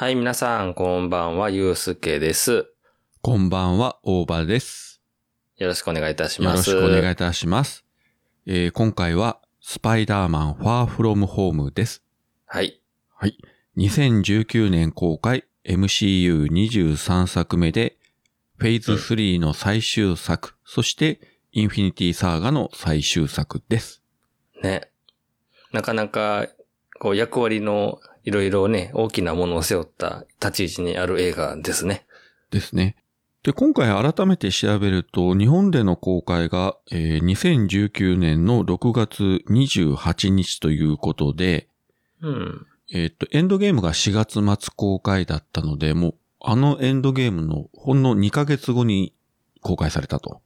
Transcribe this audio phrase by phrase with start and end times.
[0.00, 2.72] はい、皆さん、こんばんは、ゆうすけです。
[3.20, 5.02] こんばんは、大場です。
[5.58, 6.70] よろしくお願いいたしよろます。
[6.70, 7.84] しくお願いいたします。
[8.46, 12.02] えー今回は、スパイダーマンファーフロムホームです。
[12.46, 12.80] はい。
[13.14, 13.36] はい。
[13.76, 17.98] 2019年公開 MCU23 作目で、
[18.56, 21.20] フェーズ3の最終作、そして、
[21.52, 24.02] インフィニティサーガの最終作です。
[24.62, 24.80] ね。
[25.74, 26.46] なかなか、
[27.00, 32.06] こう、役割のいろいろね、大きなものを背負った立ち位置にある映画ですね。
[32.50, 32.96] ですね。
[33.42, 41.68] で、今回改めて調べると、日本での公開が、えー2019年の6月28日ということで、
[42.20, 42.66] うん。
[42.92, 49.14] えっ、と、エンドゲームが4月末公開だったので、もう、あのエンドゲームのほんの2ヶ月後に
[49.60, 50.42] 公開されたと。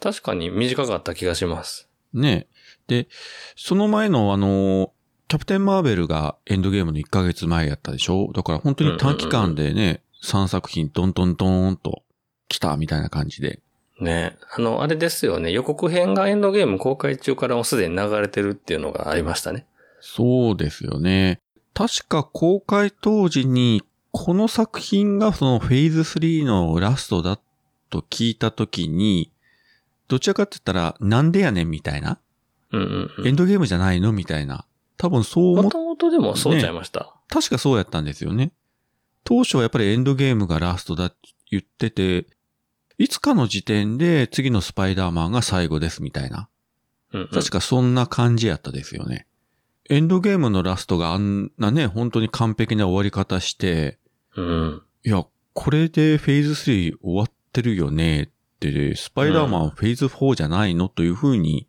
[0.00, 1.88] 確かに短かった気がします。
[2.12, 2.46] ね。
[2.86, 3.08] で、
[3.56, 4.92] その前のあの、
[5.28, 8.30] キャプテンマーベルがエンドゲームの1ヶ月前やったでしょ？
[8.32, 12.04] だから本当に短期間でね、3作品トントントーンと
[12.48, 13.58] 来たみたいな感じで。
[14.00, 14.36] ね。
[14.56, 15.50] あの、あれですよね。
[15.50, 19.66] 予告編がエンドゲーム公開中からもうすでに流れてるっていうのがありましたね。
[20.00, 21.40] そうですよね。
[21.74, 23.82] 確か公開当時に、
[24.12, 27.40] この作品がそのフェーズ3のラストだ
[27.90, 29.32] と聞いたときに、
[30.06, 32.20] どちらかって言ったら、なんでやねんみたいな、
[32.70, 33.26] うんうんうん。
[33.26, 34.12] エンドゲームじゃないの？
[34.12, 34.64] みたいな。
[34.96, 37.14] 多分そう思っ、もともとでもそうちゃいました。
[37.28, 38.52] 確かそうやったんですよね。
[39.24, 41.16] 当初はやっぱりエンドゲームがラストだって
[41.50, 42.26] 言ってて、
[42.98, 46.48] いつかの時点で次のスパイダーマンが最後ですみたいな。
[47.12, 49.26] うんうん確かそんな感じやったですよね。
[49.88, 53.98] エンドゲームのラストがあんなね、本当に完璧な終わり方して、
[54.34, 54.82] うん。
[55.04, 58.26] いや、これでフェーズ3終わってるよねっ
[58.58, 60.88] て、スパイダーマンフェーズ4じゃないの？
[60.88, 61.68] というふうに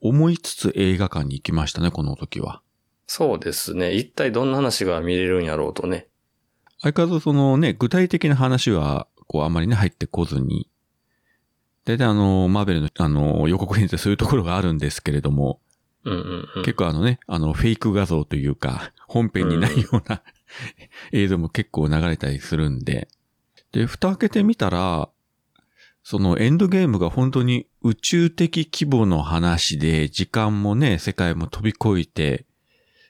[0.00, 2.62] 思いつつ映画館に行きましたね、この時は。
[3.06, 3.94] そうですね。
[3.94, 6.08] 一体どんな話が見れるんやろうとね。
[6.80, 10.70] 相変わらずそのね、具体的な話は、こうあんまりね、入ってこずに、
[11.84, 15.60] 大体あの、マーベルのあの、予告編ってそういうところがあるんですけれども、
[16.04, 16.62] うんうんうん。
[16.62, 20.22] 結構あのね、あの、フェイク画像というか、本編にないような、
[21.12, 23.08] 映像も結構流れたりするんで。
[23.72, 25.08] で、蓋開けてみたら、
[26.02, 32.46] そのエンドゲームが本当に宇宙的規模の話で、時間もね、世界も飛び越えて、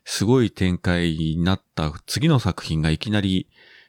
[0.05, 3.49] すごい展開になった次の作品がいきなり、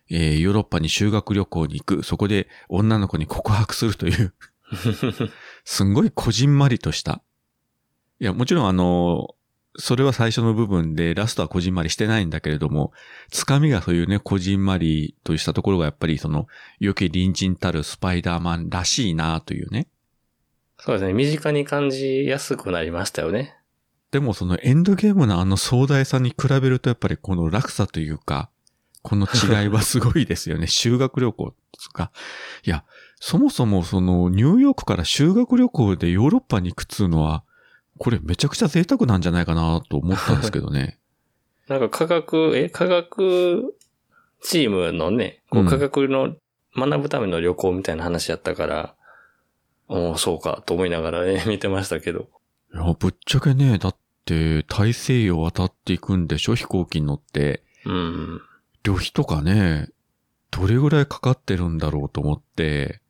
[0.10, 2.04] えーヨーロッパに修学旅行に行く。
[2.04, 4.34] そこで女の子に告白するという、
[5.64, 7.22] すんごいこじんまりとした。
[8.20, 9.36] いや、もちろんあの、
[9.78, 12.92] それは最初の部分で、ラストはこじんまりしてないんだけれども、
[13.30, 16.48] つかみがそういうね、こじんまりとしたところがやっぱりその、
[16.80, 19.88] 良き隣人たるスパイダーマンらしいなというね。
[20.84, 21.14] そうですね。
[21.14, 23.56] 身近に感じやすくなりましたよね。
[24.10, 28.50] でもそのエンドゲームのあの壮大さに比べるとやっぱりこの落差というか、
[29.04, 30.66] この違いはすごいですよね。
[30.68, 32.12] 修学旅行ですか。
[32.66, 32.84] いや、
[33.20, 37.44] そもそもそのニューヨークから修学旅行でヨーロッパに行くっつうのは、
[38.00, 40.98] これめちゃくちゃ贅沢なんじゃないかなと思ったんですけどね。
[41.70, 43.76] なんか科学、え、科学
[44.42, 46.36] チームのね、こううん科学の
[46.76, 48.96] 学ぶための旅行みたいな話やったから、
[49.92, 52.30] おおそうかと思いながらね、 見てましたけど。
[52.74, 57.64] いや、ぶっちゃけね、だって大西洋渡っていくんでしょ飛行機に乗って。
[57.86, 58.42] うん。
[58.84, 59.90] 旅費とかね、
[60.50, 63.02] どれぐらいかかってるんだろうと思って、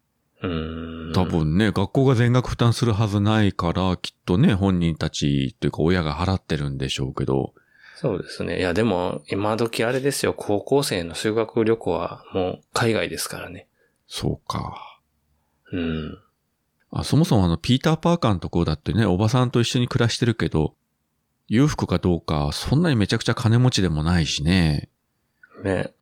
[0.41, 1.13] うん。
[1.13, 1.23] 多。
[1.23, 7.53] 分ね、学校が全額負担するはずないから、きっとね、本人たちというか親が払ってるんでしょうけど、
[7.95, 8.57] そうですね。
[8.57, 13.67] いや、でも、今時あれですよ、高校生の修学旅行はもう海外ですからね。
[14.07, 14.99] そうか。
[15.71, 16.17] うん。
[16.91, 20.75] あそもそもあの、ピーター・パーカーのところだってね、おばさんと一緒に暮らしてるけど、
[21.47, 24.89] 裕福かどうか、そんなにめちゃくちゃ金持ちでもないしね。
[25.63, 25.93] ね。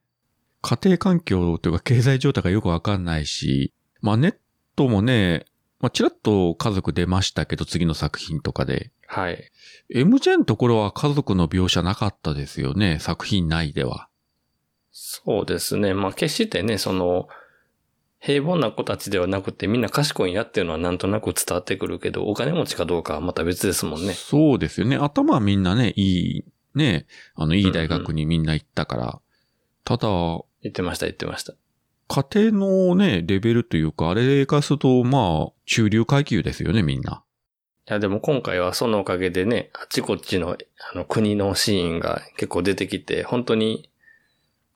[0.62, 4.36] 家庭環境というか経済状態がよくわかんないし、まあネッ
[4.76, 5.46] トもね、
[5.80, 8.92] まあちらっと家族出ましたけど、次の作品とかで。
[9.08, 9.52] はい。
[9.94, 14.10] MJ のところは家族の描写なかったですよね、作品内では。
[14.92, 15.94] そうですね。
[15.94, 17.28] まあ、決してね、その、
[18.22, 24.14] 平凡な子たちではなくてみんな賢いんやっていうのはなんとなく伝わってくるけど、お金持ちかどうかはまた別ですもんね。
[24.14, 24.98] そうですよね。
[24.98, 26.46] 頭はみんなね、いい、
[26.76, 29.22] ね、あの、いい大学にみんな行ったから。
[29.86, 30.08] ただ、
[30.62, 31.54] 言ってました、言ってました。
[32.10, 37.24] 家庭のね、レベルというか、あれからすると、まあ、中流階級ですよね、みんな。
[37.88, 40.58] いや、でも今回はそのおかげでね、あっちこっちの、
[40.92, 43.90] あの、国のシーンが結構出てきて、本当に、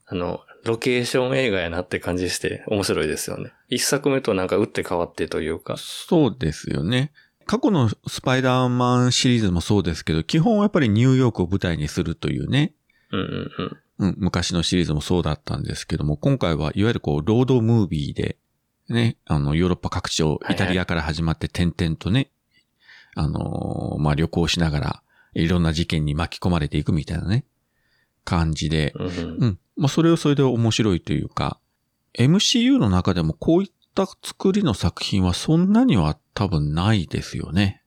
[0.06, 3.52] あの、ロケーション映画やなって感じして面白いですよね。
[3.70, 5.76] 一作目となんか打って変わってというか。
[5.78, 7.12] そうですよね。
[7.46, 12.74] 過去のスパイダーマンシリーズもそうですけど、基本はやっぱりニューヨークを舞台にするというね。
[13.12, 13.78] うんうんうん。
[14.00, 18.38] うん、昔のシリーズもそうだったんですけども、今回はいわゆるこう、ロードムービーで、
[18.90, 22.32] ね、あの、ヨーロッパ各地をイタリアから始まって点々とね、
[23.16, 25.04] あのーまあ、旅行しながら、
[25.36, 27.46] いろんな事件に巻き込まれていくみたいなね、
[28.24, 29.60] 感じで、うんうんうん。
[29.76, 31.60] まあ、それはそれで面白いというか、
[32.18, 37.82] MCU の中でもこういった作りの作品はそんなには多分ないですよね。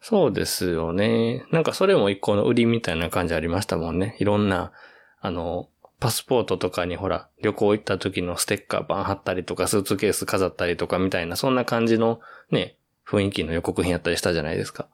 [0.00, 1.44] そうですよね。
[1.50, 4.16] なんかそれも一個の売りみたいな感じありましたもんね。
[4.20, 4.72] いろんな、
[5.20, 5.68] あの、
[6.00, 12.20] パスポートとかにほら、旅行行った時のステッカーバン貼ったりとか、スーツケース飾ったりとかみたいな、そんな感じの
[12.50, 12.76] ね、
[13.06, 14.88] 雰囲気の予告編やったりしたじゃないですか。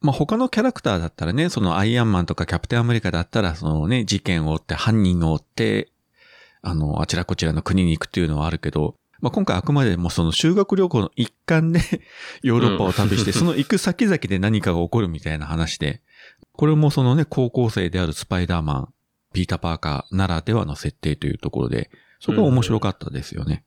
[0.00, 5.92] まあ、他のキャラクターだったらね、そのアイアンマンとかキャプテンアメリカだったら、そのね、事件を追って、犯人を追って、
[6.62, 11.80] あの、あちらこちらの国に行くっていうのはあるけど、まあ、今回あくまでもその修学旅行の一環で
[12.42, 16.00] ヨーロッパを旅して、その行く先々で何かが起こるみたいな話で、
[16.52, 18.88] これもそのね、高校生であるスパイダーマン、
[19.34, 23.64] ピーター・パーカーならではの設定というところで、そこは面白かったですよね。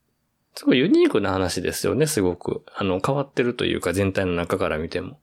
[0.56, 2.64] すごいユニークな話ですよね、すごく。
[2.76, 5.20] あの、変わってるというか、全体の中から見ても。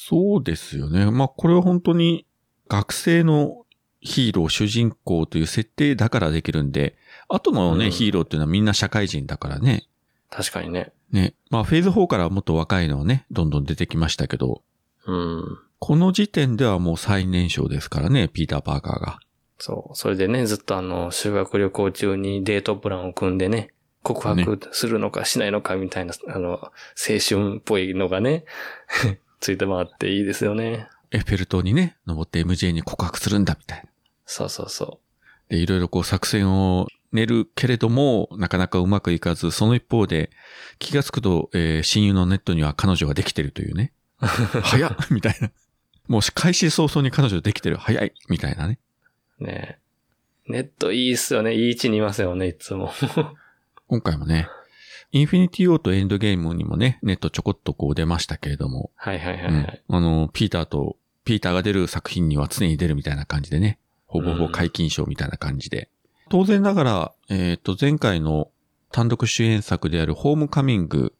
[0.00, 1.10] そうですよね。
[1.10, 2.24] まあ、これは本当に
[2.68, 3.66] 学生の
[4.00, 6.96] ヒーロー、主人公という設定だからできるんで、
[7.28, 9.88] 後のね、うんヒーローっていうのはみんな社会人だからね。
[10.30, 10.92] 確かにね。
[11.10, 11.34] ね。
[11.50, 14.62] まあ、フェーズ4からはもっと若いのはね、どんどん出てきましたけど、
[15.04, 15.58] うん。
[15.80, 19.18] この時点ではもう最年少ですからね、ピーター・パーカーが。
[19.58, 19.96] そう。
[19.96, 23.72] それでね、ずっとあの、修学旅行中にデートプランを組んでね、
[24.04, 26.70] 告白するのかしないのかみたいな、あの、青
[27.18, 28.44] 春っぽいのがね、
[29.40, 30.88] ついて回っていいですよね。
[31.10, 33.90] エッフェル塔にね、登って MJ に告白するんだみたいな。
[34.26, 35.00] そうそうそ
[35.48, 40.30] で、いろいろこう作戦を練るけれども、なかなかうまくいかず、その一方で、
[40.78, 43.92] 気がつくと、えー親友のネッドには彼女ができてるというね。
[44.18, 45.50] 早っみたいな。
[46.08, 47.76] もう開始早々に彼女できてる。
[47.76, 48.78] 早いみたいなね。
[49.40, 49.44] う。
[49.44, 49.78] ね
[50.46, 51.54] ネッドいいっすよね。
[51.54, 52.92] いい位置にいますよね、いつも。
[53.86, 54.48] 今回もね、
[55.10, 59.82] インフィニティ・ウォーとエンドゲームにもね、ネッドちょこっとこう出ましたけれども、はいはいはいうんはい。
[59.88, 65.88] あの、ピーターと、ピーターが出る作品には常に出るみたいな感じでね、ほぼほぼ解禁賞みたいな感じで。
[66.28, 68.50] 当然ながら、えっ、と、前回の
[68.92, 71.14] 単独主演作であるホームカミング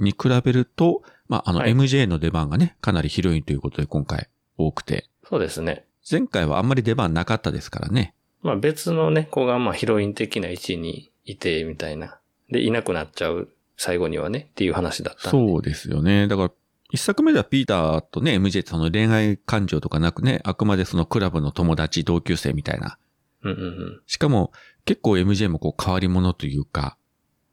[0.00, 5.84] に比べると、まあ、あの、はい MJ の出番がね、かなり広いということで今回多くて、そうですね。
[6.10, 8.14] 前回はあんまり出番なかったですからね。
[8.42, 12.18] まあ別のね、子がまあヒロイン的な位置にいて、みたいな。
[12.50, 15.30] で、いなくなっちゃう、最後にはね、っていう話だった。
[15.30, 16.28] そうですよね。
[16.28, 16.50] だから、
[16.90, 22.98] 一作目ではピーターとね、MJ ってその恋愛感情とかなくね、あくまでそのクラブの友達、同級生みたいな。
[23.42, 24.52] うんうんしかも、
[24.84, 26.96] 結構 MJ もこう変わり者というか、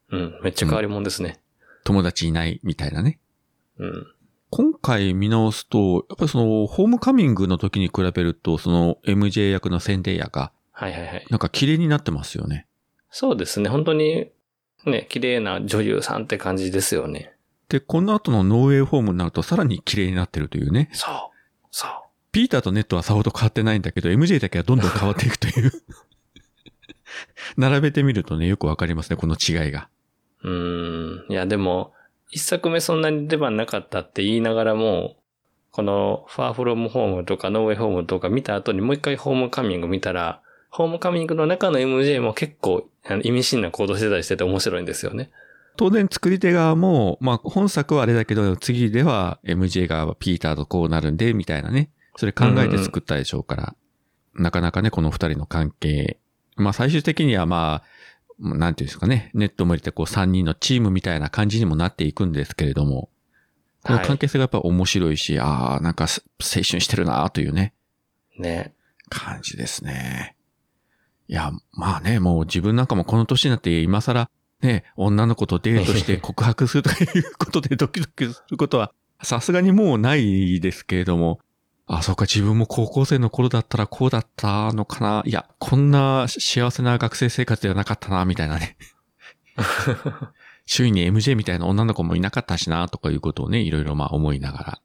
[0.09, 0.21] うん。
[0.21, 1.41] うん、めっちゃ変わり者ですね。
[1.83, 3.19] 友達いないみたいなね。
[3.77, 4.07] うん。
[4.51, 11.25] 今回見直すと、やっぱりその、ホームカミングの時に比べると、その MJ 役のセンデイヤが、はいはいはい。
[11.29, 12.67] なんか綺麗になってますよね。
[13.09, 13.69] そうですね。
[13.69, 14.29] 本当に、
[14.89, 17.33] ね、綺麗な女優さんって感じですよね。
[17.69, 20.89] で、この後のノーウェイホームになるとさらに綺麗になってるというね。
[20.93, 21.13] そう。
[21.71, 21.91] そう。
[22.31, 25.71] ピーターとネットはさほど変わってないんだけど、MJ だけはどんどん変わっていくという。
[27.57, 29.89] 並べてみるとね、よくわかりますね、この違いが。
[30.43, 31.31] うーん。
[31.31, 31.93] いや、でも、
[32.29, 35.17] 一作目そんなに出番なかったって言いながらも、
[35.71, 42.87] この、ファーフロムホームとかノーウェイホームとか見た後にもう一回ホームカミング見たら、ホームカミングの中の MJ も結構
[43.23, 45.29] 意味深な行動してたりしてて面白いんですよね。
[45.77, 51.89] 当然作り手側も、まあ本作はあれだけど、次では MJ 側はピーターとこうなるんで、みたいなね。
[52.15, 53.75] それ考えて作ったでしょうから。
[54.33, 56.17] なかなかね、この二人の関係。
[56.55, 57.83] まあ最終的にはま
[58.39, 63.09] あ、なんていうんですかね、ネットも入れてこう三人のチームみたいな感じにもなっていくんですけれども、
[63.83, 66.09] この関係性がやっぱ面白いし、ああ、なんか青
[66.39, 67.73] 春してるなというね、
[68.37, 68.73] ね。
[69.09, 70.35] 感じですね。
[71.31, 74.29] いや、まあね、もう自分なんかもこの年になって今更
[74.61, 78.91] ね、女の子とデートして告白するとかいうことでドキドキすることは
[79.23, 81.39] さすがにもうないですけれども、
[81.87, 85.23] あ、そうか、自分も高校生の頃だったらこうだったのかな。
[85.25, 88.77] いや、こんな幸せな学生生活ではなかったな、みたいなね。
[90.65, 94.81] 周囲に MJ みたいな女の子もいなかったしな、とかいうことをね、いろいろまあ思いながら。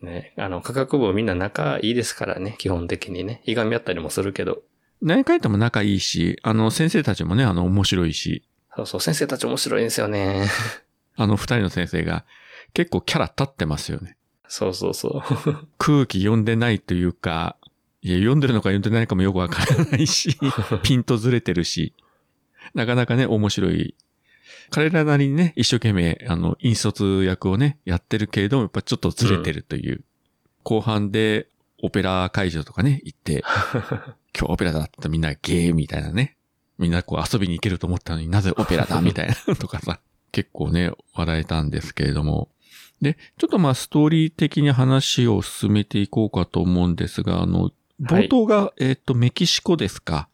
[0.00, 0.32] ね。
[0.36, 3.42] あの、科学部みんな仲いいですからね、基本的にね。
[3.44, 4.62] いがみ合ったりもするけど。
[5.02, 8.44] 何回とも仲いいし、あの、先生たちもね、あの、面白いし、
[8.76, 10.48] そうそう、先生たち面白いんですよね。
[11.16, 12.24] あの二人の先生が
[12.72, 14.16] 結構キャラ立ってますよね。
[14.48, 15.22] そうそうそう。
[15.78, 17.56] 空気読んでないというか、
[18.00, 20.36] いや、読んでるのか読んでないのかもよくわからないし、
[20.82, 21.94] ピンとずれてるし、
[22.74, 23.94] なかなかね、面白い。
[24.70, 30.02] 彼らなりにね、一生懸命、あの、引率役をね、やってるけれども、やっぱちょっとずれてるという。
[30.62, 31.48] 後半で、
[31.82, 33.42] オペラ会場とかね、行って、
[34.38, 36.36] 今日オペラだったみんなゲーみたいなね。
[36.78, 42.48] みんなこう遊びに行けると思ったのになぜオペラだみたいな とかさ、結構ね、笑えたんですけれども。
[43.00, 50.28] で、ちょっとまあストーリー的に話を進めていこうかと思うんですが、あの、冒頭が、えっ、と、メキシコですか。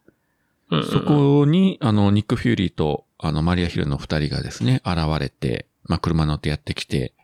[0.71, 7.14] うんうんうんそこに、あの、ニック・フューリーと、あの、マリア・ヒルの二人がですね、現れて、まあ、車乗ってやってきて、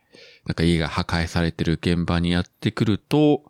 [0.45, 3.43] なんか家が破壊されてる現場にやってくると、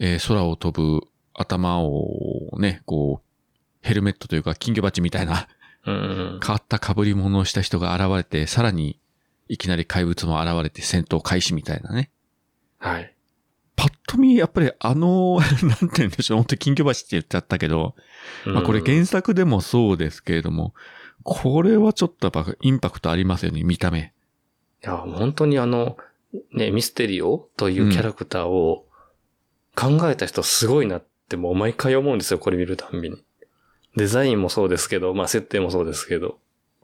[0.00, 5.48] えー空を飛ぶ頭をね、こう、ヘルメットというか金魚鉢みたいな
[5.86, 5.98] うんう
[6.36, 8.98] ん変わった被り物をした人が現れて、さらに
[9.48, 12.10] いきなり怪物も現れて戦闘開始みたいなね。
[12.78, 13.14] はい。
[13.76, 17.94] パッと見、やっぱりあの、 なんて言うんでしょう、本当に金魚鉢って言っちゃったけど、
[18.44, 20.74] まあこれうん原作でもそうですけれども、
[21.22, 24.12] これはちょっとやっぱインパクトありますよね、見た目。
[24.84, 25.96] いや、本当にあの、
[26.52, 28.86] ね、ミステリオというキャラクターを
[29.80, 33.16] 考えた人すごいなってもう毎回思うんですよ、これ見るたんびに。
[33.96, 36.38] デザインもそうですけど、まあ設定もそうですけど。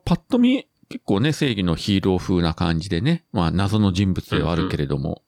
[0.05, 5.23] パッと見、結構ね、正義のヒーロー風な感じでね、まあ謎の人物ではあるけれども、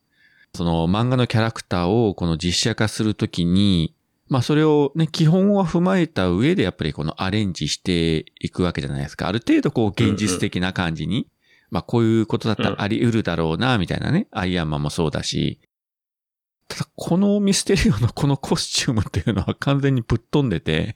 [0.55, 3.93] その漫画のキャラクターをこの実写化するときに、
[4.29, 9.27] まあそれをね、基本は踏まえた上でやっぱりこのアレンジしていくわけじゃないですか。
[9.27, 11.27] ある程度こう現実的な感じに、
[11.71, 15.59] まあこういうことだったらあり得るだろうな、みたいなね、アイアンマンもそうだし、
[16.69, 20.95] ただこのミステリオのこのコスチュームっていうのは完全にぶっ飛んでて、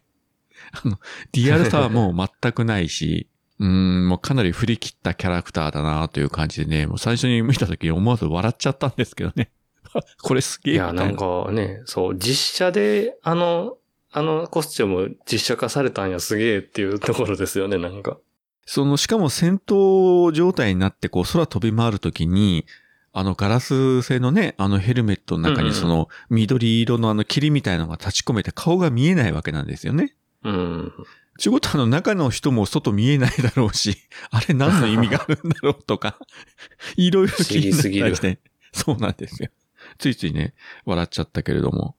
[0.72, 1.00] あの、
[1.34, 3.28] リアルさはもう全くないし、
[3.60, 9.52] うーん、もうかなり振り切ったキャラクターだなという感じでね、もう最初に見た時に思わず笑っちゃったんですけどね。
[10.22, 10.94] これすげえいや。
[10.94, 13.78] なんかね、そう、実写で、あの、
[14.12, 18.18] あのコスチューム実写化されたんやすげえっていうところですよね、なんか。
[18.66, 22.66] その、しかも戦闘状態になってこう空飛び回るときに、
[23.16, 30.16] あのガラス製のね、あのヘルメットの中にその緑色のあの霧みたいなのが立ち込めて顔が見えないわけなんですよね。
[30.44, 30.94] うん。
[31.38, 33.98] ちゅうことはあの中の人も外見えないだろうし、
[34.32, 36.18] あれ何の意味があるんだろうとか、
[36.98, 38.40] いろいろ気になったりして。
[38.72, 39.50] そうなんですよ。
[40.00, 40.56] ついついね、
[40.86, 41.96] 笑っちゃったけれども。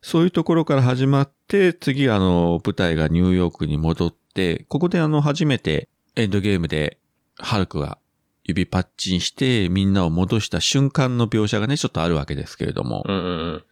[0.00, 6.98] そういうところから始まって、次あの、舞台がニューヨークに戻って、ここであの、初めてエンドゲームで、
[7.36, 7.98] ハルクが
[8.44, 13.64] 指パッチンして、みんなを戻した瞬間の描写がね、ちょっとあるわけですけれども、うんうんうん。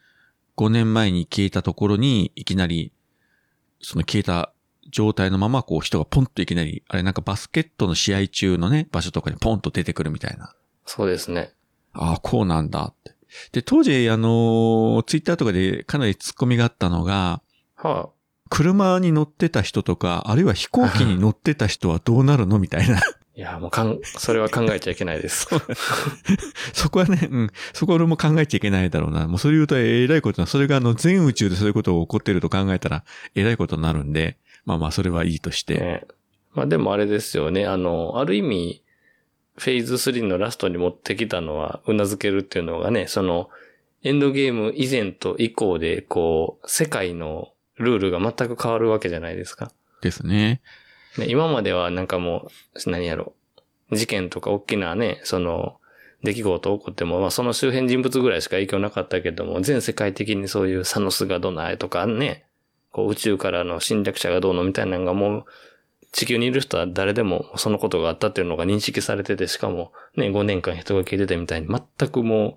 [0.57, 2.93] 5年前に消えたところに、いきなり、
[3.81, 4.53] その消えた
[4.91, 10.55] 状態のまま、こう人がポンといきなり、あれなんかバスケットの試合中のね、場所とかにポンと出てくるみたいな。
[10.87, 11.53] そうですね。
[11.93, 13.15] ああ、こうなんだって。
[13.53, 17.43] で、当時、あの、ツイッターとかでかなり突っ込みがあったのが、
[17.77, 18.11] は
[18.49, 23.01] 車に乗ってた人とか、あるいは飛行機に乗ってた人はどうなるのみたいな。
[23.37, 23.39] あ。
[23.39, 25.49] いや、もうかん、それは考えちゃいけないです。
[26.73, 29.27] そこはね、うん、そこは俺も考えちゃいけないだろうな。
[29.29, 35.75] もうそれ言うとえらいことな、それがあの全宇宙でそういうことが起こってると考えたらえらいことになるんで、まあまあそれはいいとして。
[35.75, 36.05] ね。
[36.55, 37.67] まあでもあれですよね。
[37.67, 38.83] あの、ある意味、
[39.57, 43.51] フェーズ3のラストに持ってきたのは、頷けるっていうのがね、その、
[44.03, 49.73] エンドゲーム以前と以降で、こう、世界のルールが全く変わるわけじゃないですか。
[50.03, 50.61] ですね。
[51.19, 52.49] ね、今まではなんかも
[52.87, 53.35] う、何やろ
[53.91, 55.77] う、事件とか大きなね、その、
[56.23, 62.45] 出来事起こっても、まあその周辺人物ぐらいしか影響なかったけども、全世界的にそういうサノスがどないとかね、
[62.93, 65.45] こう宇宙からの侵略者がどうのみたいなのがもう、
[66.13, 72.57] 地球にいる人は誰でもそのことがあったっていうのが認識されてて、しかもね、5年間人が消えてたみたいに全くも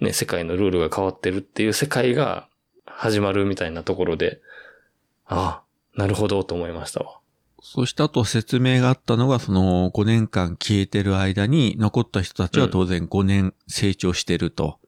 [0.00, 2.48] う、ね、世界のルールが変わってるっていう世界が
[2.86, 4.40] 始まるみたいなところで、
[5.26, 7.18] ああ、なるほどと思いましたわ。
[7.68, 14.78] そしてあと説明があったのが、その5年間消えてる間に残った人たちは当然5年成長してると。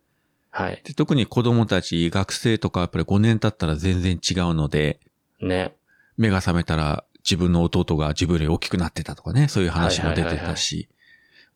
[0.51, 0.81] はい。
[0.85, 5.01] で特に子供たち、学生とかやっぱり5年経ったら全然違うので、
[5.41, 5.75] ね。
[6.17, 10.89] 目が覚めたら自分の弟が自分より大きくなってたとかね、そういう話も出てたし、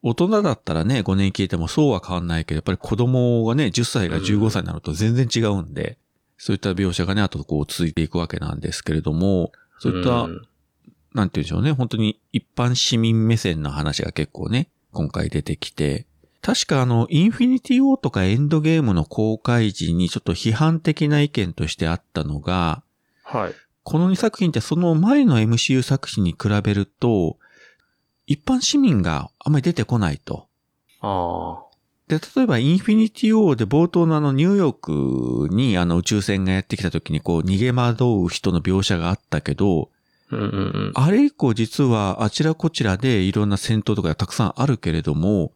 [0.02, 5.98] 大人だったらね、5年消えてもそうは変わんないけど、やっぱり子供がね、10歳が15歳になると全然違うんで、
[6.36, 10.46] そういった描写がね、あとこう続いていくわけなんですけれども、そういった、ん
[11.14, 16.06] なんて言うんでしょうね、本当に一般市民目線の話が結構ね、今回出てきて、
[16.42, 22.82] 確かあの、インフィニティ・ウォーとかエンドゲームの公開時にちょっと批判的な意見としてあったのが、
[23.22, 23.54] はい。
[23.84, 27.38] この2作品ってその前の MCU 作品に比べると、
[28.26, 30.48] 一般市民があんまり出てこないと。
[31.00, 31.62] あ
[32.08, 40.01] で、例えばインフィニティ・ウォーで冒頭のあのニューヨークにあの宇宙船がやってきた時にこう逃げ惑う人の描写があったけど、あ。
[40.32, 40.48] うんうんう
[40.88, 40.92] ん。
[40.94, 45.52] あれ以降実はあちらこちらでいろんな戦闘とかがたくさんあるけれども、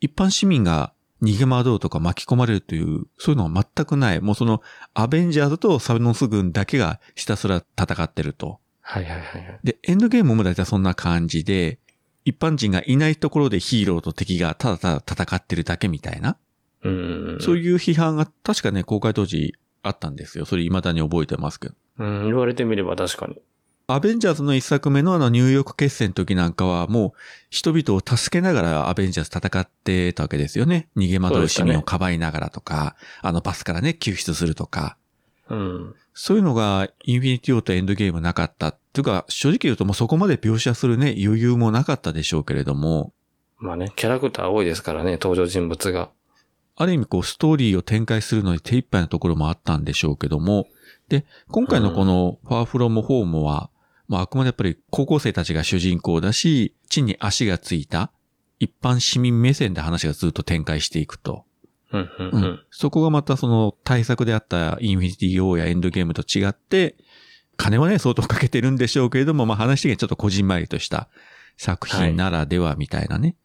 [0.00, 0.92] 一般市民が
[1.22, 4.20] 逃げ惑うとか巻き込まれるという、そういうのは全くない。
[4.20, 8.58] もうその、アベンジャーズとサノス軍だけがひたすら戦ってると。
[8.82, 9.60] はいはいはいはい。
[9.64, 11.78] で、エンドゲームも大体そんな感じで、
[12.24, 16.36] 一般人がいないところでヒーローと敵がただただ戦ってるだけみたいな。
[16.82, 17.38] うん。
[17.40, 20.44] そういう批判が確かね、公開当時あったんですよ。
[20.44, 21.74] それ未だに覚えてますけど。
[21.98, 23.36] うん、言われてみれば確かに。
[23.88, 27.12] アベンジャーズの一作目のあのニューヨーク決戦の時なんかはもう
[27.50, 30.88] 人々を助けながらアベンジャーズ戦ってたわけですよね。
[30.96, 34.96] 逃げ惑う市民をかばいながらとか、あのバスからね、救出するとか。
[35.48, 35.94] うん。
[36.14, 38.68] そういうのがインフィニティオーとエンドゲームなかった。
[38.68, 43.12] っていうか、正直言うともうそこまで描写するね、余裕もなかったでしょうけれども、
[43.58, 46.10] まあね、キャラクター多いですからね、登場人物が。
[46.74, 50.66] ある意味こうストーリーを展開するのに手一杯なところもあったんでしょうけども、
[51.08, 53.70] で、今回のこのファーフロムホームは、
[54.08, 58.10] まああくまでやっぱり高校生たちが主人公だし、地に足がついた
[58.58, 61.44] 一般市民目線で話がずっと展開していくと。
[61.92, 62.60] うん、うん、ううんん。
[62.70, 66.96] そこがまたその大作であったインフィニティ・ウォーやエンドゲームと違って、
[67.56, 71.08] 金はね、相当かけてるんでしょうけれども、まあ話的にちょっとこじんまりとした
[71.56, 73.36] 作品ならではみたいなね。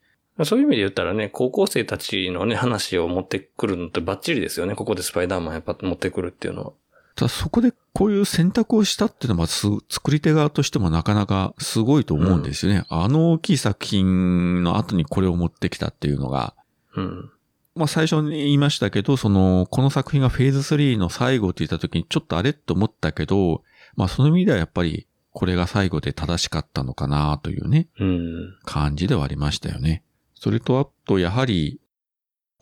[0.44, 4.76] そういう意味で言ったらね、高校生たちのね、話を持ってくるのってバッチリですよね。
[4.76, 6.74] ここでスパイダーマンやっぱ持ってくるっていうのは。
[7.22, 12.84] ただそこでこういう選択をしたっていうのはす、作り手側としてもなかなかすごいと思うんですよね。
[12.90, 16.56] あの大きい作品の後にこれを持ってきたっていうのが、
[16.96, 17.30] うん。
[17.76, 23.62] まあ最初に言いましたけど、その、この作品がフェーズ3の最後って言った時にちょっとあれと思ったけど、
[23.96, 28.58] まあその意味ではやっぱりこれが最後で正しかったのかなというね、うん。
[28.66, 30.02] 感じではありましたよね。
[30.34, 31.80] それとあとやはり、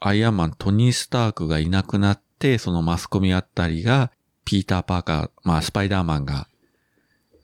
[0.02, 4.12] アイアンマン、トニー・スタークがいなくなって、そのマスコミあったりが、
[4.50, 6.48] ピーター・パーカー、まあスパイダーマンが、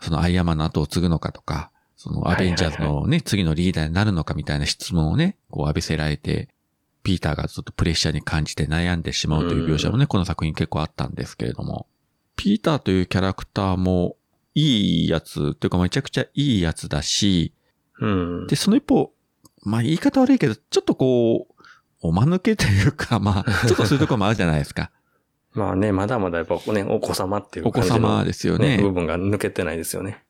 [0.01, 6.49] そのアイアンマンの後を継ぐのかとか、そのアベンジャーズのね、次のリーダーになるのかみたいな質問をね、こう浴びせられて、
[7.03, 11.85] ピーターがずっとプレッシャーに感じて悩んでしまうという描写もね、この作品結構あったんですけれども、
[12.37, 14.17] ピーターというキャラクターも
[14.55, 17.53] いいやつ、というかめちゃくちゃいいやつだし、
[17.99, 18.47] うん。
[18.47, 19.11] で、その一方、
[19.61, 21.53] まあ言い方悪いけど、ちょっとこう、
[22.01, 24.89] おまぬけというか、まあ、ちょっとそういうところもあるじゃないですか。
[25.55, 28.77] まあね、まだまだやっぱね、お子様っていうお子感じの様ですよね。
[28.77, 30.23] 部分が抜けてないですよね。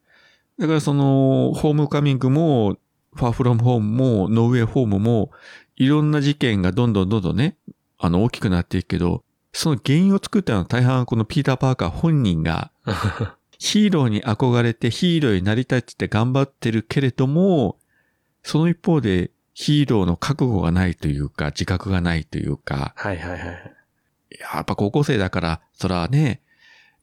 [0.60, 2.78] だからその、ホームカミングも、
[3.16, 5.32] ファーフロムホームも、ノーウェイホームも、
[5.78, 7.58] いろんな事件がどんどんどんどんね、
[7.98, 12.72] あの、大きくなっていくけど、その原因を作ったのは大半はこのピーター・パーカー本人が、
[13.58, 17.78] ヒーローに憧れてヒーローになりたいって言って頑張ってるけれども、
[18.44, 23.76] その一方でヒーローの覚悟がないというか、自覚がないというか、はいはいはい。
[24.30, 26.42] やっぱ高校生だから、そらね、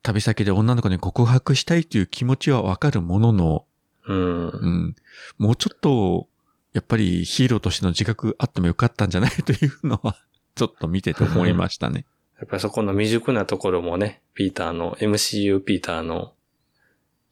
[0.01, 3.65] 旅先で女の子に告白したいという気持ちはわかるものの、
[4.05, 4.47] うん。
[4.47, 4.95] うん、
[5.37, 6.27] もうちょっと、
[6.73, 10.17] やっぱりヒーローとしての自覚あってもよかったんじゃないというのは、
[10.55, 12.05] ちょっと見てて思いましたね。
[12.37, 16.33] やっぱりそこの未熟なところもね、ピーターの、MCU ピーターの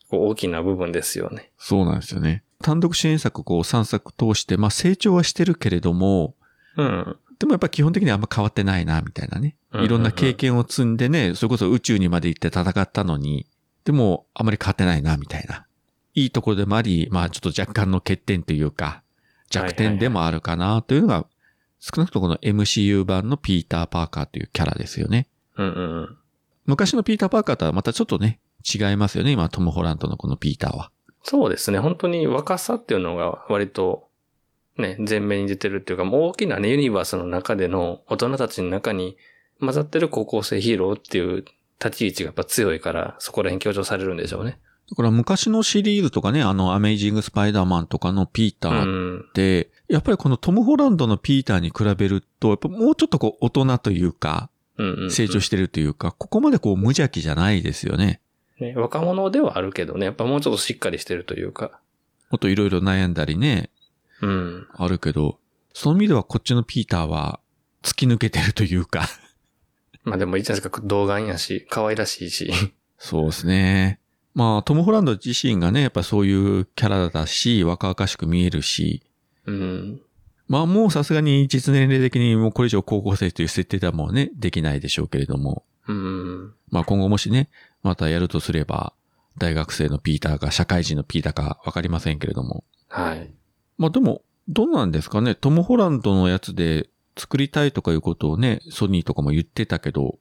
[0.10, 1.51] 大きな部分ですよね。
[1.58, 2.43] そうなんですよね。
[2.62, 6.36] 単独支援作こう3作通して、まあ成長はしてるけれども、
[6.77, 7.17] うん。
[7.41, 9.56] でもやっぱ基本的にはあんま変わってないな、みたいなね。
[9.73, 13.47] いろんな経験を積んでね、それこそ宇宙にまで行って戦ったのに、
[13.84, 15.65] でもあまり変わってないな、みたいな。
[16.13, 19.01] いいところでもあり、まあちょっと若干の欠点というか、
[19.49, 21.25] 弱点でもあるかな、というのが、
[21.80, 25.27] 少なくともこの MCU 版のピーター・パーカーというキャラですよね。
[25.58, 26.17] うんうんうん。
[26.67, 28.39] 昔のピーター・パーカーとはまたちょっとね、
[28.71, 30.91] 違いますよね、今トム・ホランドのこのピーターは。
[31.23, 31.80] そうですね。
[31.80, 34.11] 本当に若さっていうのが割と
[34.82, 39.17] ね、前面に出てるっていうか、もう大きなね、ユニバースの中での大人たちの中に
[39.60, 41.46] 混ざってる高校生ヒーローっていう
[41.84, 44.60] 立ち位置がやっぱ強いから、そこら辺強調されるんでしょうね。
[44.89, 49.20] だから昔のシリーズとかね、あの、アメイジング・スパイダーマンとかのピータうーん。
[49.30, 58.20] って、やっぱりこのトム・ホランドのピーターに比べると、やっぱもうちょっとこう大人というか、うんうんうん成長してるというか、ここまでこう無邪気じゃないですよね。
[58.60, 61.80] ね、若者ではあるけどね、やっぱもうちょっとしっかりしてるというか。
[62.30, 63.70] もっといろいろ悩んだりね、
[64.21, 64.67] うん。
[64.73, 65.39] あるけど、
[65.73, 67.39] その意味ではこっちのピーターは
[67.84, 69.07] 突き抜けてるというか、
[70.03, 72.51] まあでもいいじゃないですか、童顔やし、可愛らしいし。
[72.97, 73.99] そうですね。
[74.34, 79.03] まあ、トム・ホランド自身がね、やっぱそういうキャラだし、若々しく見えるし、
[79.45, 80.01] うん。
[80.47, 86.53] まあもうさすがに実年齢的にもうこれ以上高校生という設定ではもうね、できないでしょうけれども、うん。
[86.69, 87.49] まあ今後もしね、
[87.84, 88.93] またやるとすれば、
[89.38, 92.63] 大学生のピーターか社会人のピーターかわかりませんけれども。
[92.88, 93.34] はい。
[93.82, 100.20] まあでも、どうなんですかね、トム・ホランドのやつで作りたいとかいうことをね、ソニーとかも言ってたけど、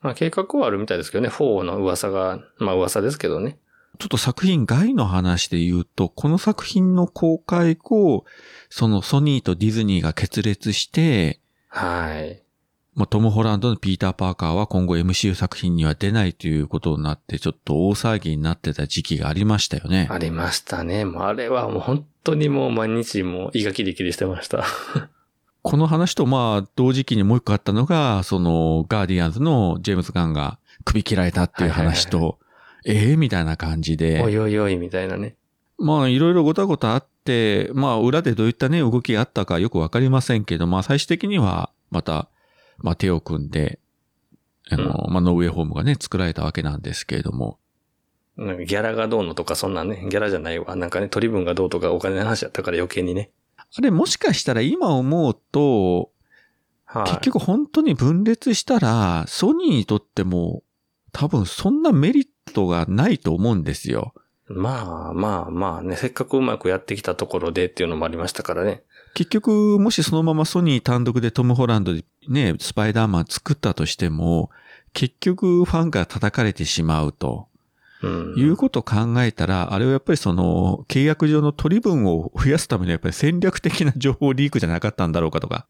[0.00, 3.58] まあ計画はあるみたいですけどね、4の噂が、まあ噂ですけどね。
[3.98, 8.24] ちょっと作品外の話で言うと、この作品の公開後、
[8.70, 12.41] そのソニーとディズニーが決裂して、はい。
[12.94, 20.08] まあ、トム・ホランドのピーター・パーカーは今後 MCU 作品には出ないということになって、ちょっと大騒ぎになってた時期がありましたよね。
[20.10, 21.06] ありましたね。
[21.06, 24.64] もうあれはもう本当にもう毎日もう胃がキリキリしてました。
[25.62, 32.38] この話とまあ、同時期にもう一個あったのが、その、ガーディアンズのジェームズ・ガンが首切られたっていう話と、
[32.84, 34.20] ええみたいな感じで。
[34.20, 35.36] おいおいおいみたいなね。
[35.78, 42.28] まあ、いろいろごたごたあって、まあ、裏でどういったね、動きがあったかよくわかりませんけど、まあ、最終的には、また、
[42.82, 43.78] まあ、手を組んで、
[44.70, 47.58] あの、まあ、ノーウェイホームがね、作られたわけなんですけれども、
[48.36, 50.74] なんかギャラがどうのとかそんなんね、ギャラじゃないわ。
[50.76, 53.30] なんかね、取り分がどうとかお金の話だったから余計にね。
[53.56, 56.10] あれもしかしたら今思うと、
[56.84, 57.10] はい。
[57.10, 60.62] 結局本当に分裂したら、ソニーにとっても、
[61.12, 64.14] 多分そんなメリットがないと思うんですよ。
[64.54, 68.82] まあまあまあね、せっかくうまくやってきたところでっていうのもありましたからね。
[69.14, 74.50] 結局、もしそのままソニー単独でトム・ホランドでね、スパイダーマン作ったとしても、
[74.92, 77.48] 結局ファンが叩かれてしまうと
[78.02, 78.34] うん。
[78.36, 85.66] いうことを考えたら、あれはやっぱりその契約上の取り分を増やすためのやっぱり戦略的な情報リークじゃなかったんだろうかとか、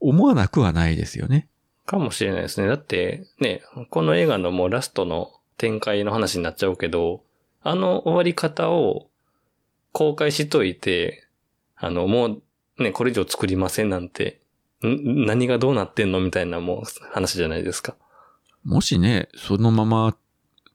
[0.00, 1.48] 思わなくはないですよね。
[1.86, 2.68] かもしれないですね。
[2.68, 7.22] だって、ね、この映画のもうラストの展開の話になっちゃうけど、
[7.64, 9.08] あの終わり方を
[9.92, 11.26] 公開しといて、
[11.76, 12.42] あの、もう
[12.78, 14.40] ね、これ以上作りませんなんて、
[14.86, 17.96] ん何がどうなってんのみたいなもう話じゃないですか。
[18.64, 20.14] もしね、そのまま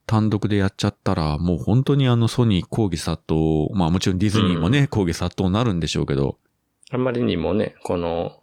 [0.06, 6.38] 単独でやっちゃったら、もう本当にあのソニー抗議殺到、まあもちろんディズニーもね、抗議殺到になるんでしょうけど、
[6.90, 8.42] あまりにもね、この、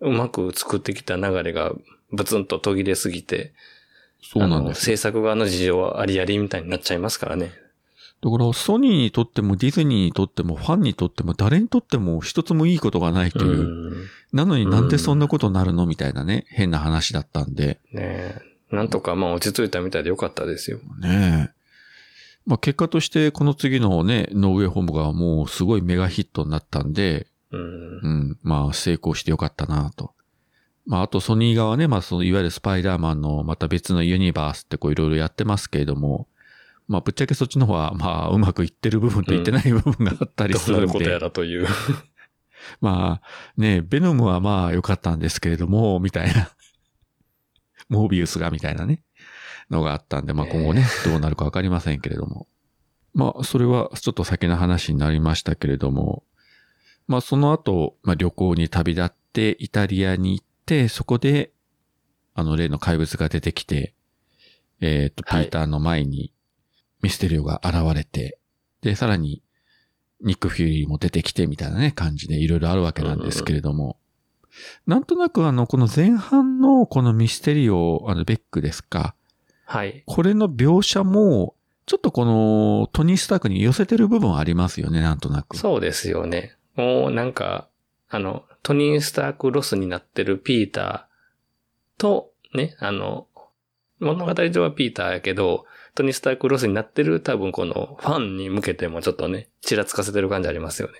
[0.00, 1.72] うまく作ってきた流れが
[2.10, 3.54] ブツンと途切れすぎて、
[4.20, 4.96] そうなんですよ。
[4.96, 7.52] 制作側の事情はありありみたいになっちゃいますからね。
[8.22, 13.50] だからソニーにとってもディズニーにとってもファンにとっても誰にとっても一つもいいことがないという。
[13.50, 17.80] うんなのになんでそんなことになるのみたいなね、変な話だったんで。
[17.92, 18.40] ねえ。
[18.70, 20.78] なんとかまあ落ち着いたみたいでよかったですよ。
[21.00, 21.56] ねえ。
[22.44, 28.08] まあ結果としてこの次のね、ノーウェイホームがもうすごいメガヒットになったんで、うんう。
[28.08, 30.12] ん、まあ成功してよかったなと。
[30.84, 36.26] まああとソニー側ね、まあそのいわゆるスパイダーマンのまた別のユニバースってこういろいろやってますけれども、
[36.88, 40.84] まあぶっちゃけそっちの方はまあうまくいってる部分といってない部分があったりどするんで。
[40.84, 41.66] うなることやらという。
[42.80, 46.50] まあね、ベノムはまあ良かったんですけれども、みたいな。
[47.88, 49.02] モービウスがみたいなね、
[49.70, 52.48] のがあったんで、まあ今後ね、どうなるかわかりませんけれども。
[53.14, 56.24] まあそれはちょっと先の話になりましたけれども、
[57.06, 61.52] まあその後、まあ旅行に旅立ってイタリアに行って、そこで、
[62.34, 63.94] あの例の怪物が出てきて、
[64.80, 66.32] えっ、と、ピはいーターの前に
[67.06, 68.36] ミステリオが現れて、
[68.82, 69.40] で、さらに、
[70.22, 73.96] ニック・フューリーも出てきてみたいなね、感じでいろいろあるわけなんですけれども、
[74.88, 79.14] なんとなくあの、この前半のこのミステリオ、あの、ベックですか、
[79.66, 80.02] はい。
[80.04, 85.56] これの描写も、ちょっとこのトニー・スタークに寄せてる部分ありますよね、なんとなく。
[85.56, 86.56] そうですよね。
[86.74, 87.68] もうなんか、
[88.08, 93.28] あの、トニー・スタークロスになってるピーターと、ね、あの、
[94.00, 95.66] 物語上はピーターやけど、
[95.96, 100.94] トニー・スタークロスになってる多分このファンに向けてもちょっとね、ちらつかせてる感じありますよね。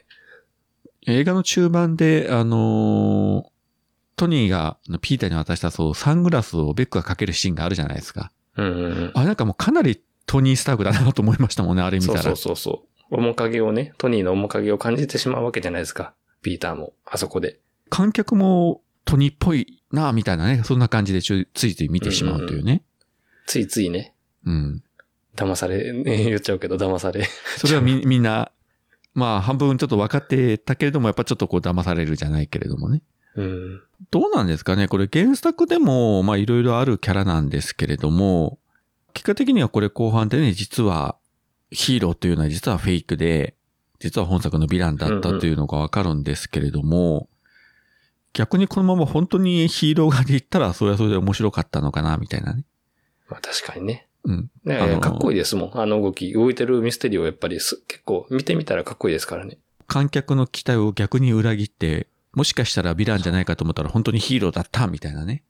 [1.06, 3.56] 映画の中盤で、あのー
[4.16, 8.32] トニーがピーターに渡したそう、サングラスをベックがかけるシーンがあるじゃないですか。
[8.56, 9.12] うんうんうん。
[9.14, 12.22] あ、なんかもうかなりトニー・スタークだなと思いましたもんね、あれ見たら。
[12.22, 13.20] そうそうそうそう。
[13.20, 16.14] 面影をね、トニーの面影を感じてしまうわけじゃないですか。
[16.42, 17.61] ピーターも、あそこで。
[17.90, 22.82] 観客もトニーっぽいな、みたいなね、そんな感じでちょついつい見てしまうというね。
[23.46, 24.14] ついついね、
[24.46, 24.82] うん。
[25.37, 27.29] 騙され、 ね、言っちゃうけど騙され。
[27.59, 28.51] それはみ、 みんな、
[29.14, 33.03] まあ半分ちょっと分かってたけれども、やっぱちょっとこう騙されるじゃないけれどもね。
[33.37, 33.81] うん。
[34.11, 34.88] どうなんですかね？
[34.88, 38.59] これ原作でも、まあいろいろあるキャラなんですけれども、
[39.14, 41.16] 結果的にはこれ後半でね、実は
[41.70, 43.55] ヒーローというのは実はフェイクで、
[43.99, 47.29] 実は本作のヴィランだったというのがわかるんですけれども、
[48.35, 52.64] 逆にこのまま本当にヒーロー側で言ったらそれはそれで面白かったのかな、みたいなね。
[53.29, 54.05] まあ確かにね。
[54.26, 55.00] うん。
[55.00, 55.70] かっこいいですもん。
[55.80, 56.32] あの動き。
[56.32, 59.58] 動いてるミステリーをやっぱりす結構見てみたらかっこいいですからね。
[59.86, 65.42] 観客の期待を逆に裏切って、もしかしたらヴィランじゃないかと思ったら本当にヒーローだった、みたいなね。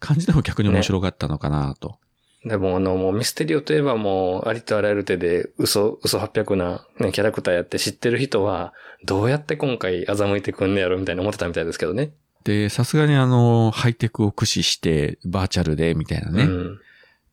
[0.00, 1.98] 感じでも逆に面白かったのかなと。
[2.44, 8.72] でもあの、もうミステリオといえばもう、ありとあらゆる手で嘘、嘘800な、ね、キャラクターやって知ってる人は、
[9.04, 12.12] どうやって今回欺いてくんねやろみたいな思ってたみたいですけどね。
[12.42, 16.80] で、さすがにあの、ハイテクを駆使して、バーチャルで、みたいなね、うん。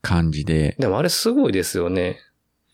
[0.01, 0.75] 感じで。
[0.79, 2.19] でもあれすごいですよね。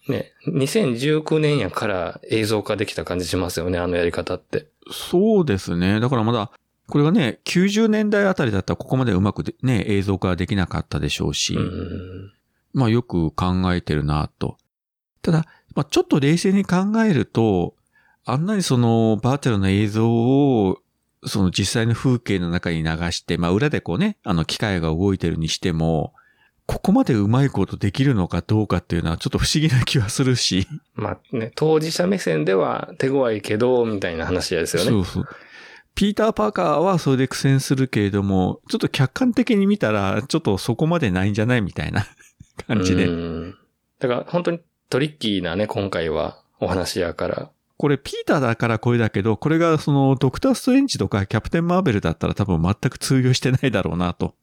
[0.08, 4.68] ね、2019年やから映像化できた感じしますよね、あのやり方って。
[4.92, 6.00] そうですね。
[6.00, 6.52] だからまだ、
[6.88, 12.34] これがね、90年代あたりだったらここまでうまくでね、映像化できなかったでしょうし、うん。
[12.74, 14.58] まあよく考えてるなと。
[15.24, 17.76] ただ、まあちょっと冷静に考えると、
[18.26, 20.80] あんなにそのバーチャルな映像を、
[21.26, 26.14] その実際の風景の中に流して、まあ裏でこうね、あの機械が動いてるにしても、
[26.68, 30.68] ここまでうまいことできるのかどうかっていうのはちょっと不思議な気はするし。
[30.96, 34.90] まあね、当事者目線では手強いけど、みたいな話ですよね。
[34.90, 35.28] そうそう。
[35.94, 42.06] ピーター・パーカーはそれで苦戦するけれども、ちょっと客観的に見たら、ちょっとそこまでないんじゃないみたいな
[42.68, 43.06] 感じで。
[43.06, 43.58] うん
[44.00, 47.52] だから本当にトリッキーなね、今回はお話やから。
[47.78, 54.36] これピーターだからこれだけど、これがそのドクター・ストレンジとかキャプテン・マーベルだったら多分全く通用してないだろうなと。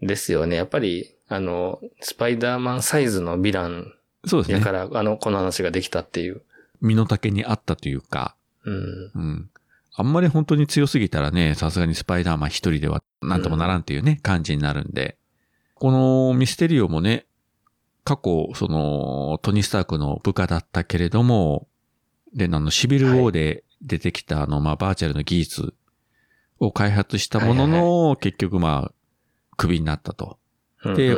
[0.00, 0.56] ですよね。
[0.56, 3.94] やっぱり、あの、スパイダーマンサイズのヴィラン
[4.26, 4.58] そうですね。
[4.58, 6.42] やから、あの、この話ができたっていう。
[6.80, 9.10] 身の丈にあったというか、うん。
[9.14, 9.50] うん。
[9.94, 15.16] あんまり本当に強すぎたらね、さすがにスパイダーマン一人ではなんともならんっていうね、感じになるんで。
[15.74, 17.26] このミステリオもね、
[18.02, 21.68] 過去、その、トニー・スタークの部下だったけれども、
[22.34, 25.74] で、あの、シビル・ウォーで出てきた、あの、まあ、バーチャルの技術
[26.58, 28.92] を開発したものの、結局、まあ、
[29.56, 30.39] クビになったと。
[30.84, 31.16] で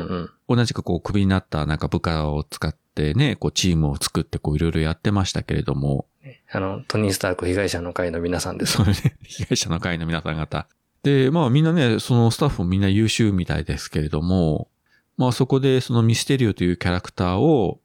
[0.48, 6.06] 同じくこう、クビになったなんか部下を使ってね、こう、チームを作ってこう、いろいろやってましたけれども、
[6.50, 8.72] あの、トニー・スターク被害者の会の皆さんです。
[8.74, 8.94] そうね、
[9.24, 10.66] 被害者の会の皆さん方。
[11.02, 14.68] で、まあみんなね、そのスタッフもみんな優秀みたいですけれども、
[15.16, 17.80] まあそこでそのミステリオというキャラクターを、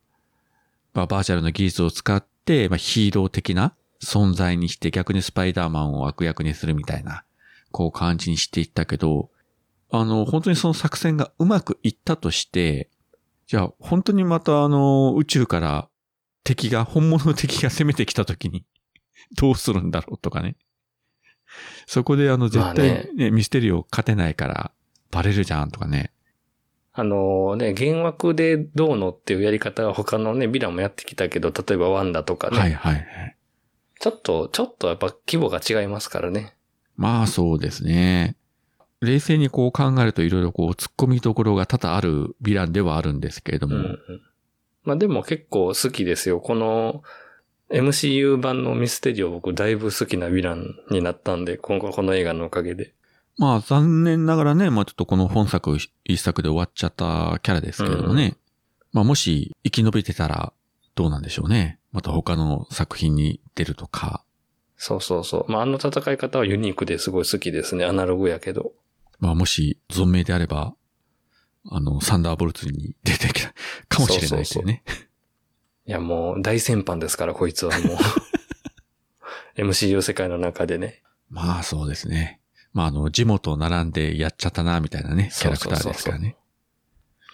[0.93, 7.23] まあバーチャルの技術を使って、まあヒーロー的な存在にして逆にスパイダーマンを悪役にするみたいな、
[7.71, 9.29] こう感じにしていったけど、
[9.89, 12.89] あの、本当にその作戦がうまくいったとして、
[13.47, 15.89] じゃあ本当にまたあの、宇宙から
[16.43, 18.65] 敵が、本物の敵が攻めてきた時に、
[19.38, 20.56] どうするんだろうとかね。
[21.86, 24.71] そこであの、絶まあ対ねね、ミステリオ勝てないから、
[25.12, 26.12] バレるじゃんとかね。
[26.93, 32.58] あのね、原枠でどうのっていうやり方は他のね、ヴィランもやってきたけど、例えばワンダとかね。
[32.58, 33.38] はいはいはい。
[34.00, 36.56] ちょっと、ちょっとやっぱ規模が違いますからね。
[36.95, 38.36] まあそうですね。
[39.01, 43.75] 冷静にこう考えるといろいろこう突っ込みどころが多々あるヴィランではあるんですけれども。
[43.75, 43.99] うんうん。
[44.83, 46.39] まあでも結構好きですよ。
[46.39, 47.03] この
[47.69, 52.93] MCU 版のミステリオ僕だいぶ好きなヴィランになったんで、今後この映画のおかげで。
[53.38, 58.38] まあ残念ながらね、まあちょっとこの本作一作で終わっちゃったキャラですけれどもね。
[58.93, 60.53] まあもし生き延びてたら
[60.95, 61.79] どうなんでしょうね。
[61.91, 64.23] また他の作品に出るとか。
[64.77, 65.51] そうそうそう。
[65.51, 67.86] まああの戦い方はユニークですごい好きですね。
[67.86, 68.71] アナログやけど。
[69.19, 70.75] まあもし存命であれば、
[71.69, 73.53] あの、サンダーボルツに出てきた
[73.89, 74.84] かもしれないですよね。
[75.86, 77.97] いやもう大先輩ですから、こいつはもう。
[79.62, 81.01] MCU 世界の中でね。
[81.30, 82.39] まあそうですね。
[82.73, 86.38] まああの、ジモと並んでやっちゃったな、みたいなね、キャラクターですからね。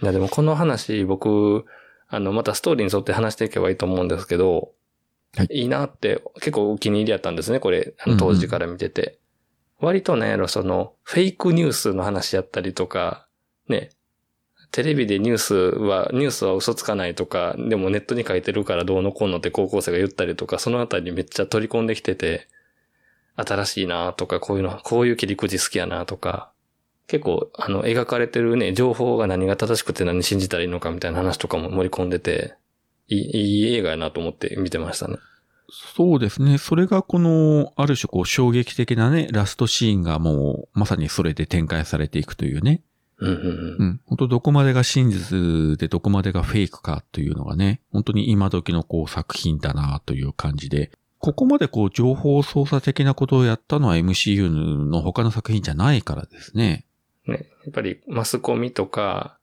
[0.01, 1.65] いやでもこの話僕、
[2.07, 4.71] あの、またストーリーに沿って話していけばいいと思うんですけど、
[5.35, 9.19] はいいいなって結構お気に入りやったんですね、これ、あの当時から見てて。
[9.83, 13.27] 割となんやろ、その、フェイクニュースの話やったりとか、
[13.67, 13.89] ね、
[14.71, 22.47] テレビでニュースは、ニュースは嘘つかないとか、でもネットに書いてるからどうのこうのって高校生が言ったりとか、そのあたりめっちゃ取り込んできてて、
[23.35, 26.51] 新しいなとか、こういうの、こういう切り口好きやなとか、
[27.07, 32.55] 結構、あの、描かれてるね、情報が何が正しくて何信じたらいいのかみたいな話とかも盛り込んでて、
[33.07, 35.17] い、いい映画やなと思って見てましたね。
[35.75, 36.59] そうですね。
[36.59, 42.83] それがこの、ある種こう衝撃的なね、ラストシーンがもう、まさにそれで展開されていくというね。
[43.17, 43.87] うんうんううん。
[43.87, 44.01] ん。
[44.05, 56.85] 本当どこまでが真実でどこまでがフェイクかというのがね、本当に今時のこう作品だなという感じで、ここまでこう情報操作的なことをやったのは MCU の他の作品じゃないからですね。
[57.25, 59.37] ね、やっぱりマスコミとか、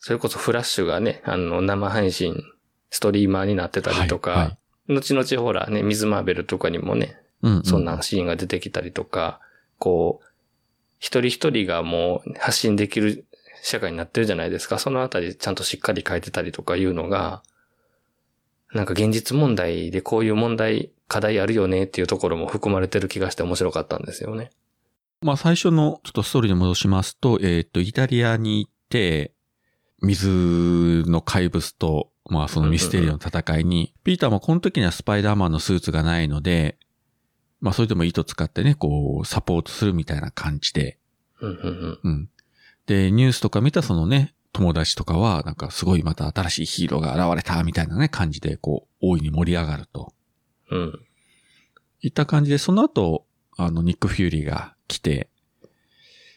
[0.00, 2.42] それこそフラッシュがね、あの、生配信、
[2.90, 4.58] ストリーマーになってたりとか、はいはい
[4.88, 7.64] 後々ほらね、ミズマーベルとかにもね、うん、うん。
[7.64, 9.40] そんなシーンが出てきたりとか、
[9.78, 10.26] こう、
[10.98, 13.26] 一人一人がもう発信できる
[13.62, 14.78] 社会になってるじゃないですか。
[14.78, 17.42] そのあたりちゃんとしっかり書いてたりとかいうのが、
[18.72, 24.50] なんか現実問題でこういう問題、課題あるよねっていうところも含まれてる気がして面白かったんですよね。
[25.20, 29.32] まあ最初のちょっとストーリーに戻しますと、えっ、と、イタリアに行って、
[30.02, 36.78] 水の怪物と、まあそのミステリーの戦いに、ピーターもこの時にはスパイダーマンのスーツがないので、
[37.60, 40.98] まあそれでも糸使ってね、こう、サポートするみたいな感じで、
[41.40, 42.28] うん。
[42.86, 50.12] で、ニュースとか見たそのね、友達とかは、なんかすごいまた新しいヒーローが現れたみたいなね、感じで、こう、大いに盛り上がると。
[50.70, 51.00] うん。
[52.00, 55.28] いった感じで、その後、あの、ニック・フューリーが来て、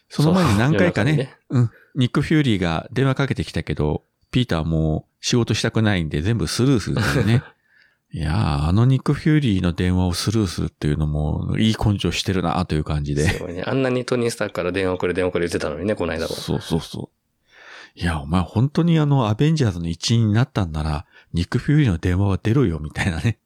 [0.10, 7.44] その前に何回かね、そう夜中うん、ニック・フューリーが電話かけてきたけど、ピーターはもう仕事したくないんで全部スルーするんだよね。
[8.14, 13.28] いやー、あのニック・フューリーの電話をスルーするっていうのも、いい根性してるなという感じで。
[13.28, 13.64] すごいね。
[13.68, 16.30] あんなにトニー・スタークから電話くれ電話くれ言ってたのにね、この間は。
[16.30, 18.00] そうそうそう。
[18.00, 23.38] いや、お前本当にあの、アベンジャーズの一員になったんなら、ニック・フューリーの電話は出ろよ、みたいなね。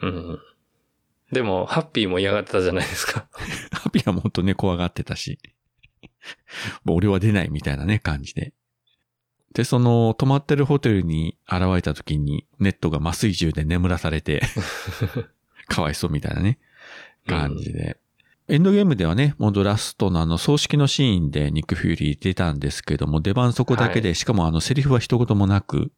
[0.00, 0.38] うん。
[1.32, 3.26] でも、ハッピーも嫌がってたじゃないですか。
[3.72, 5.40] ハピは本当ね、怖がってたし。
[6.84, 8.52] もう俺は出ないみたいなね、感じで。
[9.54, 14.42] で、その、泊まってるホテルに現れた時に、ネットが麻酔銃で眠らされて、
[15.68, 16.58] かわいそうみたいなね、
[17.26, 17.98] 感じで。
[18.48, 25.92] エンドゲームではね、モードラストのあの、葬式のシーンでニック・フューリー出たんですけども、出番そこだけで、はしかもあの、セリフは一言もなく、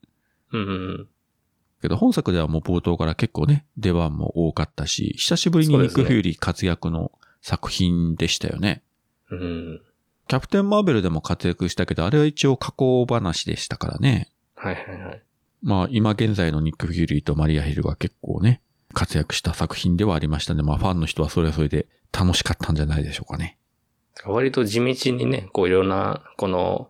[0.53, 0.63] うんう
[1.03, 1.09] ん。
[1.81, 8.83] けど本作ではもう冒頭から結構ね、出番も多かったし、久しぶりにニック・フューリー活躍の作品でしたよね。
[9.31, 9.81] うん。
[10.29, 14.31] キャプテン・マーベルでも活躍したけど、あれは一応加工話でしたからね。
[14.57, 15.23] はいはいはい。
[15.63, 18.61] まあ今現在のニック・フューリーとマリア・ヒルが結構ね、
[18.93, 20.63] 活躍した作品ではありましたね。
[20.63, 23.59] まあファンの人はそれはそれで楽しかったんじゃないでしょうかね。
[24.25, 26.89] 割と地道にね、こういろんな、この、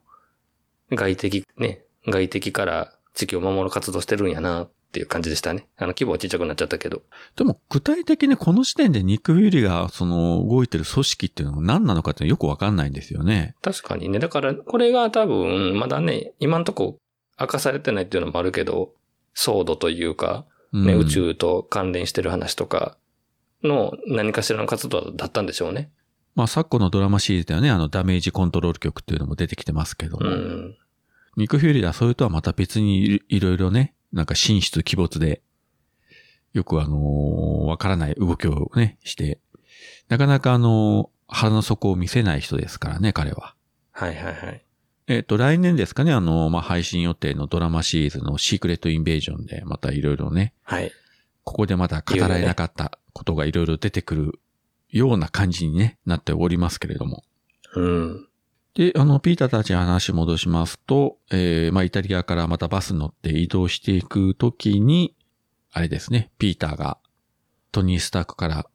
[0.93, 5.67] 外敵、ね、外敵から地球を守る活動してるんやなっていう感じでしたね。
[5.77, 7.03] あの、規模はちっちゃくなっちゃったけど。
[7.37, 13.55] でも具体的にこの時点でニック・フューリーがその動いてる組織っていうのが何なのかってよくわかんないんですよね。
[13.61, 14.19] 確かにね。
[14.19, 16.99] だから、これが多分、まだね、今んとこ
[17.39, 18.95] 明かされてないっていうのもあるけど、
[19.35, 22.97] ソードというか、ね、うん宇宙と関連してる話とか
[23.63, 25.91] の何かしらの活動だったんでしょうね。
[26.35, 30.77] まあ昨今のドラマシリーズではね、あのダメージコントロール局っていうのも出てきてますけども、うん。
[31.37, 35.43] ニック・フューリーはそれとはまた別にいいろいろね、なんか神出鬼没で、
[36.53, 39.39] よくあのーわからない動きをね、して、
[40.09, 43.55] なかなかあのー腹の底を見せない人ですからね、彼は。
[43.91, 44.63] はいはいはい。
[45.09, 50.93] えっ、と、来年ですかね、あのーまあ、配信予定のドラマシリーズのシークレット・インベージョンで、またいろいろね、はい。
[51.45, 54.41] ここでまだ語られなかったことがいろいろ出てくる
[54.91, 57.23] ような感じにね、なっておりますけれども。
[57.75, 58.29] うん。
[58.77, 65.17] で、あの、ピーターたちに話戻しますと、えー、まあ、イタリアからまたバスに乗って移動していくときに、
[65.73, 66.99] あれですね、ピーターが
[67.73, 68.67] トニー・スタークから、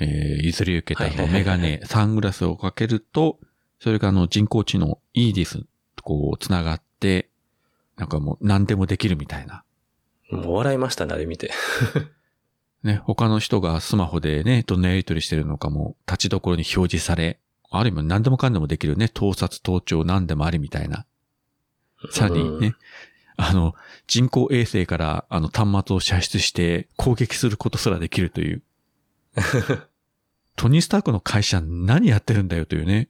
[0.00, 3.38] えー、譲り受けたあのメガネ、サングラスをかけると、
[3.80, 5.64] それがあの人工知能、イーディス
[5.96, 7.30] とこう、つながって、
[7.96, 9.64] なんかもう何でもできるみたいな。
[10.30, 11.52] もう笑いましたね、あれ見て。
[12.84, 17.38] ね、他の人がスマホでね、どんなやり取りしてるのかも、立ちどころに表示され、
[17.78, 21.06] ある意味何でもかんでもできるね、盗撮、盗聴何でもありみたいな。
[22.10, 22.74] さらにね、
[23.36, 23.74] あの、
[24.06, 28.62] 人工衛星からあの端末を射出して攻撃することすらできるという。
[30.56, 33.08] トニー・スタークの会社何やってるんだよというね。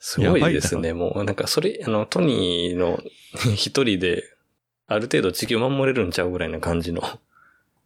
[0.00, 0.92] すごいですね。
[0.92, 3.00] もうなんかそれ、あの、トニーの
[3.54, 4.24] 一人で、
[4.86, 7.02] ある程度地球守れるんちゃうぐらいな感じの。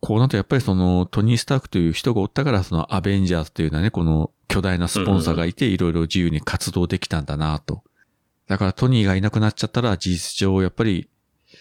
[0.00, 7.82] こうなるとやっぱりそのトニー・スタークという人がおったからそのアベンジャーズというのはね、この巨大なスポンサーがいていろいろ自由に活動できたんだなと。
[8.48, 11.08] だからトニーがいなくなっちゃったら事実上やっぱり、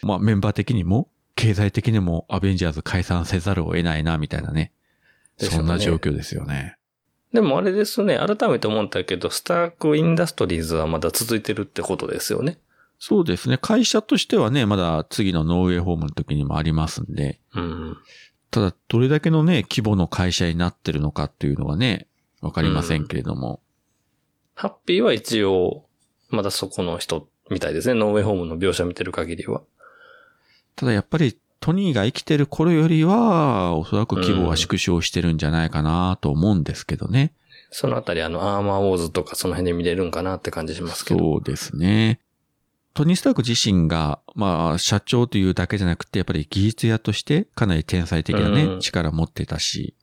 [0.01, 4.71] まあメンバー的にも経済的にもアベンジャーズ解散せざるを得ないなみたいなね。
[5.37, 6.77] そんな状況ですよね。
[7.33, 12.57] でもあれですね、改めて思ったけど、スタークインダストリーズはまだ続いてるってことですよね。
[12.99, 13.59] そうですね。
[13.59, 17.97] 会社としてはね、まだ次のノーウェイホームの時にもありますんで、うん。
[18.49, 22.07] ただどれだけのね、規模の会社になってるのかっていうのはね、
[22.47, 23.59] わかりませんけれども。
[24.55, 25.85] ハッピーは一応、
[26.29, 27.93] まだそこの人みたいですね。
[27.93, 29.61] ノーウェイホームの描写見てる限りは。
[30.75, 37.33] ただやっぱりトニーが生きてる頃よりは、おそらく規模は縮小してるんじゃないかなと思うんですけどね。
[37.69, 41.19] そのあたりあの、アーマーウォーズとかその辺で見れるんかなって感じしますけど。
[41.19, 42.21] そうですね。
[42.93, 49.93] トニー・スターク自身が、まあ、社長というだけじゃなくて、やっぱり技術屋としてかなり天才的なね、うん力持ってたし、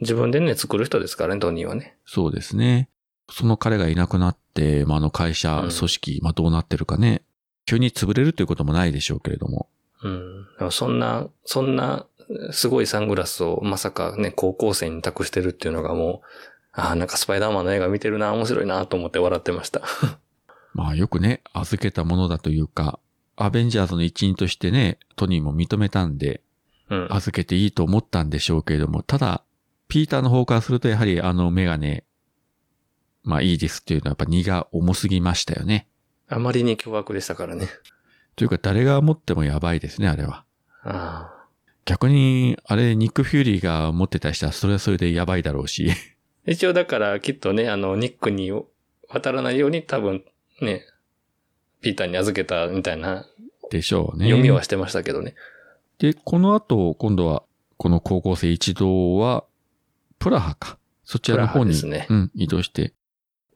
[0.00, 1.96] 自分でね、作る人ですからね、トニーはね。
[2.06, 2.88] そうですね。
[3.30, 7.22] その彼がいなくなって、まあ、あの会社、うん組織、まあ、どうなってるかね。
[7.66, 9.68] 急に潰れるということもないでしょうけれども。
[10.02, 10.46] うん。
[10.58, 12.06] でもそんな、そんな、
[12.52, 16.26] すごいサングラスをまさかね、高校生に託してるっていうのがもう、
[16.72, 19.82] ああ、なんかスパイダーマンの映画見てるな、面白いなと思って笑ってました。
[20.74, 23.00] まあ、よくね、預けたものだというか、
[23.36, 26.42] アベンジャーズの一員としてね、トニーも認めたんで、
[26.90, 27.06] うん。
[27.10, 29.42] 預けていいと思ったんでしょうけれども、ただ、
[29.88, 32.04] ピーターの方からするとやはりあのメガネ、
[33.22, 35.88] まあいいですっていうのはやっぱ荷が重すぎましたよね。
[36.28, 37.68] あまりに凶悪でしたからね。
[38.36, 40.44] というか誰が持ってもやばいですね、あれは。
[40.82, 41.34] あ
[41.86, 45.90] 逆に、あれ、ニック・フューリーが持ってたりしたらそれはそれでやばいだろうし、
[46.46, 48.52] 一応だからきっとね、あの、ニックに
[49.08, 50.22] 渡らないように多分
[50.60, 50.84] ね、
[51.80, 53.26] ピーターに預けたみたいな
[53.70, 54.26] でしょうね。
[54.26, 55.34] 読みはしてましたけどね。
[55.98, 57.42] で、この後、今度は、
[57.76, 59.44] この高校生一同は、
[60.18, 60.78] プラハか。
[61.04, 62.92] そちらの方に、ねうん、移動して、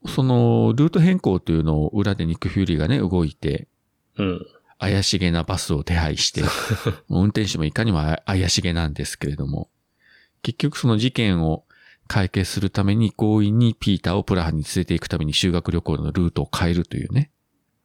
[0.07, 3.67] その、ルート変更というのを裏でニック・フューリーがね、動いて、
[4.17, 4.45] うん。
[4.79, 6.41] 怪しげなバスを手配して、
[7.09, 9.69] 運転手もいかにも怪しげなんですけれども、
[10.41, 11.63] 結局その事件を
[12.07, 17.31] 解決するために強引にピーターをプラハに連れて行くために修学旅行のルートを変えるというね。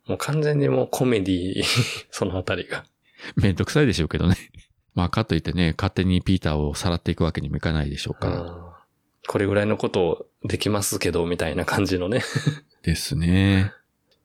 [0.06, 1.62] もう完全にもうコメディ
[2.10, 2.84] そのあたりが。
[3.36, 4.36] めんどくさいでしょうけどね。
[4.94, 8.67] まあかといってね、勝手にピーターをさらっていくわけにもいかないでしょうから。
[9.22, 12.22] うんこれぐらいのことできますけど、みたいな感じのね。
[12.82, 13.72] ですね。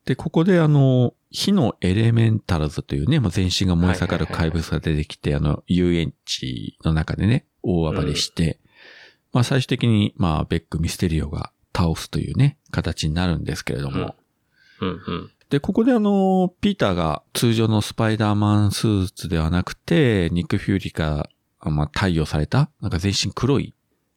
[0.05, 8.59] で、ここであの、火のエレメンタルズというね、まあ、全身が燃え盛る怪物が出てきて、あの、遊園地の中でね、大暴れして、
[9.31, 14.15] まあ最終的に、まあ、ベック・ミステリオが倒すというね、形になるんですけれども。
[14.79, 15.31] うんうん。
[15.49, 21.29] で、ここであの、ピーターが通常のスパイダーマンスーツではなくて、ニック・フューリーが、
[21.59, 23.73] まあ、対応された、なんか全身黒い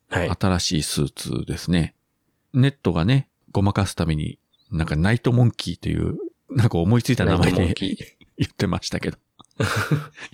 [0.08, 0.30] はい。
[0.30, 1.94] 新しいスーツですね。
[2.52, 4.38] ネットがね、ごまかすために、
[4.70, 6.16] なんかナイトモンキーという、
[6.50, 7.74] なんか思いついた名前で
[8.38, 9.18] 言ってましたけど。
[9.58, 9.62] い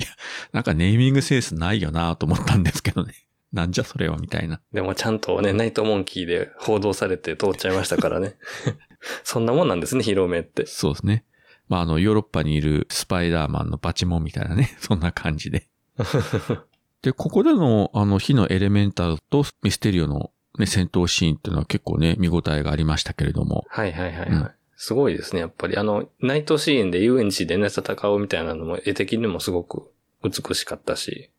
[0.02, 0.08] や、
[0.52, 3.14] なんかネーミングセンスないよなと思ったんですけどね。
[3.52, 4.60] なんじゃそれはみたいな。
[4.72, 8.36] でもちゃんとね、ナイトモンキーで報道されて通っちゃいましたからね。
[9.24, 10.66] そんなもんなんですね、広めって。
[10.66, 11.24] そうですね。
[11.68, 14.76] まあ、あの、ヨーロッパにいるスパイダーマンのバチモンみたいなね。
[14.80, 15.68] そんな感じで。
[17.02, 23.64] で、ここでの、あの、火のエレメンタルとミステリオの、ね、戦闘シーンっていうのは結構ね、見応えがありましたけれども。
[23.68, 24.28] はいはいはいはい。
[24.28, 24.50] うん
[24.84, 25.76] すごいですね、やっぱり。
[25.76, 29.92] あの、ナイトシーンで遊園地でね、戦うみたいなのも絵的にもすごく
[30.24, 31.30] 美しかったし、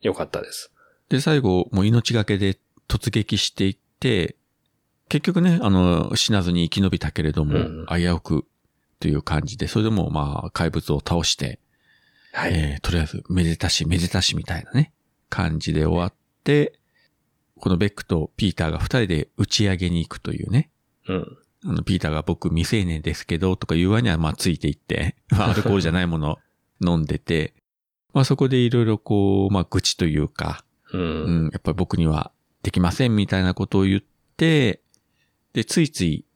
[0.00, 0.72] 良かったです。
[1.10, 2.56] で、最後、もう命がけで
[2.88, 4.36] 突撃していって、
[5.10, 8.46] 結局ね、あの、死なずに生き延びたけれども、うん危うく
[8.98, 11.60] という感じで、それでもまあ、怪物を倒して、
[12.32, 12.54] はい。
[12.54, 14.94] えーとりあえず、めでたし、めでたしみたいなね、
[15.28, 16.14] 感じで終わっ
[16.44, 16.78] て、
[17.58, 20.70] このベックとピーターが二人で打ち上げに行くというね。
[21.08, 21.38] うん。
[21.64, 26.38] あの、ピーターが僕未成年ですけど、とか言う割にはまあついていって、ま あアルコールじゃないものを
[26.86, 27.54] 飲んでて、
[28.12, 30.98] まあそこでいろいろこう、まあ愚痴というか、う。
[30.98, 32.30] うんん、やっぱり僕には
[32.62, 34.00] できませんみたいなことを言っ
[34.36, 34.82] て、
[35.54, 36.26] で、ついつい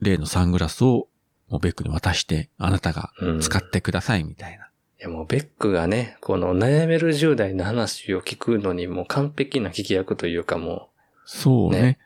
[0.00, 1.08] 例のサングラスを
[1.48, 4.65] もうベックに渡して、あなたがうん使ってくださいみたいな。
[5.06, 10.90] いやもうベックがね、この悩める10代の話を聞くのにもう完璧な聞き役というかも
[11.24, 11.80] そうね。
[11.80, 11.98] ね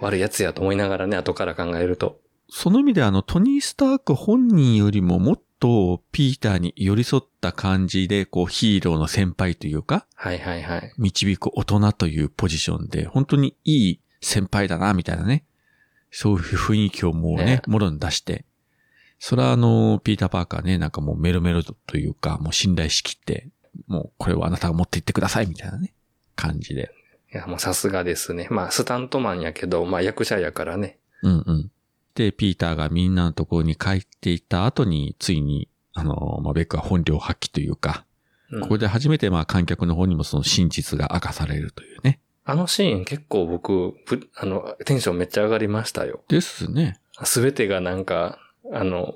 [0.00, 2.18] う悪いやつやと思いながらね、後から考えると。
[2.48, 10.92] その意味であの、トニー・スターク本人よりももっとピーターに寄り添った感じで、こうヒーローの先輩というか、はいはいはい。
[10.98, 15.44] 導く大人というポジションで、本当にいい先輩だな、みたいなね。
[16.10, 18.44] そういう雰囲気をもうね、ねもろに出して。
[19.26, 23.48] それはあの、ピーター・パーカーね、なんかもうメロメロというか、もう信頼しきって、
[23.86, 25.94] もうこれはあなたが持って行ってください、みたいなね、
[26.36, 26.90] 感じで。
[27.32, 28.48] いやもうさすがですね。
[28.50, 30.98] まあスタントマンやけど、まあ役者やからね。
[31.22, 31.70] うんうん。
[32.14, 38.04] で、ピーターがみんなのところに帰っていった後に、ついに、あの、まあ、ベックは本領発揮というか、
[38.50, 42.20] うんここで初めてまあ観客の方にもその真実が明かされるというね。
[42.44, 46.22] あのシーン結構僕、ぶあの、テンションめっちゃ上がりましたよ。
[46.28, 47.00] ですね。
[47.22, 48.38] すべてがなんか、
[48.72, 49.14] あの、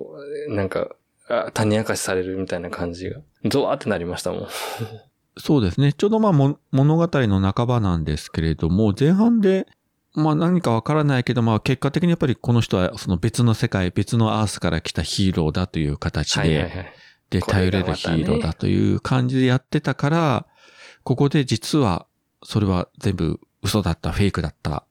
[0.48, 0.94] なんか、
[1.28, 3.20] あ種明かしされるみたいな感じが。
[3.44, 4.48] ゾワーってなりましたもん。
[5.36, 5.92] そうですね。
[5.92, 9.66] ちょうどまあも物語の半ばなんですけれども、前半で、
[10.14, 16.92] まあ何かわからないけど、まあ結果的にやっぱりこの人はその別の世界、別のアースから来たヒーローだという形で、はいはいはい。
[17.30, 20.46] で、頼れるヒーローだという感じでやってたから、
[21.04, 22.06] ここで実は、
[22.42, 24.84] それは全部嘘だった、フェイクだった、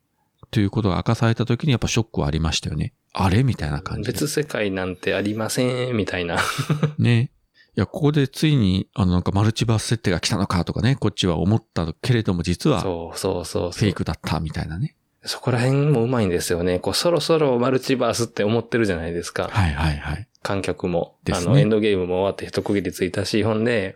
[0.51, 2.93] ということが明かされた時にやっぱショックはありましたよね。
[3.13, 3.43] あれ？
[3.43, 4.07] みたいな感じ？
[4.07, 4.13] で。
[4.13, 6.37] 別世界なんてありません、みたいな。
[6.99, 7.31] ね。
[7.75, 13.87] いや、ここでついに、あの、なんかマルチバース設定が来たのかとかね、こっちは思ったけれども、実はフそうそうそうそう。
[13.87, 14.95] ェイクだったみたいなね。
[15.23, 16.79] そこら辺もうまいんですよね。
[16.79, 19.49] こう、そろそろマルチバースって思ってるじゃないですか。
[19.51, 20.27] はいはいはい。
[20.41, 21.17] 観客も。
[21.23, 23.95] ですねあの、エンドゲームも終わって一区切りついたし、ほんで、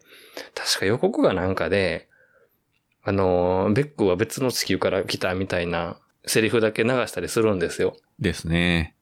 [0.54, 2.08] 確か予告がなんかで、
[3.04, 7.96] あの、ベックは別の地球から来たみたいなセリフだけ流したりするんですよ。
[8.20, 8.96] ですね。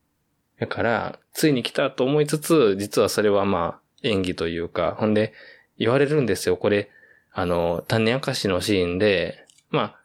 [0.60, 5.32] だから、ついに来たと思いつつ、実はそれはまあ、演技というか、ほんで、
[5.78, 6.56] 言われるんですよ。
[6.56, 6.90] これ、
[7.32, 9.96] あの、種明かしのシーンで、ま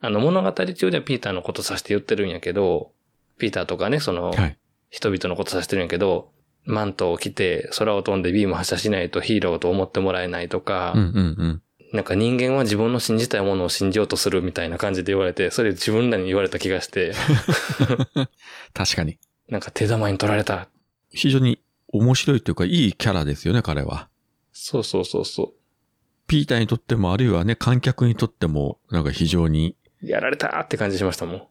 [0.00, 2.92] あ、あの、物語中ではピーターのことさして言ってるんやけど、
[3.38, 4.58] ピーターとかね、その、はい。
[4.90, 6.30] 人々のことさしてるんやけど、
[6.66, 11.62] マントを着て空を飛んでビーム発射しないとヒーローと思ってもらえないとか、うんうんうん。
[11.92, 17.12] なんか人間は自分の信じたいものを信じようとするみたいな感じで言われて、それ自分らに言われた気がして、
[18.72, 19.18] 確かに。
[19.48, 20.68] なんか手玉に取られた。
[21.10, 24.08] 非常に面白いというか、いいキャラですよね、彼は。
[24.52, 25.52] そうそうそうそ
[26.26, 30.06] ピーターにとっても、あるいはね、観客にとっても、なんか非常に、う。
[30.06, 31.46] やられたって感じしましたもん。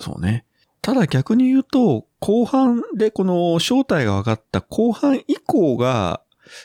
[0.00, 0.44] そうね。
[0.80, 6.22] ただ逆に言うと、後半でこの正体が分かった後半以降が、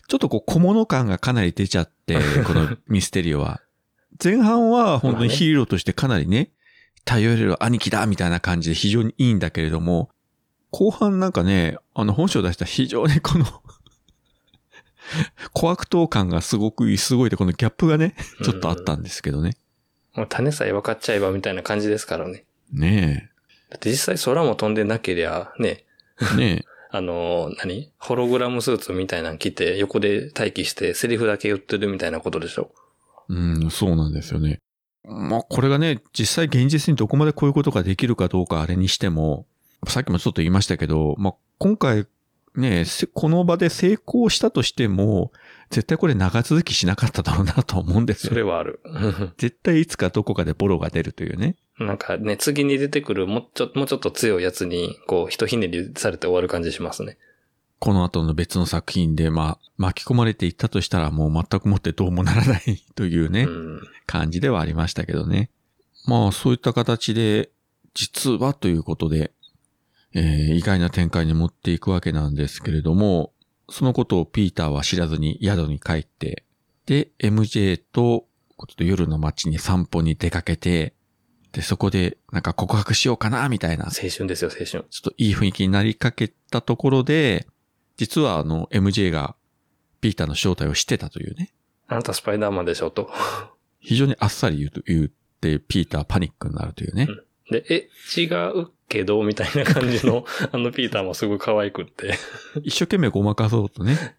[0.08, 3.62] ちょっとこう小物感がかなり出ちゃって、 このミステリオは。
[4.24, 6.52] 前半は本当にヒーローとしてかなりね、
[7.06, 10.10] 頼れる兄貴だみたいな感じで非常にいいんだけれども、
[10.72, 13.46] 後半なんかね、あの本性を出した非常に この
[15.54, 19.58] 小悪党感がすごくすごいで、このギャップがね、ちょっとあったんですけどね。
[20.14, 22.46] もう種さえ分かっちゃえばみたいな感じですからね。
[22.74, 23.32] ね
[23.70, 25.86] だって実際空も飛んでなけりゃ、ね、
[26.34, 26.36] え。
[26.36, 27.92] ね あの、何？
[27.98, 32.72] ホログラムスーツみたいなの着て、横で待機して、セリフだけ言ってるみたいなことでしょ？
[33.30, 33.34] え。
[33.34, 34.62] うん、そうなんですよね。
[35.04, 39.46] まあ、これがね、実際現実にどこまでこういうことができるかどうかあれにしても、
[39.86, 42.08] さっきもちょっと言いましたけど、まあ、今回、
[42.56, 45.32] ね、せこの場で成功したとしても、
[45.70, 48.36] 絶対これ長続きしなかっただろうなと思うんですそよ。
[48.38, 48.82] れはある。
[49.38, 51.56] 絶対いつかどこかでボロが出るというね。
[51.80, 57.18] なんかね、次に出てくるもうちょ、もうちょっと強いやつに、こう、ひとひねりされて終わる感じしますね。
[57.80, 63.82] この後の別の作品で、まあ、巻き込まれていったとしたらもう全くもってどうもならないというね、うん。
[64.08, 65.52] 感じではありましたけどね。
[66.08, 67.52] まあ、そういった形で、
[67.94, 69.32] 実はということで、
[70.18, 73.34] えー意外な展開に持っていくわけなんですけれども、
[73.70, 76.44] そのことをピーターは知らずに宿に帰って、
[76.88, 78.26] で、MJ と、
[78.58, 80.96] ちょっと夜の街に散歩に出かけて、
[81.52, 84.80] で、そこでなんか告白しようかな、みたいな、ち青春ですよ、青春。
[84.80, 87.46] ょっといい雰囲気になりかけたところで、
[87.98, 89.36] 実はあの、MJ が
[90.02, 91.54] ピーターの正体を知ってたというね。
[91.88, 93.12] あなたスパイダーマンでしょ、と。
[93.80, 95.08] 非常にあっさり言うと言っ
[95.42, 97.08] て、ピーターパニックになるというね。
[97.52, 97.90] で、え、
[98.20, 102.18] 違うけど、みたいな感じの、 あのピーターもすごい可愛くって。
[102.64, 104.16] 一生懸命ごまかそうとね。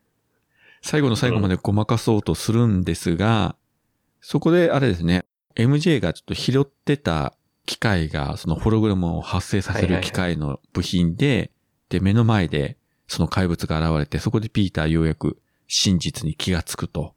[0.80, 3.56] 最後の最後までごまかそうとするんですが、
[4.20, 5.24] そこであれですね、
[5.56, 7.34] MJ がちょっと拾ってた
[7.66, 11.50] 機械が、そのホログラムを発生させる機械の部品で、
[11.88, 12.76] で、目の前で
[13.08, 17.14] その怪物が現れて、そこでピーターようやく真実に気がつくと。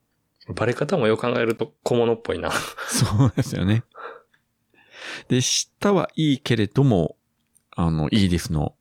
[0.55, 2.51] バレ方もよく考えると小物っぽいな。
[2.89, 3.84] そうですよね。
[5.28, 7.16] で、知ったはいいけれども、
[7.76, 8.76] あの、イーディスの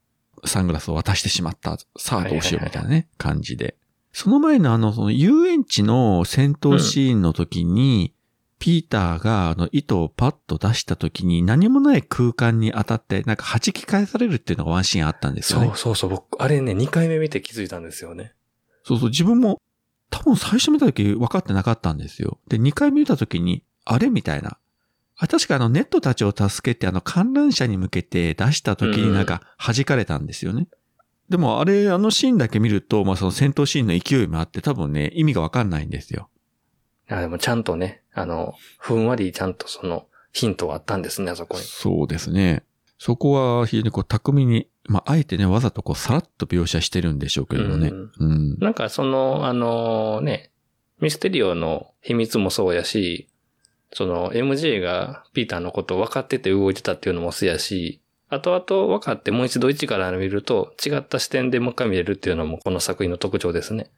[0.45, 1.79] サングラスを渡してしまった。
[1.99, 3.77] さあどうしようみたいなね、感じで。
[4.13, 8.15] その前のあの、その遊園地の戦闘シーンの時に、
[8.59, 15.67] ピーターがあの糸をパッと出した時に何もない空間に当たって、なんか弾き返されるっていうのがワンシーンあったんですよね。
[15.69, 18.35] そうそうそう、僕、あれね、2回目見て気づいたんですよね。
[18.85, 19.61] そうそう、自分も
[20.11, 22.39] 多分最初見た時分かってなかったんですよ。
[22.49, 24.11] で、2回見た時に、あれ？
[24.11, 24.59] みたいな。
[25.21, 30.67] あ、確かあのネットたちを助けてあの観覧車に向けて出した時になんか弾かれたんですよね。
[31.29, 36.29] でもあれ、あのシーンだけ見ると、まあその戦闘シーンの勢いもあって多分ね、意味がわかんないんですよ。
[37.09, 41.65] いや、でもちゃんとね、あの、ふんわりちゃんとその、ヒントはあったんですね、あそこに。
[41.65, 42.65] そうですね。
[42.99, 47.89] そこは非常にこう巧みに、まああえてね、わざとこうさらっと描写してるんでしょうけれどね。
[47.89, 48.59] うんうん。
[48.59, 50.51] なんかその、あのね、
[51.01, 53.30] ミステリオの秘密もそうやし、
[53.93, 63.91] その MJ がピーターのことを分かってて動いてたっていうのもそうやし、後々分かってもう一度一から見ると違った視点でもう一回見れるっていうのもこの作品の特徴ですね。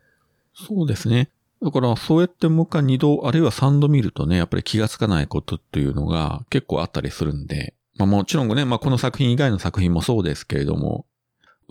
[0.55, 1.29] そうですね。
[1.63, 11.07] だから、そうやってもう一回二度、あるいは三度見るとね、やっぱり気がつかないことっていうのが結構あったりするんで、まあもちろんね、まあこの作品以外の作品もそうですけれども、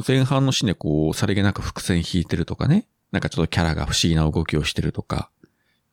[0.08, 5.30] 前半のシーンでこう、さりげなく伏線引いてるとかね、なんかちょっとキャラが不思議な動きをしてるとか、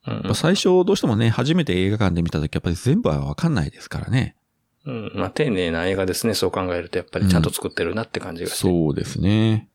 [0.08, 4.36] うんまあ最初どうしてもね、初めて映画館で見た時やっぱり全部はわかんないですからね。
[4.86, 5.12] うん。
[5.14, 6.34] まあ、丁寧な映画ですね。
[6.34, 8.58] そう考えるとやっぱりちゃんと作ってるなって感じがして。
[8.58, 9.68] そうですね。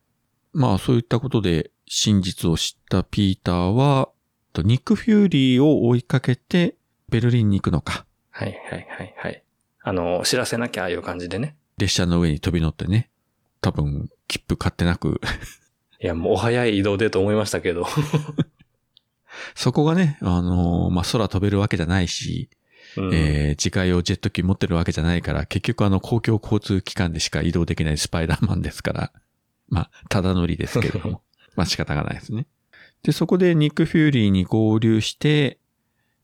[0.52, 4.10] まあそういったことで真実を知ったピーターは、
[4.52, 6.76] とニック・フューリーを追いかけて
[7.08, 8.06] ベルリンに行くのか。
[8.30, 9.42] はいはいはいはい。
[9.82, 11.56] あの、知らせなきゃああいう感じでね。
[11.78, 13.10] 列車の上に飛び乗ってね。
[13.60, 15.20] 多分、切符買ってなく、
[16.04, 17.86] いや、もうお早い移動でと思いましたけど。
[19.54, 22.48] そこがね、あのーまあ、空飛べるわけじゃないし、
[22.96, 29.12] うんえー、自家用ジェット機持ってるわけじゃないから、結局あの公共交通機関でしか移動できないスパイダーマンですから、
[29.68, 31.22] まあ、ただ乗りですけども、
[31.56, 32.46] まあ仕方がないですね。
[33.02, 35.58] で、そこでニック・フューリーに合流して、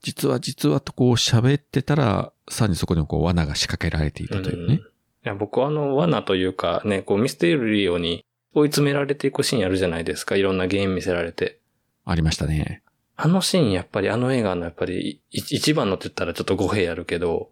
[0.01, 4.75] 実は実はとこう喋ってたら、さらにそこにこう罠が仕掛けられていたというね。
[4.75, 4.91] うん
[5.23, 10.35] いや、僕はあの、罠というかね、こうミステリオに追い詰められていくシーンあるじゃないですか。
[10.35, 11.59] いろんな原因見せられて。
[12.05, 12.81] ありましたね。
[13.23, 17.51] あのシーンやっぱりあの映画のやっぱりい一番のって言ったらちょっと語弊あるけど、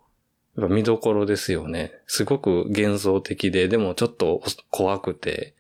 [0.58, 1.92] やっぱ見どころですよね。
[2.08, 4.42] すごく幻想的で、でもちょっと
[4.72, 5.54] 怖くて、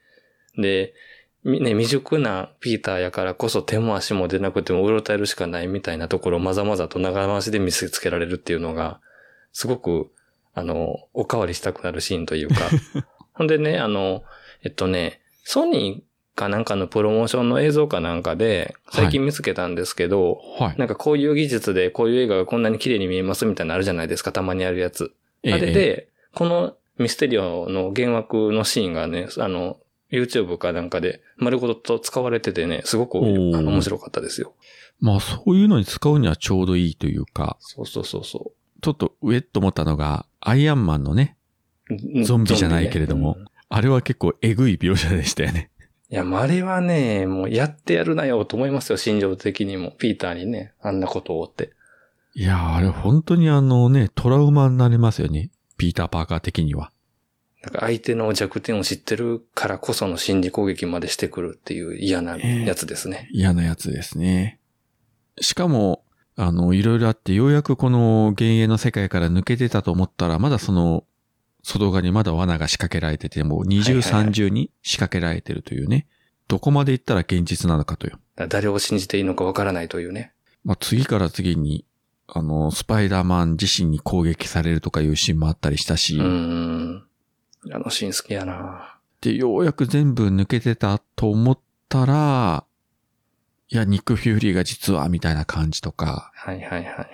[0.57, 0.95] で、
[1.43, 9.01] みね、未熟なピーターやからこそ手も足も出なくてもうろたえるしかないみたいなところをまざまざと長回しで見せつけられるっていうのが、
[9.53, 10.09] すごく、
[10.55, 12.55] あの、おかわりしたくなるシーンというか。
[13.33, 14.23] ほんでね、あの、
[14.63, 16.08] えっとね、ソニー
[16.39, 20.75] かなんかのプロモーションの映像かなんかで、最近見つけたんですけど、はい。
[20.77, 25.11] なんかこういう技術でこういう映画がこんなに綺麗に見えますみたいなのあるじゃないですか、たまにあるやつ。
[25.43, 29.77] あれええ、で、このミステリオの原枠のシーンがね、あの、
[30.11, 34.53] YouTube かなんかで丸ごと使われててね、すごく面白かったですよ。
[35.01, 41.35] まあそういうのに使うにはちょうどいいというか、そうそうそうそちょっと上と思ったのが、アイアンマンのね、
[41.89, 42.23] う。
[42.23, 45.69] ゾンビじゃないけれどもゾンビねあれは結構えぐい描写でしたよね。
[46.11, 49.91] いや、まああれはね、もうやってやるなよと思いますよ、心情的にも。
[49.91, 51.73] ピーターにね、あんなことをって。
[52.33, 55.51] いやー、あれ本当にあのね、トラウマになりますよね。
[55.77, 56.91] ピーター・パーカー的には。
[57.61, 63.27] なんか相手の弱点を知ってるからこその心理攻撃までしてくるっていう嫌なやつですね。
[63.31, 64.59] 嫌なやつですね。
[65.41, 66.03] しかも、
[66.35, 71.03] あの、いろいろあって、ようやくこの幻影の世界から抜け出たと思ったら、まだその、
[71.63, 76.07] 外側にまだ罠が仕掛けられてて、もう二重三重に仕掛けられてるというね。
[76.47, 78.19] どこまで行ったら現実なのかという。
[78.47, 80.33] 誰を信じていいのかわからないというね。
[80.63, 81.85] まあ、次から次に、
[82.27, 87.03] あの、スパイダーマン自身に攻撃されるとかいうシーンもあったりしたし、うーん。
[87.71, 92.63] あのシーン好きやなで、ようやく全部抜けてたと思ったら、
[93.69, 97.07] いや、ニック・フューリーが実は、みたいな感じとか、はいはいはいはい。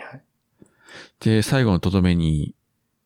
[1.20, 2.56] で、最後のとどめに、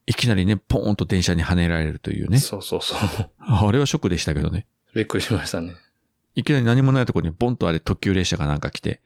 [0.10, 2.39] いきなりね、ポーンと電車に跳ねられるというね。
[2.39, 3.30] そうそうそう。
[3.39, 4.66] あれはショックでしたけどね。
[4.95, 5.76] びっくりしましたね。
[6.34, 9.01] いきなり何もないところにボンとあれ特急列車がなんか来て、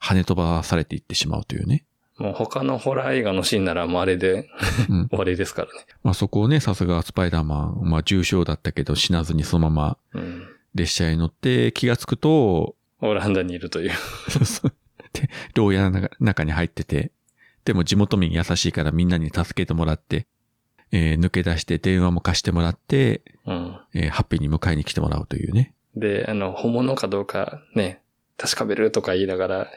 [0.00, 1.84] 跳ね飛ばされていってしまうというね。
[2.16, 4.48] もう他のホラー映画のシーンならもうあれで
[4.88, 5.08] うん。
[5.08, 5.84] 終わりですからね。
[6.04, 10.46] まあそこをね、さすがスパイダーマン、まあ重傷だったけど死なずにそのままうん。
[10.76, 13.90] 列車に乗って気がつくと、オランダにいるという。
[15.12, 17.10] で、牢屋の中に入ってて、
[17.64, 20.26] でも地元民優しいからみんなに助けてもらって、
[20.92, 23.78] えー抜け出して電話も貸してもらって、うん。
[23.94, 25.74] えーハッピーに迎えに来てもらうというね。
[25.96, 28.02] で、あの、本物かどうかね、
[28.36, 29.70] 確かめるとか言いながら、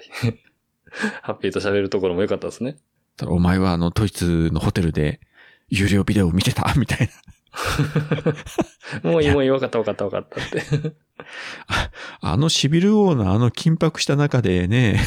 [1.21, 2.77] ハッピーと喋るところも良かったですね。
[3.15, 5.19] ただお前はあのドイツのホテルで
[5.69, 6.73] 有料ビデオを見てた？
[6.77, 7.09] みたい
[9.03, 9.03] な。
[9.11, 10.93] もういいもういい分かった分かった分かったって。
[12.21, 14.99] あのシビル王のあの緊迫した中でね、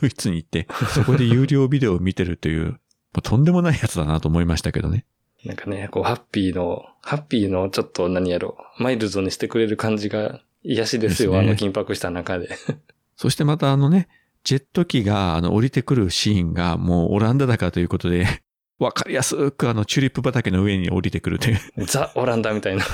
[0.00, 2.79] ドイツに行って、そこで有料ビデオを見てるという、
[3.12, 5.04] まあとんでもないやつだなと思いましたけどね。
[5.44, 12.50] なんかね、こう、ハッピーの、ハッピーのちょっと何やろ、マイルドにしてくれる感じが癒しですよ、ですねあの緊迫した中で。
[13.16, 14.08] そしてまたあのね、
[14.44, 18.26] ジェット機があの降りてくるシーンがもうオランダだからということで、
[18.78, 21.58] わかりやすくあのチューリップ畑の上に降りてくるという。
[21.84, 22.84] ザ・オランダみたいな。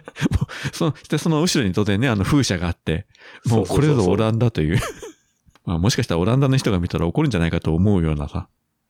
[0.72, 3.06] その、でその後ろに当然ね、あの風車があって、
[3.44, 4.78] もうこれぞオランダという。
[5.66, 8.48] まあもしかしたらオランダの人が見たら怒るんじゃないかと思うようなさ。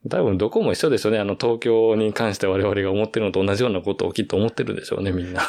[0.09, 1.19] 多分どこも一緒でしょうね。
[1.19, 5.43] あの東京に関して我々が思ってるのと同じようなことをきっと思ってるでしょうね、みんな。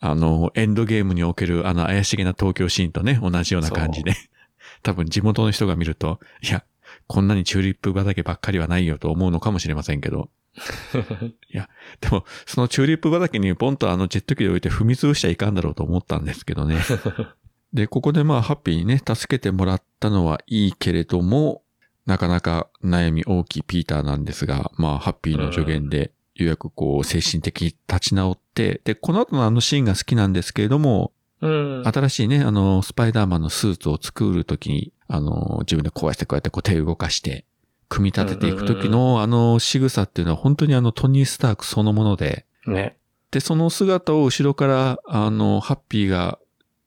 [0.00, 4.12] あの、エンドゲームにおけるあの怪しげな東京シーンとね、同じような感じで。
[4.82, 6.64] 多分地元の人が見ると、いや、
[7.06, 10.30] こんなにチューリップ畑ばっかりはないよと思うのかもしれませんけど。
[11.52, 11.68] いや、
[12.00, 16.78] でも、そのチューリップ畑にポンとあのジェット機で置いて踏み潰しちゃいかんだろうと思ったんですけどね。
[17.72, 21.62] で、ここでまあ、ハッピーにね、助けてもらったのはいいけれども、
[22.06, 31.82] なかなか悩み大きいピーターなんですが、まあ、ハッピーの助言で、ようやくこう、精神的に立ち直って、で、この後のあのシーンが好きなんですけれども、うん。
[31.86, 37.44] 新しいね、あの、スパイダーマンのスーツを作るときに、あの、自分でこうやってこうやってこう手を動かして、
[37.88, 42.96] 組み立てていくときのあの仕草っていうのは本当にあのトニー・スタークそのもので、ね。
[43.30, 46.38] で、その姿を後ろから、あの、ハッピーが、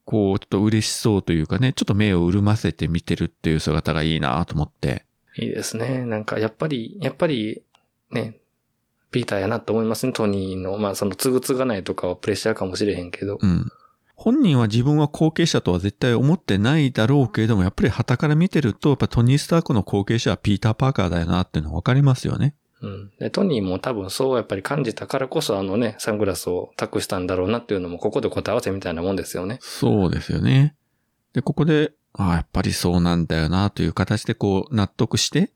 [0.05, 5.05] こう、ちょっと嬉しそうというかね、ちょっと目を潤ませて見てるっていう姿がいいなと思って。
[5.39, 6.05] いいですね。
[6.05, 7.63] なんか、やっぱり、やっぱり、
[8.11, 8.39] ね、
[9.11, 10.77] ピーターやなと思いますね、トニーの。
[10.77, 13.37] まあ、その、つぐつがないとかはプレッシャーかもしれへんけど。
[13.41, 13.71] うん。
[14.15, 22.53] 本人は自分は後継者とは絶対思ってないだろうけれども、やっぱり旗から見てると、やっぱトニー・スタークの後継者はピーター・パーカーだよなっていうのわかりますよね。
[22.81, 23.11] うん。
[23.17, 29.59] で、トニーも多分そうやっぱり感じたからこそあのね、サングラスを託したんだろうなっていうのもここで答え合わせみたいなもんですよね。
[29.61, 30.75] そうですよね。
[31.33, 35.51] で、ここで、ああ、やっぱりそうなんだよなという形でこう納得して、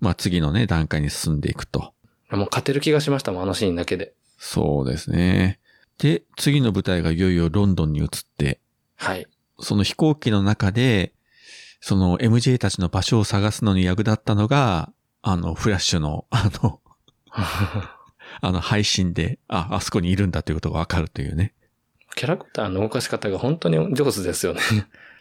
[0.00, 1.92] まあ次のね、段階に進んでいくと。
[2.30, 4.14] もう勝てる気がしましたもん、あのシーンだけで。
[4.38, 5.58] そうですね。
[5.98, 8.60] で、次の舞台がいよいよロンドンに移って、
[8.96, 9.26] はい。
[9.60, 11.12] その飛行機の中で、
[11.80, 14.92] その MJ たちの場所を探すのに役立ったのが、
[15.22, 16.80] あの、フラッシュの、あの、
[18.40, 21.54] あの配信で、あ、あそこにいるんだということがわかるというね。
[22.14, 24.60] キャラクターの動かし方が本当に上手ですよね。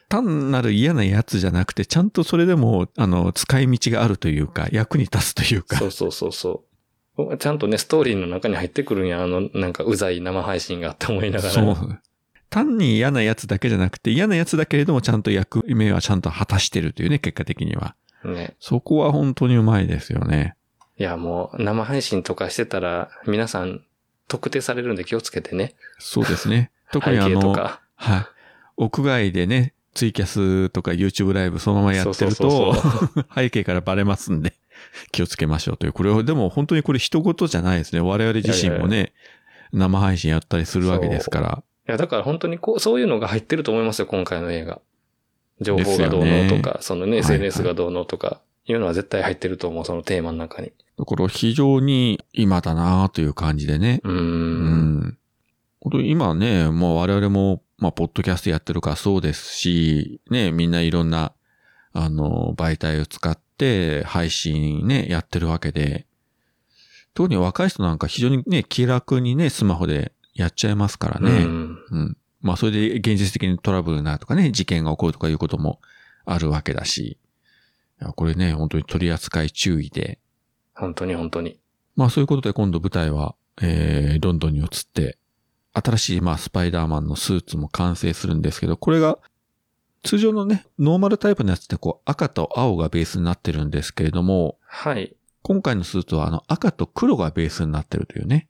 [0.10, 5.78] 単なる嫌なやつじゃなくて、ちゃんとそれでも、あの、使い道があるというか、役に立つというか。
[5.78, 6.64] そうそうそうそ
[7.18, 7.38] う。
[7.38, 11.52] ちゃんとね、ストーリーの中に入ってくるんや、あの、なんかうざい生配信がって思いながら。
[11.52, 12.00] そう。
[12.50, 17.96] 単に嫌なやつだけじゃなくて、嫌なやつだけれどもちゃんと役目はちゃんと果たしてるというね、結果的には。
[18.24, 18.56] ね。
[18.60, 20.56] そこは本当にうまいですよね。
[20.98, 23.84] いや、もう生配信とかしてたら、皆さん
[24.28, 25.76] 特定されるんで気をつけてね。
[26.00, 26.72] そうですね。
[26.92, 27.82] 特にあの、か。
[27.96, 28.26] はい。
[28.78, 32.76] 屋外でね、ツイキャスとか YouTube ライブそのままやってると
[33.34, 34.54] 背景からバレますんで、
[35.12, 35.94] 気をつけましょうという。
[35.94, 38.02] これは、でも本当にこれ人事じゃないですね。
[38.02, 39.14] 我々自身もいね、
[39.74, 41.64] 生配信やったりするわけですから。
[41.88, 44.80] いや、だから本当にこう、そういうのが入ってると思いますよ、今回の映画。
[45.62, 50.72] 情報がどうのとか、そのね、はい SNS がどうのとか、いうのは絶対入ってると思う、そのテーマの中に。
[51.00, 54.02] だから非常に今だなという感じでね。
[54.04, 55.18] うんん。
[56.04, 61.34] 今ね、もう我々も、まあ、ポッドキャストやってるからそうですし、ね、みんないろんな、
[61.94, 66.08] あの、媒体を使って配信ね、やってるわけで、
[67.14, 71.32] 特に若い人なんか非常にね、気楽にね、スマホでやっちゃいますからね。
[71.32, 71.80] うん。
[71.90, 72.18] うん。
[72.42, 75.80] まあ、それで現実的にトラブルになるとかね、事件が起こるとかいうことも
[76.26, 77.18] あるわけだし、
[78.02, 80.20] いやこれね、本当に取り扱い注意で、
[80.76, 81.60] 本当に本当に。
[81.96, 85.18] まあそういうことで今度舞台は、えー、ロンドンに移って、
[85.84, 89.20] 新しいまあスパイダーマンのスーツも完成するんですけど、これが
[90.04, 95.16] 通常のね、ノーマルタイプのやつってこう赤と青がベースになってるんですけれども、はい。
[95.42, 98.48] 今回のスーツはあの赤と黒がベースになってるというね。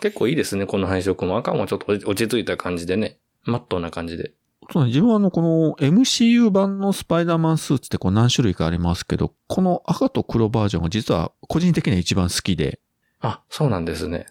[0.00, 1.36] 結構いいですね、この配色も。
[1.36, 3.18] 赤もちょっと落ち着いた感じでね。
[3.44, 4.32] マットな感じで。
[4.72, 12.80] そうね自分はあのこの MCU 版のスパイダーマンスーツってこう何種類かありますけど、この赤と黒バージョンが実は個人的には一番好きで、
[13.20, 14.26] あ、そうなんですね。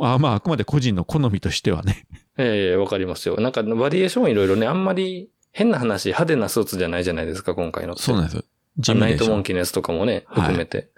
[0.00, 2.06] あまああくまで個人の好みとしてはね。
[2.38, 3.36] ええわかりますよ。
[3.40, 7.96] なんか、バリエーションいろいろね、あんまり変な話、派手なスーツじゃないじゃないですか、今回の。
[7.96, 8.44] そうなんですよ。
[8.78, 10.88] 地あナイトモンキーのやつとかもね、はい含めて。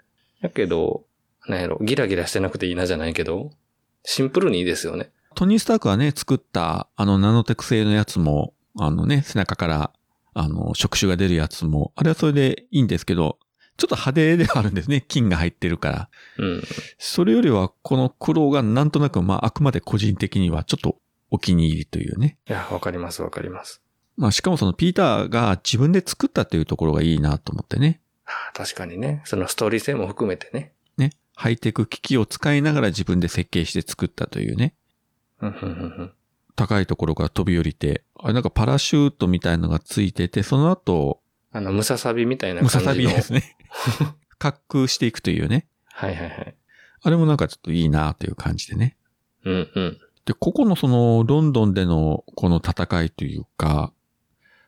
[0.41, 1.03] だけど、
[1.47, 3.51] なんやろ、ギラギラしてなくていいなじゃないけど、
[4.05, 5.11] シンプルにいいですよね。
[5.35, 9.91] トニー・スタークがね、作った、あの、ナノテク製のやつも、あのね、背中から、
[10.33, 13.37] あの、触手が出るやつも、あれはそれでいいんですけど、
[13.77, 15.03] ちょっと派手ではあるんですね。
[15.07, 16.09] 金が入ってるから。
[16.37, 16.63] うん。
[16.97, 20.97] それよりは、この黒がなんとなく、まあ、あくまで個人的にはちょっと
[21.31, 22.37] お気に入りというね。
[22.47, 23.81] いや、わかりますわかります。
[24.15, 28.01] まあ、しかもそのピーターが自分で作ったというところがいいなと思ってね。
[28.53, 29.21] 確かにね。
[29.25, 30.73] そのストーリー性も含めてね。
[30.97, 31.11] ね。
[31.35, 34.75] ハイテク機器を使いながら自分で設計して作ったというね。
[35.41, 35.65] うん、うん、う
[36.03, 36.13] ん。
[36.55, 41.22] 高いところから飛び降りて、あれなんかパラシュートみたいのがついてて、その後、
[41.53, 42.91] あの、ムササビみたいなム感じの。
[42.91, 43.55] ササビですね。
[44.41, 45.67] 滑空していくというね。
[45.93, 46.55] はいはいはい。
[47.03, 48.97] あれもなんかちょっといいなという感じでね。
[49.45, 49.97] うん、うん。
[50.25, 53.93] で、ここのその、ロンドンでのこの戦いというか、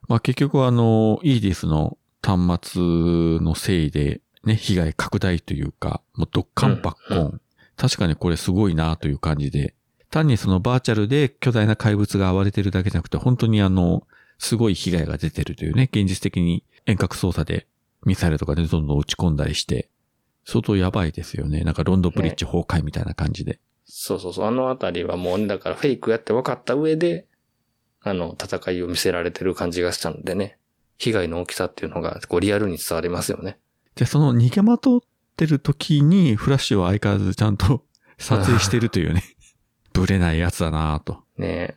[0.08, 2.82] まあ結局あの、イーディスの端末
[3.40, 7.18] のせいで、ね、被害拡大というか、もうドッカンパッコン。
[7.18, 7.42] うん
[7.78, 9.76] 確かにこれすごいなという感じで、
[10.10, 14.08] 単にそのバーチャルで巨大な怪物が暴れてるだけじゃなくて、本当にあの、
[14.38, 17.68] すごい被害が出てるというね、現実的に遠隔操作で
[18.06, 19.90] ミサイルとかでどんどん撃ち込んだりして、
[20.46, 21.62] 相当やばいですよね。
[21.62, 23.60] なんかロンドンブリッジ崩壊みたいな感じで。
[23.86, 24.46] そうそうそう。
[24.46, 27.26] あのあたりはもうね、だからフェイクやって分かった上で、
[28.02, 30.60] あの、戦いを見せられてる感じがしたのでね。
[30.98, 33.58] 被害の大きさっていうのが、こう、リアルに伝わりますよね。
[33.96, 35.02] で、その逃げまとっ
[35.36, 37.84] てる時に、フラッシュは相変わらずちゃんと
[38.18, 39.24] 撮影してるというね。
[39.94, 41.24] ブレないやつだなぁと。
[41.38, 41.76] ねえ。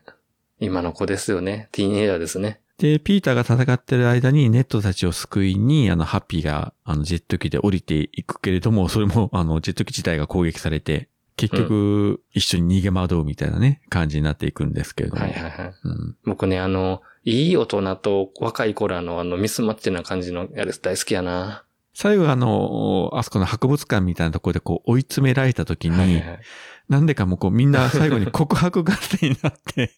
[0.60, 1.68] 今の子ですよね。
[1.72, 2.60] ティーンエイーですね。
[2.78, 15.22] で、ピーターが戦ってる間にネットたちを救いに、あの、ハッピーが、あの、ジェット機で降りていくけれども、それも、あの、ジェット機自体が攻撃されて、結局、一緒に逃げ惑うみたいなね、感じになっていくんですけれども。
[15.22, 15.74] はいはいはい。
[15.84, 16.16] うん。
[16.24, 21.64] 僕ね、あの、いい大人と若い頃のあの、ミスマッチな感じのやつ大好きやな。
[21.94, 26.40] 最後あの、あそこの博物館みたいなところでこう追い詰められた時に、はいはいはい。
[26.88, 29.92] なんでかもうこうみんな最後に告白合戦になって、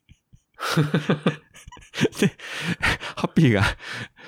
[2.21, 2.33] で、
[3.17, 3.63] ハッピーが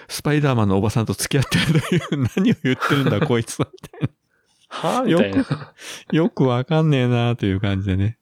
[0.09, 4.11] スパイダーマンのおばさんと付き合ってるという、何を言ってるんだ こいつは、みたい
[4.69, 5.43] はぁみたいな。
[5.43, 5.73] な。
[6.11, 8.19] よくわかんねえなという感じでね。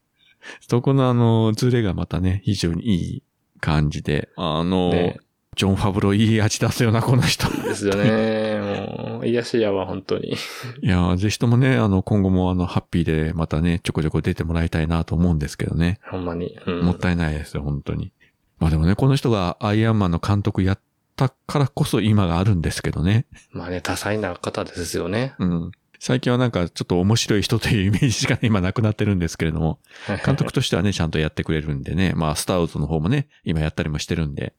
[0.69, 3.23] そこのあの、ズレがまたね、非常にいい
[3.61, 5.21] 感じで、あの、ね
[5.57, 7.49] ジョン・ファブロいい味出すよな、この人。
[7.63, 8.61] ですよね。
[8.61, 10.35] もう、癒しやわ、本当に。
[10.81, 15.99] いや、ぜひともね、あの、今後もあの、ハッピーでまたね、ちょこちょこ出てもらいたいなと思うんですけどね。
[16.09, 16.57] ほんまに。
[16.67, 16.81] うん。
[16.83, 18.13] もったいないですよ、本当に。
[18.61, 20.81] まあでもね、この人がアイアンマンの監督やっ
[21.27, 23.27] ったからこそ今があるんですけどね。
[23.51, 25.35] まあね、多彩な方ですよね。
[25.39, 25.73] うん。
[25.99, 29.81] 最近はなんかちょっと面白い人というイメージしか今なくなってるんですけれども、
[30.25, 34.55] 監督としてはね、ちゃんとやってくれるんでね、まあ、スターウズの方もね、今やったりもしてるんで、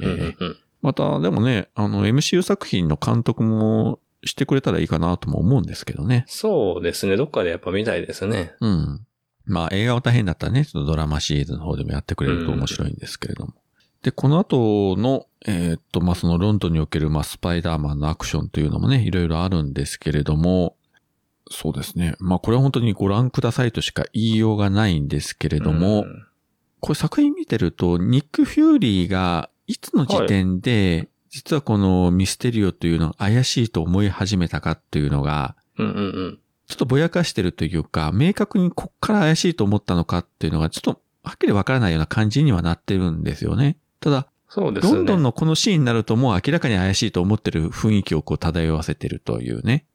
[0.00, 6.24] えーうんまた、でもね、あの、MCU 作品の監督もしてくれたらいいかなとも思うんですけどね。
[6.28, 7.16] そうですね。
[7.16, 8.52] どっかでやっぱ見たいですね。
[8.60, 9.06] うん。
[9.48, 13.54] まあ、映画は大変だったらね、ちょっとドラマシリーズの方でもやってくれると面白いんですけれども。
[14.02, 20.76] で、この後の、えーっと、まあ、そのロンドンにおける、まあ、スパイダーマンのアクションというのもね、いろいろあるんですけれども、
[21.50, 22.14] そうですね。
[22.18, 26.28] まあ、これは本当にご覧くださいとしか言いようがないんですけれども、うん
[26.80, 36.38] これ作品見てると、ニック・フューリーがいつの時点で、実はこのミステリオというのが怪しいと思い始めたかっていうのが、うんうんうん。
[36.68, 43.78] ちょっとぼやかしてるというか、明確にこっから怪しいと思ったのかっていうのが、ちょっとはっきりわからないような感じにはなってるんですよね。
[44.00, 44.96] ただ、そうですね。
[44.96, 49.86] ロンドンのこのシーンになるともう明らかに怪しいと思ってる雰囲気をこう漂わせてるというね。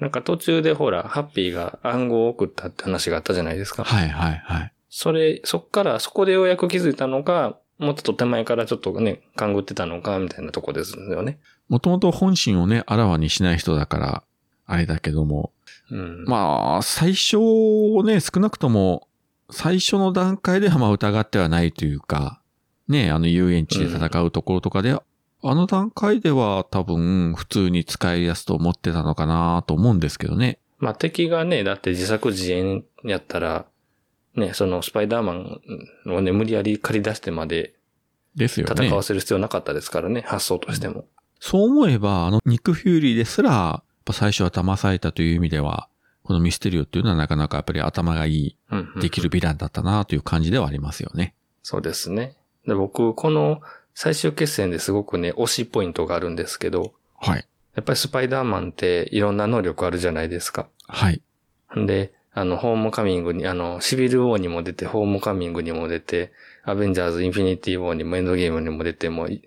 [0.00, 3.84] なんか途中でほら、ハッピーが暗号を送ったって話があったじゃないですか。
[3.84, 4.72] はいはいはい。
[4.88, 11.38] それ、そっから、そこでようやく気づいたのか、もうちょっと手前からちょっとね、勘ぐってたのか、みたいなとこですよね。
[11.68, 14.22] もともと本心をね、あらわにしない人だから、
[14.66, 15.52] あれだけども、
[15.90, 16.24] うん。
[16.26, 17.36] まあ、最初
[18.04, 19.08] ね、少なくとも、
[19.50, 22.40] 最初の段階ではまあ疑ってはないというか、
[22.88, 25.02] ね、あの遊園地で戦うところとかで、あ
[25.42, 30.58] の段階では多分普通に使いやすと思ってたのかなと思うんですけどね。
[30.78, 33.66] まあ敵がね、だって自作自演やったら、
[34.36, 35.60] ね、そのスパイダーマン
[36.06, 37.74] をね、無理やり借り出してまで
[38.34, 38.86] ですよね。
[38.86, 41.06] 戦わせる必要なかったですからね、発想としても。
[41.40, 45.88] そう思えば、あの、ニック・フューリーですら、ぱ最初は騙されたという意味では、
[46.22, 48.56] このミステリオっていうのはなかなかやっぱり頭がいい、
[49.00, 51.34] できるヴィランだったなという感じではありますよね。
[51.62, 52.36] そうですね。
[52.66, 53.60] で僕、この
[53.94, 57.46] 最終決戦ですごくね、推しポイントがあるんですけど、はい。
[57.74, 60.68] やっぱりスパイダーマンっていろんな能力あるじゃないですか。
[60.86, 61.22] はい。
[61.76, 66.32] んで、あの、ホームカミングに、あの、シビルウォーにも出て、ホームカミングにも出て、
[66.64, 69.42] アベンジャーズ・インフィニティ・ウォーにもエンドゲームにも出ても、い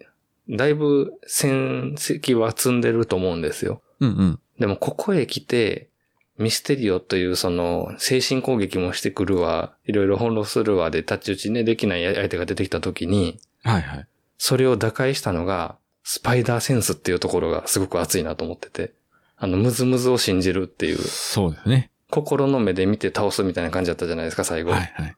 [0.50, 3.82] だいぶ戦績は積んでると思うんですよ。
[4.02, 4.40] うんうん。
[4.60, 5.90] でも、ここへ来て、
[6.38, 14.08] ミステリオというその、精神攻撃もしてくるわ、いろいろ翻弄するわで、太刀打ちね、できない相手が出てきたときに、はいはい。
[14.38, 18.94] それを打開したのが、スパイダーセンスっていうところがすごく熱いなと思ってて、
[19.38, 21.92] あの、ムズムズを信じるっていう、そうですね。
[22.10, 24.72] 心の目で見て倒すみたいな感じだったじゃないですか、最後。
[24.72, 25.16] はいはい。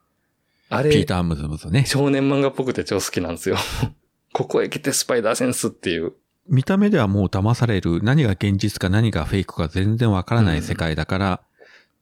[0.70, 1.86] あれ、ピーター・ムズムズね。
[1.86, 3.58] 少年漫画っぽくて超好きなんですよ。
[4.34, 6.14] ここへ来てスパイダーセンスっていう。
[6.48, 11.42] 見た目ではもう騙される、何が現実か何がフェイクか全然わからない世界だから、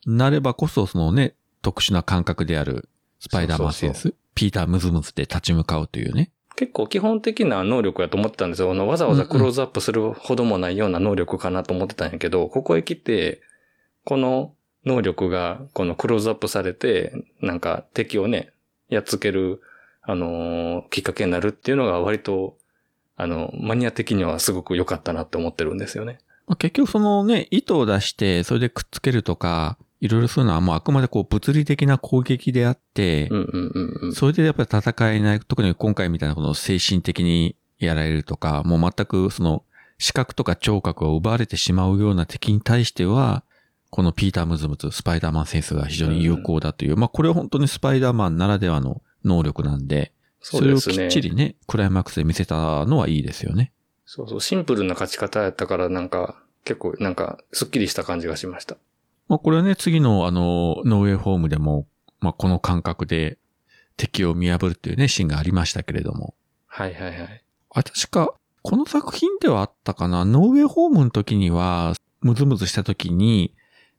[0.05, 2.89] なればこそそのね、特殊な感覚である
[3.19, 6.29] スパイダーマンセンス、ピーター・ムズムズで立ち向かうというね。
[6.55, 8.71] 結構基本的な能力やと思ってたんですよ。
[8.71, 13.41] あのわざわざクローズアップするほどもないような能力かなと思ってたんやけど、ここへ来て、
[14.03, 14.53] この
[14.85, 18.51] 能力がこのクローズアップされて、なんか敵をね、
[18.89, 19.61] やっつける、
[20.01, 22.57] あのーきっかけになるっていうのが割と、
[23.16, 26.20] あの、マニア的にはすごく良かったなって思ってるんですよね。
[26.47, 34.14] まあ結局そのね、糸を出して、それでくっつけるとか、いろいろそういうのはもうあくまでこう物理的な攻撃であって、うんうんうんうん。
[34.14, 39.64] それでやっぱり戦えない、特に今回みたいなこの精神的にやられるとか、もう全くその
[39.99, 43.43] 視覚とか聴覚を奪われてしまうような敵に対しては、
[43.91, 50.11] このピーター・ムズムズ、スパイダーマンセンスが非常に有効だという、まあこれは本当にスパイダーマンならではの能力なんで、
[50.43, 50.77] それを。
[50.77, 53.71] きっちりね、クライマックスで見せたのはいいですよね。
[54.05, 58.77] そうそう、シンプルな勝ち方やったからなんか、結構なんか、スッキリした感じがしました。
[59.27, 61.87] まあこれはね、次のあの、ノーウェイホームでも、
[62.19, 63.37] まあこの感覚で
[63.97, 66.35] 敵を見破るっていうね、シーンがありましたけれども。
[66.67, 67.43] はいはいはい。
[67.71, 73.53] あ、確か、この作品ではあったかな、ノーウェイホームの時には、ムズムズした時に、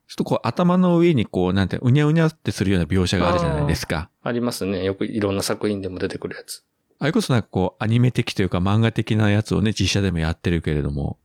[0.07, 4.11] ちょっとこう頭の上にこう、なんて、うにゃうにゃってするような描写があるじゃないですか。
[4.23, 4.85] ありますね。
[4.85, 6.65] よくいろんな作品でも出てくるやつ。
[6.99, 11.19] あれこそなんかこう、アニメ的というか漫画的なやつをね、実写でもやってるけれども、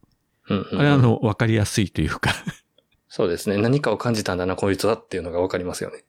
[0.49, 2.33] うんうんうんあれはあの、わかりやすいというか、
[3.09, 3.57] そうですね。
[3.57, 6.03] 何かを感じたんだな、こいつはっていうのがわかりますよね。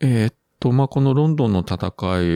[0.00, 1.76] えーっと、まあ、このロンドンの戦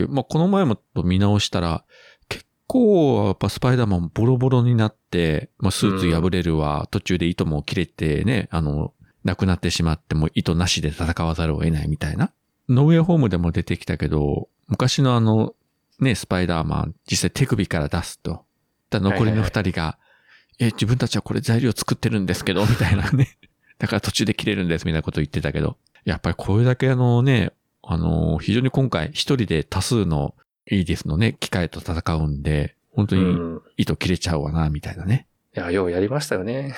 [0.03, 1.83] い、まあ、この前もと見直したら、
[2.29, 8.93] 結構、やっぱスパイダーマンボロボロになって、まあ、スーツ破れるわ、途中で糸も切れてね、あの、
[9.27, 12.31] なくなってしまって、もう糸なしで戦わざるを得ないみたいな。
[12.69, 15.53] ノーウェイホームでも出てきたけど、昔のあの、
[15.99, 18.45] ね、スパイダーマン、実際手首から出すと。
[18.89, 19.97] だ残りの二人が、
[20.59, 23.37] え、自分たちはこれ材料作ってるんですけど、 みたいなね。
[23.77, 25.77] だから途中で切れるんです、みたいなこと言ってたけど。
[26.05, 27.51] やっぱりこれだけあのね、
[27.83, 30.33] あの、非常に今回一人で多数の
[30.69, 33.61] イーディスのね、機械と戦うんで、本当にうん。
[33.75, 35.27] 糸切れちゃうわな、みたいなね。
[35.55, 36.75] いや、ようやりましたよね。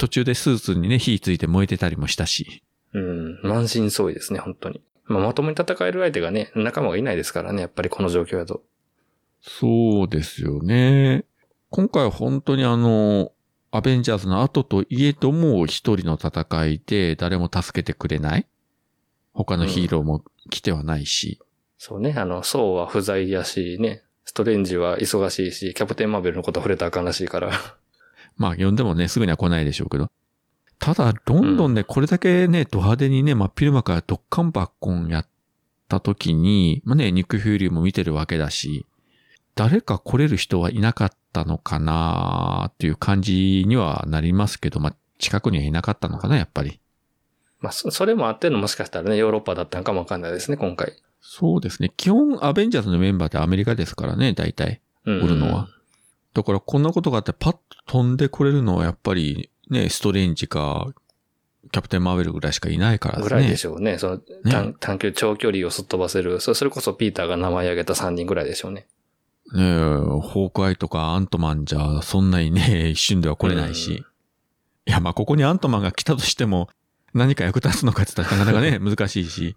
[0.00, 2.62] 途中でスーツにね、火ついて燃えてたりもしたし。
[2.94, 3.40] うん。
[3.42, 4.80] 満身創痍ですね、本当に。
[5.04, 8.62] まあ、まともに戦える相手がね、仲間がいないですからね、やっぱりこの状況だと。
[9.42, 11.26] そうですよね。
[11.68, 13.30] 今回は本当にあの、
[13.70, 18.46] アベンジャーズの後といえども一人の戦いで誰も助けてくれない
[19.32, 21.38] 他のヒーローも来てはないし。
[21.76, 27.52] そうね、あの、ソウは不在やし、ね、ストレンジは忙しいし、キャプテンマーベルのこと触れたらあかんらしいから。
[28.36, 30.10] まあ呼んでもね、すぐには来ないでしょうけど。
[30.78, 35.26] ただ、どんどんね、これだけね、ド派手にね、真っ昼間からドッカンバッコンやっ
[35.88, 38.86] た時に、まあね、ニック・フューリーも見てるわけだし、
[39.54, 46.80] 誰か来れる人はいなかったのかなっていう感じにはなりますけど、まあ近くにはいなかったのかな、やっぱり。
[47.60, 50.94] まあ、そそれもあってのもしかしたらね、ヨーロッパだったのかもわかんないですね、今回。
[51.20, 51.92] そうですね。
[51.96, 54.80] 基本、アベンジャーズのメンバーってアメリカですからね、大体。
[55.04, 55.22] うん。
[55.22, 55.68] おるのは。
[56.34, 60.92] だから、こんなことがあってパッと飛んでこれるのはやっぱり、ね、ストレンジか、
[61.72, 63.28] キャプテン・マーベルぐらいしかいないからですね。
[63.28, 63.98] ぐらいでしょうね。
[63.98, 66.40] その短、短距離、長距離をすっ飛ばせる。
[66.40, 68.86] そそれこそピーターが名前挙げた3人ぐらいでしょうね。
[69.52, 69.78] ねえ、
[70.20, 73.92] ホークアイとかアントマンじゃ、そんなにね、 一瞬では来れないし。
[73.92, 74.06] うん
[74.86, 76.68] いや、まあ、ここにアントマンが来たとしても、
[77.14, 79.56] 何か役立つのかって言ったらなかなかね、 難しいし。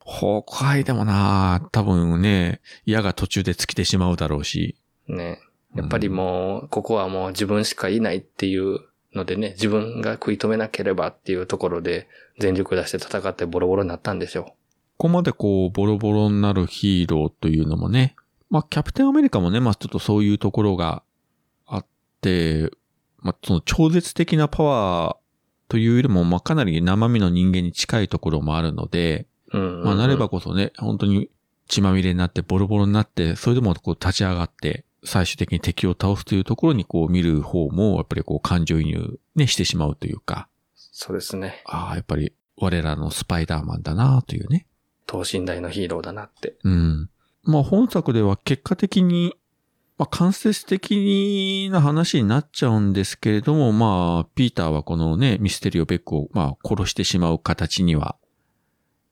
[0.00, 4.76] ホークアイでもな、多分ね、矢が途中で尽きてしまうだろうし。
[5.08, 5.40] ね。
[5.74, 8.80] やっぱりもう、ここはもう自分しかいないっていう
[9.14, 12.08] のでね、自分が食い止めなければっていうところで
[12.38, 14.54] 全力出して戦ってボロボロになったんでしょこ
[14.96, 18.14] こまでこう、ボロボロになるヒーローというのもね、
[18.50, 21.02] まあ、キャプテンアメリカもね、まあ、ちょっとそういうところが
[21.66, 21.86] あっ
[22.20, 22.70] て、
[23.18, 25.16] まあ、その超絶的なパワー
[25.68, 29.58] というよりも、まあ、かなり生身の人間に近いところもあるので、う。
[29.58, 31.30] うん、まあ、なればこそね、本当に
[31.66, 41.62] 血まみれになってボロボロになって、それでもこう立ち上がって、最終的に敵を倒すというところにこう見る方も、やっぱりこう感情移入ね、してしまうというか、そうですね。
[41.66, 44.66] ああ、やっぱり我らのスパイダーマンだなというね。
[45.06, 46.56] 等身大のヒーローだなって。
[46.62, 47.10] うん。
[47.42, 49.34] まあ本作では結果的に、
[49.98, 58.16] まあ間接的な話になっちゃうんですけれども、まあ、ピーターはこのね、ミステリオ・ベックを、まあ、殺してしまう形には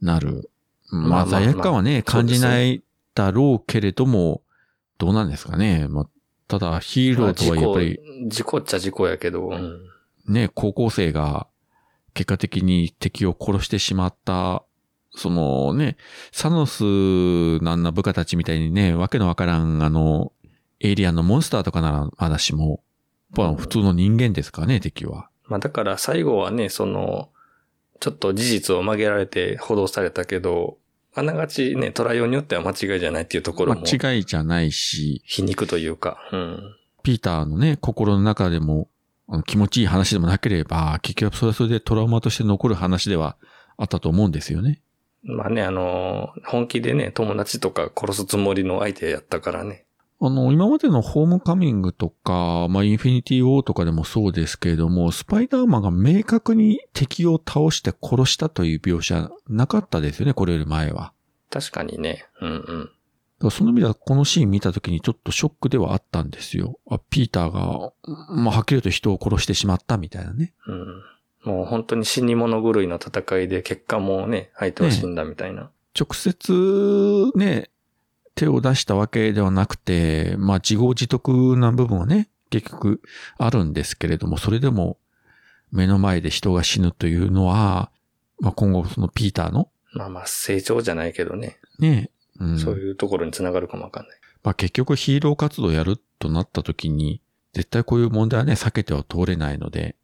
[0.01, 0.51] なる。
[0.90, 2.82] まあ、まあ罪悪感はね、まあ感じない
[3.14, 4.41] だろうけれども、
[5.03, 5.88] どうなんですかね。
[5.88, 6.07] まあ、
[6.46, 9.80] ただ、ヒーローとはやっぱり、まあ事故、っちゃ事故やけど、うん。
[10.28, 11.48] ね、高校生が
[12.14, 14.62] 結果的に敵を殺してしまった、
[15.11, 15.96] そのね、
[16.30, 20.32] サノスなんな部下たちみたいにね、わけのわからん、あの、
[20.78, 22.84] エイリアンのモンスターとかならまだしも、
[23.36, 25.30] やっぱ普通の人間ですからね、敵は。
[25.46, 27.28] まあだから最後はね、その、
[27.98, 30.78] ちょっと事実を曲げられて報道されたけど、
[31.14, 36.76] あながちね、捉えようによっては間違いじゃないっていうところも、間違いじゃないし、皮肉というか、うん。
[37.02, 38.88] ピーターのね、心の中でも、
[39.28, 43.36] あの気持ちいい話でもなければ、結局それはそれでトラウマとして残る話では
[43.76, 44.80] あったと思うんですよね。
[45.22, 49.84] まあね、あの、本気でね、友達とか殺すつもりの相手やったからね。
[50.25, 61.12] あの、今までのホームカミングとか、まあ、インフィニティ・ウォーとかでもそうですけれども、スパイダーマンが明確に敵を倒して殺したという描写なかったですよね、これより前は。
[61.51, 62.85] 確かにね、うんうん。
[62.85, 62.93] だか
[63.41, 66.79] らその意味ではこのシーン見た時にちょっとショックではあったんですよ。
[66.89, 67.93] あ、ピーターが、
[68.31, 70.55] まあ、はっきりと人を殺してしまったみたいなね。
[70.68, 71.03] うん。
[71.53, 75.73] もう本当に死に物狂いの戦いで結果もね、相手は死んだみたいな。
[75.99, 77.72] 直接ね、
[78.35, 83.03] 手を出したわけではなくて、まあ自業自得な部分はね、結局
[83.39, 84.99] あるんですけれども、それでも
[85.70, 87.91] 目の前で人が死ぬというのは、
[88.41, 92.11] まあ今後そのピーターのまあまあ成長じゃないけどね、ね、
[92.41, 94.18] うん、そういうところにつながるかもわかんない。
[94.43, 97.20] まあ結局ヒーロー活動やるとなった時に、
[97.53, 99.97] 絶対こういう問題はね、避けては通れないので、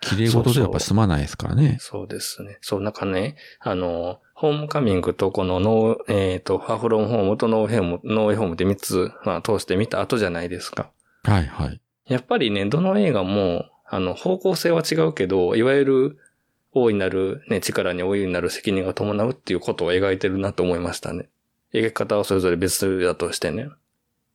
[0.00, 1.78] 綺麗事ではやっぱ済まないですからね。
[1.80, 2.58] そうですね。
[2.60, 10.90] そう、なんかね、あの、ホームカミングとこのノー、えっ、と、ファーフロムホームとノーホーム、ノーウェイホームで3つ、まあ通して見た後じゃないですか。
[11.24, 11.80] はいはい。
[12.06, 16.18] やっぱりね、どの映画も、あの、方向性は違うけど、いわゆる、
[16.72, 21.28] 大いなる、ね、力に大いなる責任が伴うっていうことを描いてるなと思いましたね。
[21.72, 23.68] 描き方はそれぞれ別だとしてね。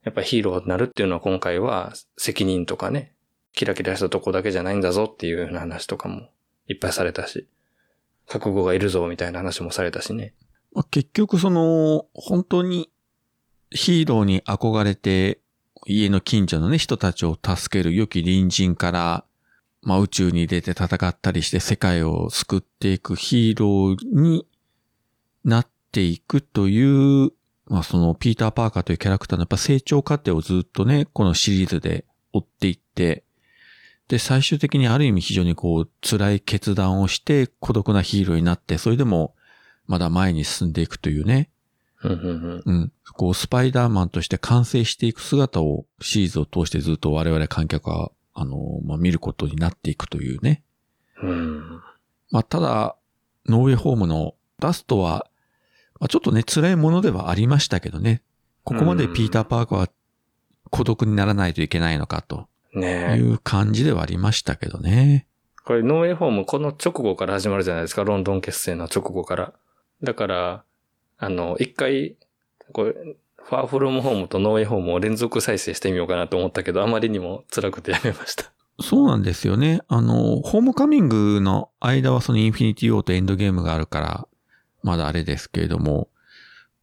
[0.03, 3.13] やっぱヒーローになるっていうのは今回は責任とかね、
[3.53, 6.29] キラキラしたとこだけじゃないんだぞっていうような話とかも
[6.67, 7.47] いっぱいされたし、
[8.27, 10.33] 覚悟がいるぞみたいな話もされたしね。
[10.73, 12.89] まあ、結局その、本当に
[13.69, 15.39] ヒーローに憧れて、
[15.85, 19.25] 家の近所のね、人たちを助ける良き隣人から、
[19.81, 24.47] まあ宇宙に出て戦ったりして世界を救っていくヒーローに
[25.43, 27.31] なっていくという、
[27.65, 33.23] まあそのピーター・パーカーというキャラクターのやっぱ成長過程をずっとね、このシリーズで追っていって、
[34.07, 39.35] で、最終的にある意味非常にこう辛い決断をして孤独なヒーローになって、それでも
[39.87, 41.49] まだ前に進んでいくというね、
[42.65, 42.91] うん。
[43.13, 50.63] こう、スパイダーマンとして完成していく姿をシリーズを通してずっと我々観客は、あの、まあ、見ることになっていくというね。
[51.21, 51.29] うん。
[51.29, 51.81] うん。
[52.31, 52.97] まあ、ただ、
[53.47, 55.27] ノーウェイホームのラストは、
[55.99, 58.21] まあ、ちょっとね、辛いものではありましたけどね。
[58.63, 59.89] ここまでピーター・パーカーは
[60.69, 63.17] 孤独にならないといけないのかとねえ。
[63.17, 65.27] いう感じではありましたけどね。
[65.65, 69.53] これ、ノーウェイホーム、この直後から始まるじゃないですか、ロンドン結成の直後から。
[70.01, 70.63] だから、
[71.17, 72.15] あの、一回、
[72.73, 72.93] これ、
[73.37, 78.51] ファーフロムホームとノーウェイホームを連続再生してみようかなと思ったけど、あまりにも辛くてやめました。
[78.81, 79.81] そうなんですよね。
[79.87, 84.27] あの、ホームカミングの間はそのインフィニティ・ウォーとエンドゲームがあるから、
[84.81, 86.09] まだあれですけれども、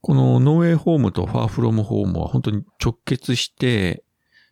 [0.01, 4.03] このノーウェイホームとファーフロムホームは本当に直結して、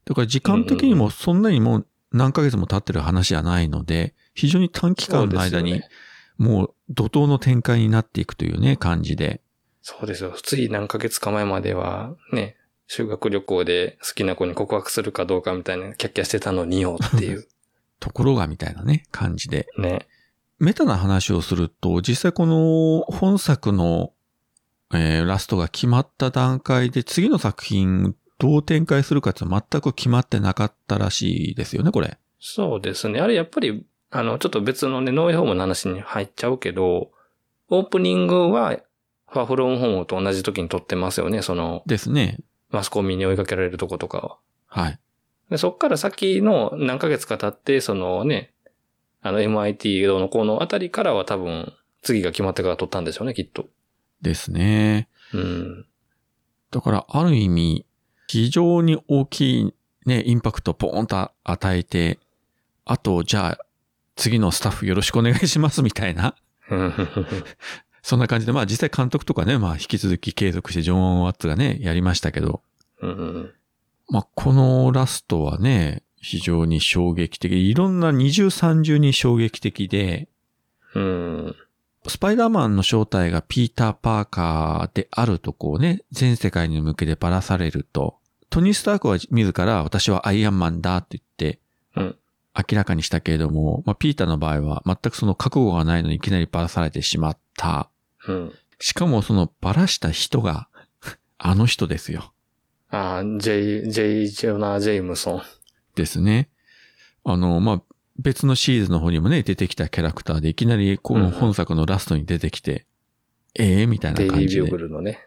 [0.09, 5.83] だから時間的にもそんなにもう何ヶ月も経ってる話じゃないので、非常に短期間の間に
[6.39, 9.43] もう怒涛の展開になっていくというね、感じで。
[9.83, 10.33] そうですよ。
[10.43, 12.57] つい何ヶ月か前までは、ね、
[12.87, 17.47] 修学旅行で好きな子に告白するかどうかみたいなキャッキャしてたのによっていう。
[18.01, 19.67] ところがみたいなね、感じで。
[19.77, 20.07] ね。
[20.59, 24.15] メタな話をすると、実際この本作の、
[24.95, 32.19] えーラストが決まった段階で次の作品どう展開するかって全く決まってなかったらしいですよね、これ。
[32.41, 33.21] そうですね。
[33.21, 37.11] あれやっぱり、あの、ちょっと別のね、ノイホームの話に入っちゃうけど、
[37.69, 38.79] オープニングは、
[39.31, 41.43] ファーフロムホームと同じ時に撮ってますよね。
[41.43, 42.39] その、ですね。
[42.71, 44.39] マスコミに追いかけられるとことかは。
[44.67, 44.99] はい。
[45.51, 48.53] で、そっから先の何ヶ月か経って、そのね、
[49.21, 51.73] あの MIT のこのあたりからは多分、
[52.03, 53.67] 次が決まってから撮ったんでしょうね、きっと。
[54.23, 55.09] ですね。
[55.35, 55.87] うん。
[56.71, 57.87] だから、ある意味、
[58.29, 59.75] 非常に大きい
[60.07, 62.19] ね、インパクトをポーンと与えて、
[62.85, 63.59] あと、じゃあ、
[64.17, 66.35] 次のスタッフよろしくお願いしますみたいな。
[68.03, 72.63] そんな感じで、まあ実際監督とかね、まあ引き続き継続してジョン・ワッツがね、やりましたけど、
[73.01, 73.53] うん
[74.11, 80.29] まあこのラストはね、非常に衝撃的、いろんな二重三重に衝撃的で、
[80.95, 81.57] うん。
[82.07, 88.18] スパイダーマンの正体がピーター・パーカーであるとこうね、全世界に向けてばらされると、
[88.51, 91.61] トニー・スタークは自ら私はアイアンマンだって言って、
[91.97, 92.17] うん
[92.59, 97.89] 明らかにしたけれども、まあ、ピーターの場合は全くその覚悟がないのにいきなりばらされてしまった。
[98.27, 98.53] うん。
[98.81, 100.69] しかもそのばらした人が、
[101.39, 102.33] あの人ですよ。
[102.91, 105.43] ああ、ジェイ、ジェイ・ジョナー・ジェイムソン。
[105.95, 106.49] ですね。
[107.25, 107.83] あの、まあ、
[108.19, 112.87] 別のシリーズの方にもね、出てきたキャラクターで、いきなりこの本作のラストに出てきて、
[113.55, 114.79] ええみたいなデイリー・感じでビューグ。
[114.79, 115.21] ルのね。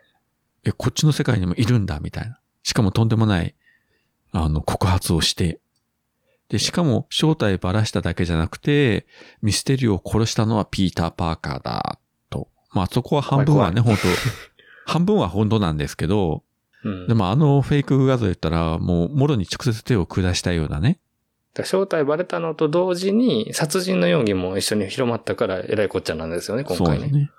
[0.66, 2.41] え、こっちの世界にもいるんだ、みたいな。
[2.64, 3.56] しかもとんでもない、
[4.32, 5.60] あの、告発をして。
[6.50, 9.06] で、しかも正体ばらしただけじゃなくて、
[9.42, 12.00] ミステリオを殺したのはピーター・パーカーだ、
[12.30, 12.50] と。
[12.74, 14.02] まあ、そこは半分はね、本当
[14.86, 16.44] 半分は本当なんですけど、
[16.84, 17.08] うん。
[17.08, 21.00] でもあのフェイク画像言ったら、もう、もろに直接手を下したようなね。
[21.54, 27.10] だから正体バレたのと同時に、殺人の容疑も一緒に広まったから、えらいこっちゃなんですよね、今回ね。
[27.10, 27.32] そうね。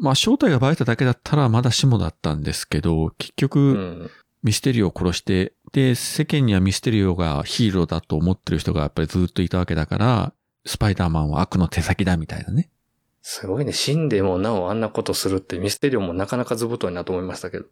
[0.00, 4.10] まあ、正体がバレただけだったらまだしもだったんですけど、結局、うん。
[4.42, 10.32] ミステリオを殺して、で、世間にはミステリオがヒーローだと思ってる人がやっぱりずっといたわけだから、
[10.64, 12.70] スパイダーマンは悪の手先だみたいなね。
[13.22, 13.72] すごいね。
[13.72, 17.66] 死んでもなおあんなことするってミステリオもなかなか図太いなと思いましたけど。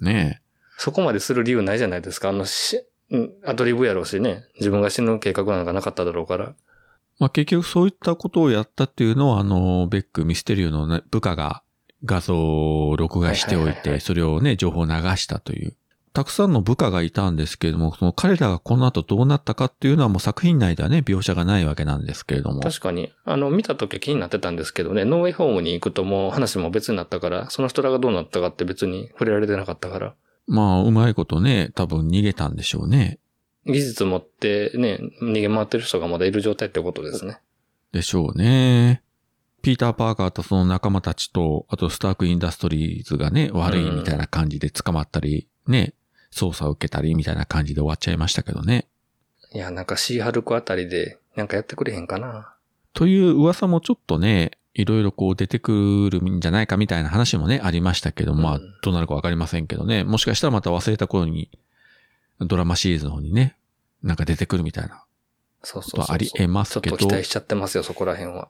[0.00, 0.42] ね
[0.78, 2.30] そこまでする理由ないじゃないですか。
[2.30, 4.44] あのし、うんアドリブやろうしね。
[4.56, 6.54] 自分が死ぬ計画なんかなかっただろうから。
[7.18, 11.62] まあ、結局そういったことをやったっていうのは、あの、ベック、ミステリオの、ね、部下が
[12.04, 15.76] 画像を録画しておいて、それをね、情報を流したという。
[16.12, 22.60] たくさんの部下がいたんですけれども、その彼らがこの後どうなったかっていうのはもう作品内ではね、描写がないわけなんですけれども。
[22.60, 30.14] 確かに、あの、見た時は気になってたんですけどね、ノーウェイホームに行くともう話も別になったから、その人らがどうなったかって別に触れられてなかったから。
[30.48, 33.20] まあ、うまいことね、多分逃げたんでしょうね。
[33.66, 37.38] 技術持ってね、逃げ回ってる人がまだいる状態ってことですね。
[37.92, 39.02] でしょうね。
[39.62, 45.94] ピーター・パーカーとその仲間たちと、あとスターク・インダストリーズがね、悪いみたいな感じで捕まったり、ね、
[46.32, 48.86] 捜査を受けたりみたいな感じで終わっちゃいましたけどね。
[49.52, 52.52] いや、なんかシーハルクあたりで、なんかやってくれへんかな。
[52.92, 60.04] という噂もちょっとね、いろいろこう出てくるんじゃないかみたいな話もね、ありましたけど、まあうん、どうなるかわかりませんけどね。
[60.04, 61.50] もしかしたらまた忘れた頃に、
[62.40, 63.56] ドラマシリーズの方にね、
[64.02, 65.04] なんか出てくるみたいな
[65.62, 68.48] そうそうそうあり得ますけどちょっと期待しちゃってますよ、そこら辺は。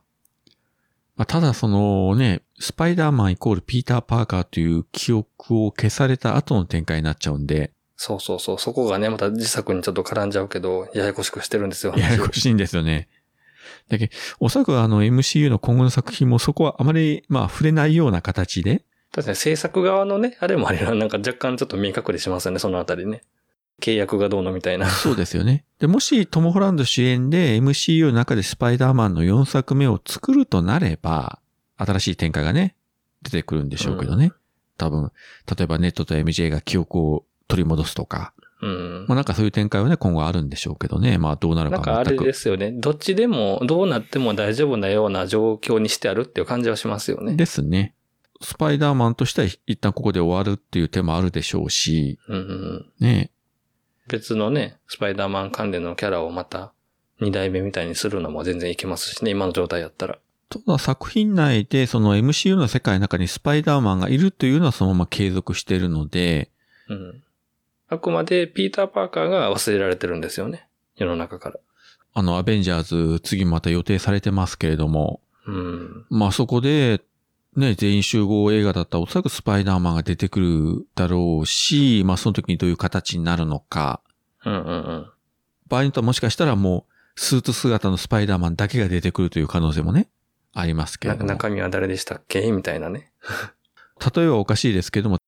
[1.17, 8.59] まあただそのね、スパイダーマンイコールピーター・パーカーという記憶を消された後の展開になっちゃうんで、そうそうそう。
[8.59, 11.95] そこがね、また自作にちょっと絡んじゃうけど、ややこしくしてるんですよ。
[11.97, 13.09] ややこしいんですよね。
[13.89, 23.23] だけどおそらくあの MCU の今後の作品もそこはあまり、まあ触れないような形で、確かに制作側のね、あれもあれな、なんか若干ちょっと見え隠れしますよね、そのあたりね。
[23.81, 24.89] 契約がどうのみたいな。
[24.89, 25.65] そうですよね。
[25.79, 31.41] で、もしトム・ホランド主演で MCU の中でスパイダーマンの4作目を作るとなれば、
[31.81, 32.77] 新しい展開がね、
[33.23, 34.33] 出てくるんでしょうけどね。
[34.77, 35.13] 多分、
[35.57, 38.33] 例えばネットと MJ が記憶を取り戻すとか、
[38.63, 39.15] うんま。
[39.15, 41.19] あなんかそういう展開はね、今後あるんでしょうけどね。
[41.19, 42.25] まあどうなるかなんかあれ全く。
[42.25, 42.73] ですよね。
[42.73, 47.35] どっちでも、どうなっても大丈夫なような状況にしてあるっていう感じはしますよね。
[47.35, 47.95] ですね。
[48.43, 52.87] スパイダーマンとしては一旦ここで終わるっていう手もあるでしょうし、うんうんうん。
[53.01, 53.31] ね。
[54.09, 56.73] 別のね、スパイダーマン関連のキャラをまた
[57.21, 60.19] 二代目みたいにするのも全然いけますしね、今の状態やったら。
[60.51, 66.51] ただ作品内でその MCU の世界の中にスパイダーマンがいるというのはそのまま継続しているので、
[66.89, 67.23] うん。
[67.89, 70.67] あくまでピーター・パーカーが忘れられてるんですよね。
[70.97, 71.61] 世の中から。
[72.13, 72.83] あのアベンジャー
[73.15, 76.07] ズ次また予定されてますけれども、うん。
[76.11, 77.01] まあそこで、
[77.57, 84.01] ね、全員集合映画だったらおそらくスパイダーマンが出てくるだろうし、まあその時にどういう形になるのか、
[84.45, 85.11] うんうんうん。
[85.69, 90.09] 場合によってはもしかしたらもうスーツ姿のスパイダーマンだけが出てくるという可能性もね、
[90.53, 91.25] ありますけども。
[91.25, 92.51] 中身は誰でしたっけ？
[92.53, 93.13] みたいなね。
[94.15, 95.19] 例えばおかしいですけども、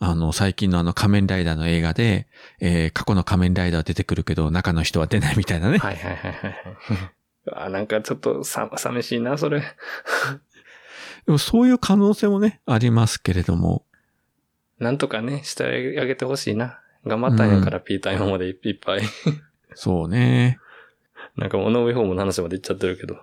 [0.00, 2.26] あの、最近のあの仮面ライダーの映画で、
[2.60, 5.78] えー過去の仮面ライダーは出てくるけど、中の人は出ないみたいなね。
[5.78, 6.54] はいはいはいはい。
[7.52, 9.60] あなんかちょっとさ、寂しいな、それ。
[11.26, 13.84] でもそういう可能性もね、ありますけれども。
[14.78, 15.64] なんとかね、して
[16.00, 16.80] あげてほしいな。
[17.06, 19.02] 頑張ったんやから、ピーター今までいっぱい。
[19.74, 20.58] そうね。
[21.36, 23.16] なんかもう、ノーウェイホームの話まで言っちゃってるけど。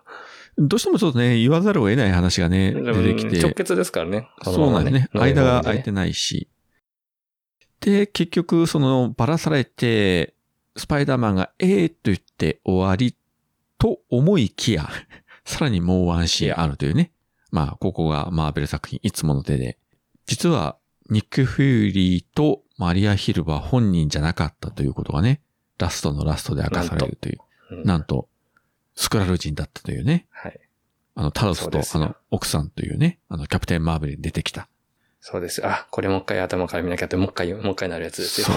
[0.58, 3.40] どうしてもちょっとね、言わざるを得ない話がね、出てきて。
[3.42, 4.30] 直結ですからね。
[4.44, 5.10] このそうままなんですね。
[5.14, 6.48] 間が空いねてないし。
[7.82, 10.34] で、結局、その、ばらされて、
[10.78, 13.16] スパイダーマンが、ええー、と言って終わり、
[13.78, 14.90] と思いきや、
[15.44, 17.12] さらにもうワンシーンあるというね。
[17.52, 19.78] まあ、ここがマーベル作品いつもの手で。
[20.26, 20.78] 実は、
[21.10, 25.42] ニック・フューリーとマリア・ヒルは本人じゃなかったということがね、
[25.78, 27.40] ラストのラストで明かされるという。
[27.40, 27.46] うん
[27.84, 28.30] なんと、
[28.96, 30.28] スクラル人だったというね。
[30.32, 30.60] はい。
[31.16, 34.68] あの、タロスとあの、奥さんというね、あの、キャプテン・マーベルに出てきた。
[35.22, 35.68] そうですよ。
[35.68, 38.48] あ、これもう一回頭から見なきゃって、もう一回、もう一回なるやつですよ。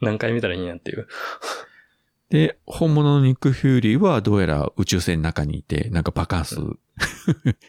[0.00, 1.06] 何回見たらいいんやっていう。
[2.30, 6.56] で、本物のニック・フューリーはどうやら宇宙船の中にいて、なんかバカンス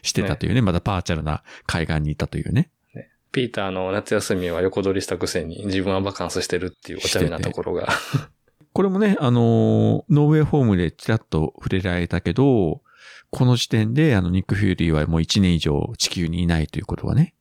[0.02, 2.70] してたというね、まだパーチャルな海岸にいたというね。
[3.32, 7.88] ピーターの夏休みは横取りしたくせに自分はバカンスしてるっていうお茶目なところが。
[8.72, 12.82] これもね、あのーノーウェイホームでちらっと触れられたけど、
[13.30, 17.34] この時点であのニック・フューリーはもう1年以上地球にいないということがね、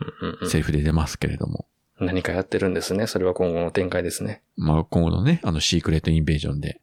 [0.00, 1.66] うんうんうんセリフで出ますけれども。
[1.98, 3.06] 何かやってるんですね。
[3.06, 4.42] それは今後の展開ですね。
[4.56, 6.80] まあ今後のね、あのシークレットインベージョンで、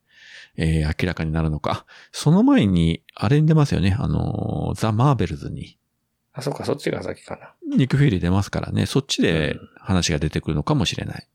[0.58, 1.86] えー明らかになるのか。
[2.12, 5.78] その前に、あれに出ますよね、あのーザ・マーベルズに。
[6.34, 7.54] あ、そっか、そっちが先かな。
[7.78, 11.28] ニック・フューリー出ますからね、そっちでうん話が出てくるのかもしれない。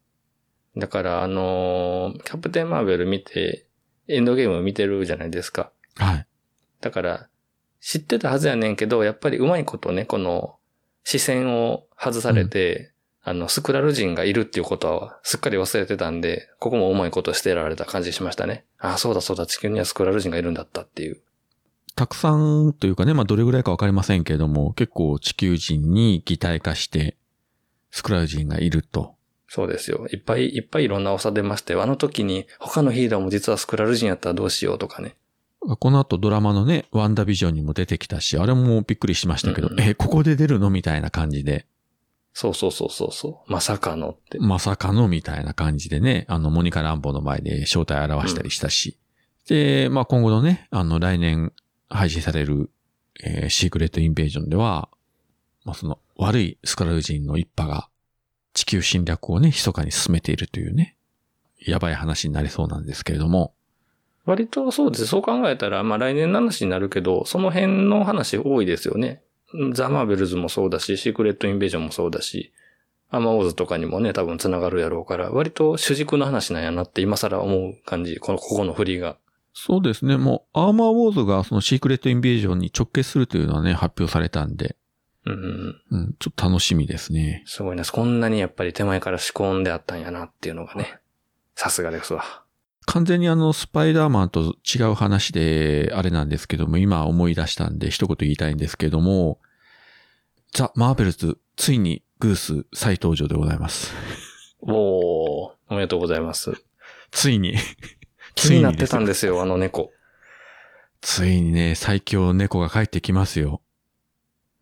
[0.78, 3.66] だから、あのーキャプテンマーベル見て、
[4.06, 5.72] エンドゲーム見てるじゃないですか。
[5.96, 6.26] はい。
[6.80, 7.28] だから、
[7.80, 10.56] 知ってたはずやねんけど、やっぱりうまいことね、この
[11.04, 12.92] 視線を外されて、
[13.22, 18.64] あの、スクラル人がいるっていうことはすっかり忘れてたんで、ここもうまいことしてられた感じしましたね。
[18.78, 21.20] あ、そうだそうだ、地球にはスクラル人がいるんだったっていう。
[21.94, 27.16] たくさんというかね、まあどれぐらいかわかりませんけれども、結構地球人に擬態化して、
[27.90, 29.17] スクラル人がいると。
[29.48, 30.06] そうですよ。
[30.12, 31.82] いっぱいいっぱいいろんなおさ出ましたよ。
[31.82, 35.16] あの時に他のヒーローも実はスクラル人やったらどうしようとかね。
[35.60, 41.66] この後ドラマのね、ワンダービジョンにも出てきたし、あれもびっくりしましたけど、うんうんえ、ここで出るのみたいな感じで、
[42.34, 43.52] そうそうそうそうそう。
[43.52, 44.38] まさかのって。
[44.38, 48.96] まさかのみたいな感じでね、あの、モニカ・ランボーの前で正体を表したりしたし。
[49.48, 51.52] で、まあ今後のね、あの、来年
[51.88, 52.70] 配信される、
[53.24, 54.88] えーシークレット・インベージョンでは、
[55.64, 57.88] まあその悪いスクラル人の一派が
[58.54, 60.96] 地球侵略をね、密かに進めているというね、
[61.60, 63.52] やばい話になりそうなんですけれども、
[64.28, 65.06] 割とそうです。
[65.06, 69.22] そう考えたら、まあ来年の話になるけど、その辺の話多いですよね。
[69.72, 72.52] ザ・マーベルズもそうだし、シークレット・インベージョンもそうだし、
[73.10, 78.18] アマオーズとかにもね、多分繋がるやろうから、割と主軸の話なんやなって今更思う感じ。
[78.18, 79.16] この、ここの振りが。
[79.54, 84.76] そうですね、もうアーマーウォーズがそのシークレット・インベージョンに直結するというのはね、発表されたんで、
[85.32, 87.42] うんちょっと楽しみですね。
[87.46, 87.84] すごいな。
[87.84, 90.98] こんなにやっぱり手前から仕込んであったんやなっていうのがね。
[91.54, 92.44] さすがですわ。
[92.86, 99.40] 完全にあの、スパイダーマンと違う話で、あれなんですけども、今思い出したんで一言言いたいんですけども、
[100.52, 103.92] ザ・マーベルズ、ついにグース再登場でございます。
[104.60, 106.52] おー、おめでとうございます。
[107.10, 107.56] ついに。
[108.34, 109.92] 気になってたんでですよ、あの猫。
[111.02, 111.16] す。
[111.20, 113.60] ついにね、最強猫が帰ってきますよ。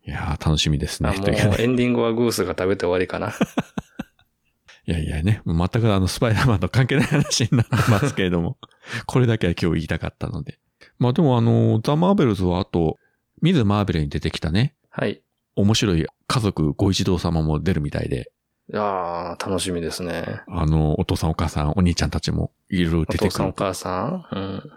[0.07, 1.09] いやー、楽しみですね。
[1.09, 3.33] あもうエンディングはグースが食べて終わりかな。
[4.87, 8.57] いやいやね、全くあの、スパイダーマンと関係ない話になってますけれども、
[9.05, 10.59] これだけは今日言いたかったので。
[10.97, 12.97] まあでもあの、ザ・マーベルズはあと、
[13.41, 15.21] ミズ・マーベルに出てきたね、はい。
[15.57, 18.31] 面白い家族ご一同様も出るみたいで、
[18.73, 20.41] ああ、楽しみですね。
[20.47, 23.31] あの、お父さんお母さん、お兄ちゃんたちもいろいろお出てくる。
[23.31, 24.25] 父さんお母さん？
[24.31, 24.71] うん。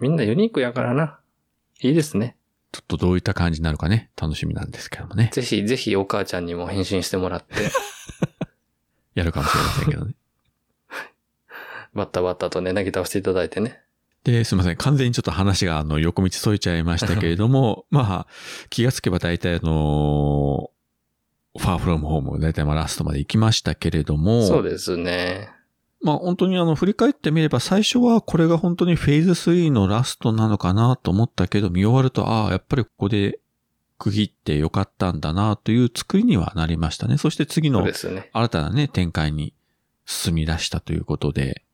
[0.00, 1.18] みんなユニークやからな。
[1.80, 2.36] いいですね。
[2.76, 5.30] ちょっとどういった感じになるかね、楽しみなんですけどもね。
[5.32, 7.54] ぜひ、ぜひお母ちゃんにも返信してもらって、
[9.14, 10.14] やるかもしれませんけどね。
[11.94, 13.80] バッタバッタとね、投げ倒していただいてね。
[14.24, 14.76] で、すいません。
[14.76, 18.26] 完全にちょっと話があの横道そいちゃいましたけれども、 まあ、
[18.68, 20.70] 気がつけば大体あの、
[21.58, 25.48] ファーフロムホーム大体まあラストまで行きましたけれども、そうですね。
[26.06, 33.40] まあ本当にあの振り返ってみれば最初はこれが本当にフェーズ3のラストなのかなと思ったけど見終わるとああ、やっぱりここで
[33.98, 37.18] 区切ってよかったんだなという作りにはなりましたね。
[37.18, 37.84] そして次の。
[38.32, 39.52] 新たなね展開に
[40.04, 41.64] 進み出したということで、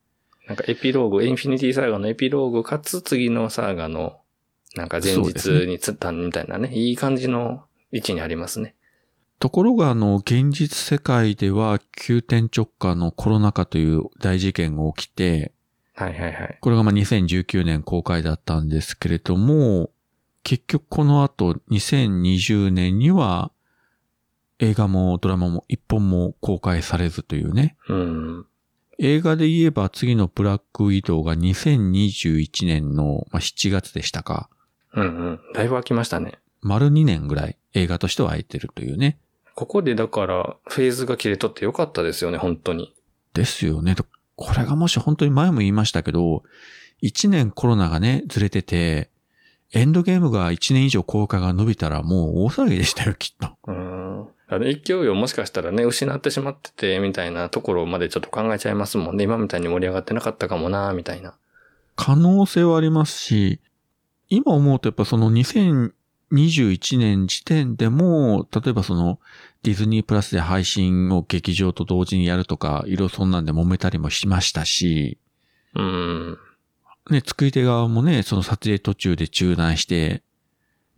[0.49, 4.19] なんかエピローグ、インフィニティサーガのエピローグかつ次のサーガの、
[4.77, 8.75] なんか前日に釣ったみたいなね、いい感じの位置にありますね。
[9.43, 15.51] ところがあの現実世界では急転直下のコロナ禍という大事件が起きて、
[15.95, 16.59] はいはいはい。
[16.61, 19.91] これがまあ2019年公開だったんですけれども、
[20.45, 23.51] 結局この後2020年には
[24.61, 27.77] 映画もドラマも一本も公開されずというね。
[27.89, 28.47] うん。
[29.01, 34.49] 映画で言えば次のブラックウィドウが2021年のまあ7月でしたか。
[34.95, 35.41] うんうん。
[35.53, 36.39] だいぶ空きましたね。
[36.61, 39.19] 丸2年ぐらい映画としては空いてるというね。
[39.55, 42.95] ここでだから、フェーズが切れとってよかったですよね、本当に。
[43.35, 43.95] ですよね。
[44.37, 46.43] これがもし本当に前も言いましたけど、
[47.03, 49.11] 1年コロナがね、ずれてて、
[49.73, 53.57] エンドゲームが1年以上公開が伸びたらもう大騒ぎでしたよ、きっと。
[53.67, 54.29] うん。
[54.49, 59.25] あの勢いをもしかしたらね、失ってしまってて、みたいなところまでちょっと考えちゃいますもんね。
[59.25, 61.35] 今みたいに盛り上がってなかったかもな、みたいな。
[61.97, 63.61] 可能性はありますし、
[64.29, 65.31] 今思うとやっぱその
[66.33, 69.21] 2021年時点でも、例えばその
[69.63, 75.19] ディズニープラスで配信を劇場と同時にやるとか、いろいろそんなんで揉めたりもしましたし、
[75.75, 76.39] うん。
[77.11, 80.23] ね、作り手側もね、その撮影途中で中断して、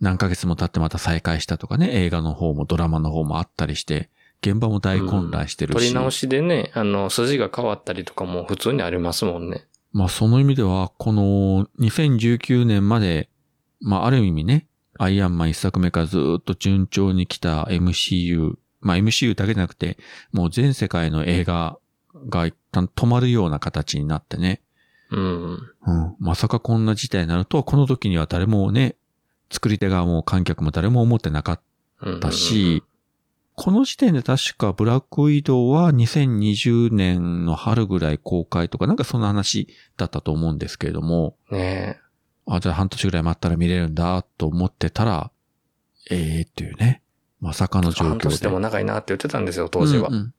[0.01, 4.11] 何ヶ月も経ってまた再開したとかね、映画の方もドラマの方もあったりして、
[4.43, 9.67] 現場も大混乱してるし、取り直しでね、あの、筋が変わったりとかも普通にありますもんね。
[9.93, 13.31] まあその意味では、この2019年まで、
[13.81, 14.67] まあある意味ね、
[14.99, 19.99] アイアンマン一作目からずっと順調に来た MCU、まあ MCU だけじゃなくて、
[20.33, 21.79] もう全世界の映画
[22.29, 24.61] が一旦止まるような形になってね、
[25.11, 25.53] うん。
[25.53, 28.97] うん、まさかこんな事態になるとは、この時には誰もね、
[29.51, 31.61] 作り手側も観客も誰も思ってなかっ
[32.03, 32.21] うん。
[32.21, 32.83] たし、
[33.55, 42.01] この時点で確かブラックウィドウは2020年の春ぐらい公開とか、なんかそんな話だったと思うんですけれども、ね
[42.47, 45.31] あ、じゃあ半年ぐらい待ったら見れるんだと思ってたら、
[46.11, 47.03] ええー、っていうね、
[47.41, 48.09] まさかの状況で。
[48.09, 50.09] 半年でも長いなって言ってたんですよ、当時は。
[50.09, 50.35] うんうん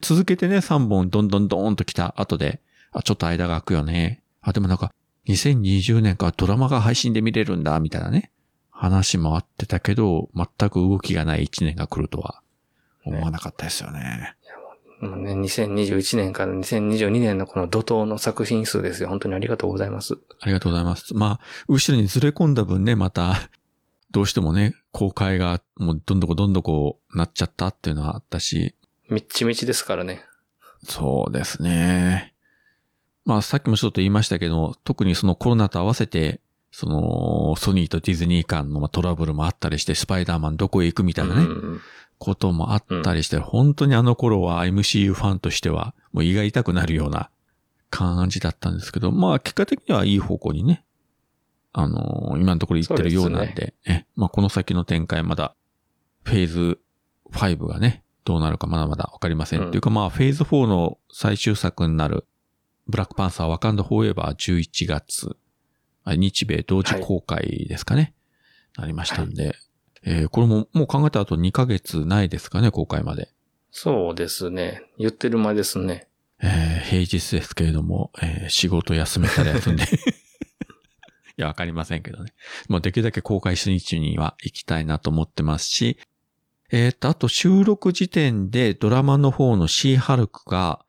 [0.00, 2.60] 続けてね、3本どんどんどんと来た後で、
[2.92, 4.22] あ、ちょっと間が空くよね。
[4.40, 4.92] あ、でもなんか、
[5.26, 8.30] 2020年からドラマが配信で見れるんだ、みたいなね。
[8.70, 12.40] 話もあってたけど、全く動きがない1年が来るとは
[13.04, 13.98] 思わなかったですよね。
[13.98, 14.37] もう
[15.00, 19.08] ね、2021年から2022年のこの怒涛の作品数ですよ。
[19.08, 20.18] 本当にありがとうございます。
[20.40, 21.14] ありがとうございます。
[21.14, 23.50] まあ、後ろにずれ込んだ分ね、また、
[24.10, 28.74] どうしてもね、公開がもうどんどこどんどこなっちゃったっていうのはあったし、
[29.10, 30.24] みっちみちですからね。
[30.84, 32.34] そうですね。
[33.24, 41.80] まあさっきもちょっと言いましたけど、特にそのコロナと合わせて、そのソニーとディズニー間のまあトラブルもあったりして、スパイダーマンどこへ行くみたいなね、うん
[42.18, 47.30] こともあったりして、本当にあの頃は MCU ファンとしては、もう胃が痛くなるような
[47.90, 50.84] 感じだったんですけど、まあ結果的にはいい方向にね、
[51.72, 55.54] あのー今のところ行ってるようなんで、でえまあこの先の展開まだ、
[56.24, 56.78] フェーズ
[57.32, 59.62] 5がね、どうなるかまだまだわかりません。
[59.62, 59.70] うん。
[59.70, 62.26] というかまあフェーズ4の最終作になる、
[62.86, 65.36] ブラックパンサーワカンダフォーエバー11月、
[66.04, 68.14] あ日米同時公開ですかね、
[68.76, 69.56] なりましたんで、
[70.10, 73.28] えーこれももう考えた後2ヶ月ないですかね、公開まで。
[73.70, 74.82] そうですね。
[74.98, 76.08] 言ってる間ですね。
[76.40, 79.84] えー平日ですけれども、えー仕事休めたら休んで。
[81.36, 82.32] いや、わかりませんけどね。
[82.68, 85.98] もうできるだけ公開初日には行きたいなと思ってますし、
[86.72, 90.84] えっ、と、あと収録時点でドラマの方のシーハルクが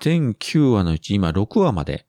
[0.00, 2.06] 全9話のうち今6話まで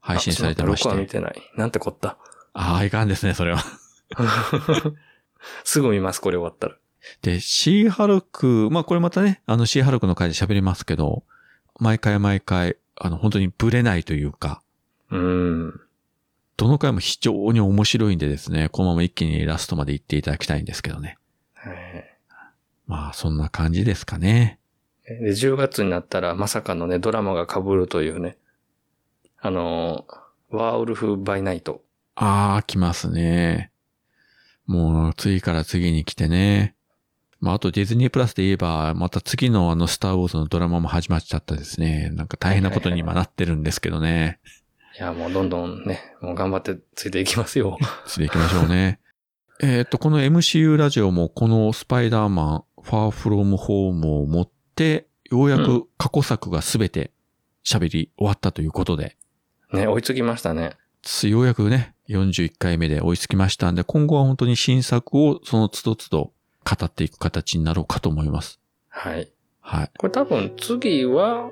[0.00, 1.12] 配信されてまし6話見て。
[1.12, 1.40] てない。
[1.56, 2.16] なんてこった？
[2.52, 3.62] ああ、いかんですね、それは。
[5.64, 6.76] すぐ見ます、これ終わったら。
[7.22, 11.24] で、シーハルク、まあこれまたね、あのシーハルクの回で喋りますけど、
[11.78, 14.62] 毎回毎回、あの本当にブレないというか、
[15.10, 15.80] うん。
[16.56, 21.16] どの回も非常に面白いんでですね、このまま一気にラストまで行っていただきたいんですけどね。
[21.54, 22.10] はい
[22.86, 24.58] まあそんな感じですかね。
[25.04, 28.36] で、10月になったらまさかのね、ドラマが被るというね。
[29.38, 31.82] あのー、ワーウルフ・バイ・ナイト。
[32.16, 33.69] ああ、来ますね。
[34.70, 36.76] もう次から次に来てね。
[37.40, 42.10] まああとディズニープラスで言えば、また次のあのスターウォーズのドラマも始まっちゃったですね。
[42.12, 44.38] なんか大変なことに今なってるんですけどね。
[44.96, 47.78] いや、もうどんどんね、もう頑張ってついていきますよ。
[48.06, 49.00] 次行きましょうね。
[49.60, 57.10] えっと、この MCU ラジオもこのスパイダーマン、ファーフロムホームをもって、ようやうく過去作がすべて
[57.64, 59.16] 喋り終わったということで、
[59.72, 60.76] ね、追いつきましたね。
[61.24, 66.32] ようやくね、41回目で追いつきましたんで、今後は本当に新作をその都度都度
[66.64, 68.60] 語っていく形になろうかと思います。
[68.88, 69.30] はい。
[69.60, 69.90] はい。
[69.96, 71.50] これ多分次は、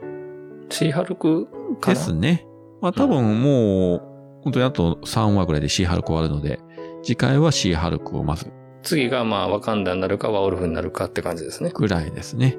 [0.70, 1.47] シーハルク
[1.80, 1.94] かな？
[1.94, 2.47] ですね。
[2.80, 4.02] まあ多分もう、
[4.43, 6.60] 本当にあと3話ぐらいでシーハルク終わるので、
[7.02, 8.51] 次回はシーハルクをまず
[8.82, 11.70] 次がまあ、ワカンダになるか、ワーウルフになるかって感じですね。
[11.74, 12.56] ぐらいですね。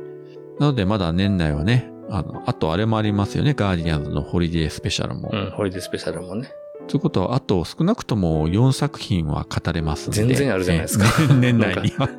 [0.60, 3.54] なのでまだ年内はね、あの、あとあれもありますよね。
[3.54, 5.30] ガーディアンズのホリデースペシャルも。
[5.32, 6.50] うん、ホリデースペシャルもね。
[6.90, 10.18] ということは、あと少なくとも4作品は語れますんで。
[10.18, 11.06] 全然あるじゃないですか
[11.36, 12.10] ね年内には。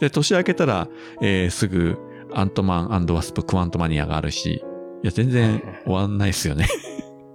[0.00, 0.88] で、年明けたら、
[1.22, 1.98] えーすぐ、
[2.34, 6.66] アントマンワスプ・クアントマニアがあるし、いや、全然終わんないですよね。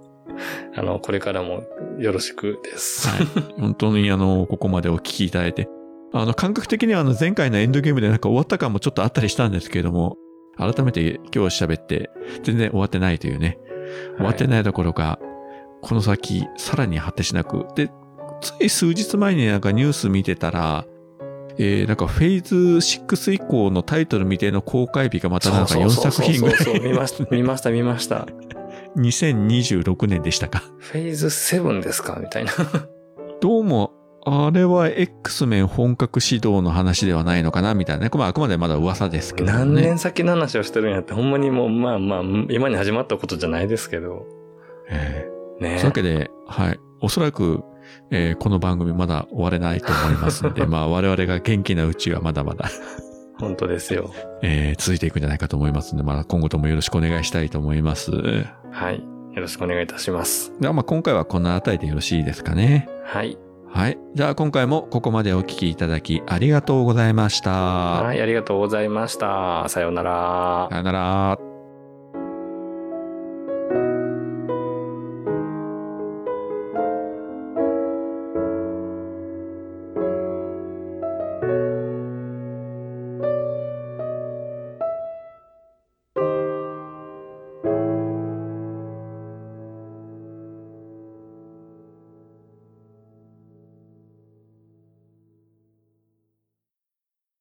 [0.76, 1.64] あの、これからも
[1.98, 3.08] よろしくです。
[3.08, 3.26] はい。
[3.58, 5.68] 本当にあの、ここまでお聞きいただいて。
[6.12, 10.18] あの、感覚的にはあの、前回のエンドゲームでなんか終わった感もちょっとあったりしたんですけれども、
[10.58, 12.10] 改めて今日喋って、
[12.42, 13.58] 全然終わってないというね。
[14.18, 15.18] 終わってないどころか、
[15.82, 17.66] この先、さらに果てしなく。
[17.76, 17.90] で、
[18.40, 20.86] つい数日前になんかニュース見てたら、
[21.58, 26.56] えー、なんかフェーズ6以降のタイトル未定の公開日がまたなんか4作品ぐらい。
[26.56, 28.26] そうそうそうそう 見ました、見ました、見ました。
[28.96, 30.62] 2026年でしたか。
[30.78, 32.18] フェーズ7ですか？
[32.20, 32.52] みたいな。
[33.40, 33.92] どうも、
[34.24, 37.74] あれは X メン本格始動の話ではないのかな？
[37.74, 38.10] みたいなね。
[38.14, 39.58] まああくまでまだ噂ですけどね。
[39.58, 44.26] 何年先の話をしてるんやって、ほんまにもう、まあまあ、今に始まったことじゃないですけど。
[44.90, 45.28] え
[45.62, 46.80] ねーそういうわけで、はい。
[47.00, 47.62] おそらく、
[48.10, 52.68] えーこの番組まだ終われないと思いますんで、 まあ我々が元気なうちはまだまだ、
[53.38, 54.10] 本当ですよ。
[54.42, 58.10] えー続いていくんじゃないかと思いますんで、まあ今後ともよろしくお願いしたいと思います。
[58.10, 59.02] ではい。
[59.34, 60.52] よろしくお願いいたします。
[60.60, 62.88] はまあ今回はこの辺りでよろしいですかね。
[63.04, 63.38] はい。
[63.68, 63.98] はい。
[64.14, 67.50] じゃあ今回もここまでお聞きいただきありがとうございました。
[67.50, 69.64] はい、ありがとうございました。
[69.68, 70.68] さようなら。
[70.70, 71.51] さよなら。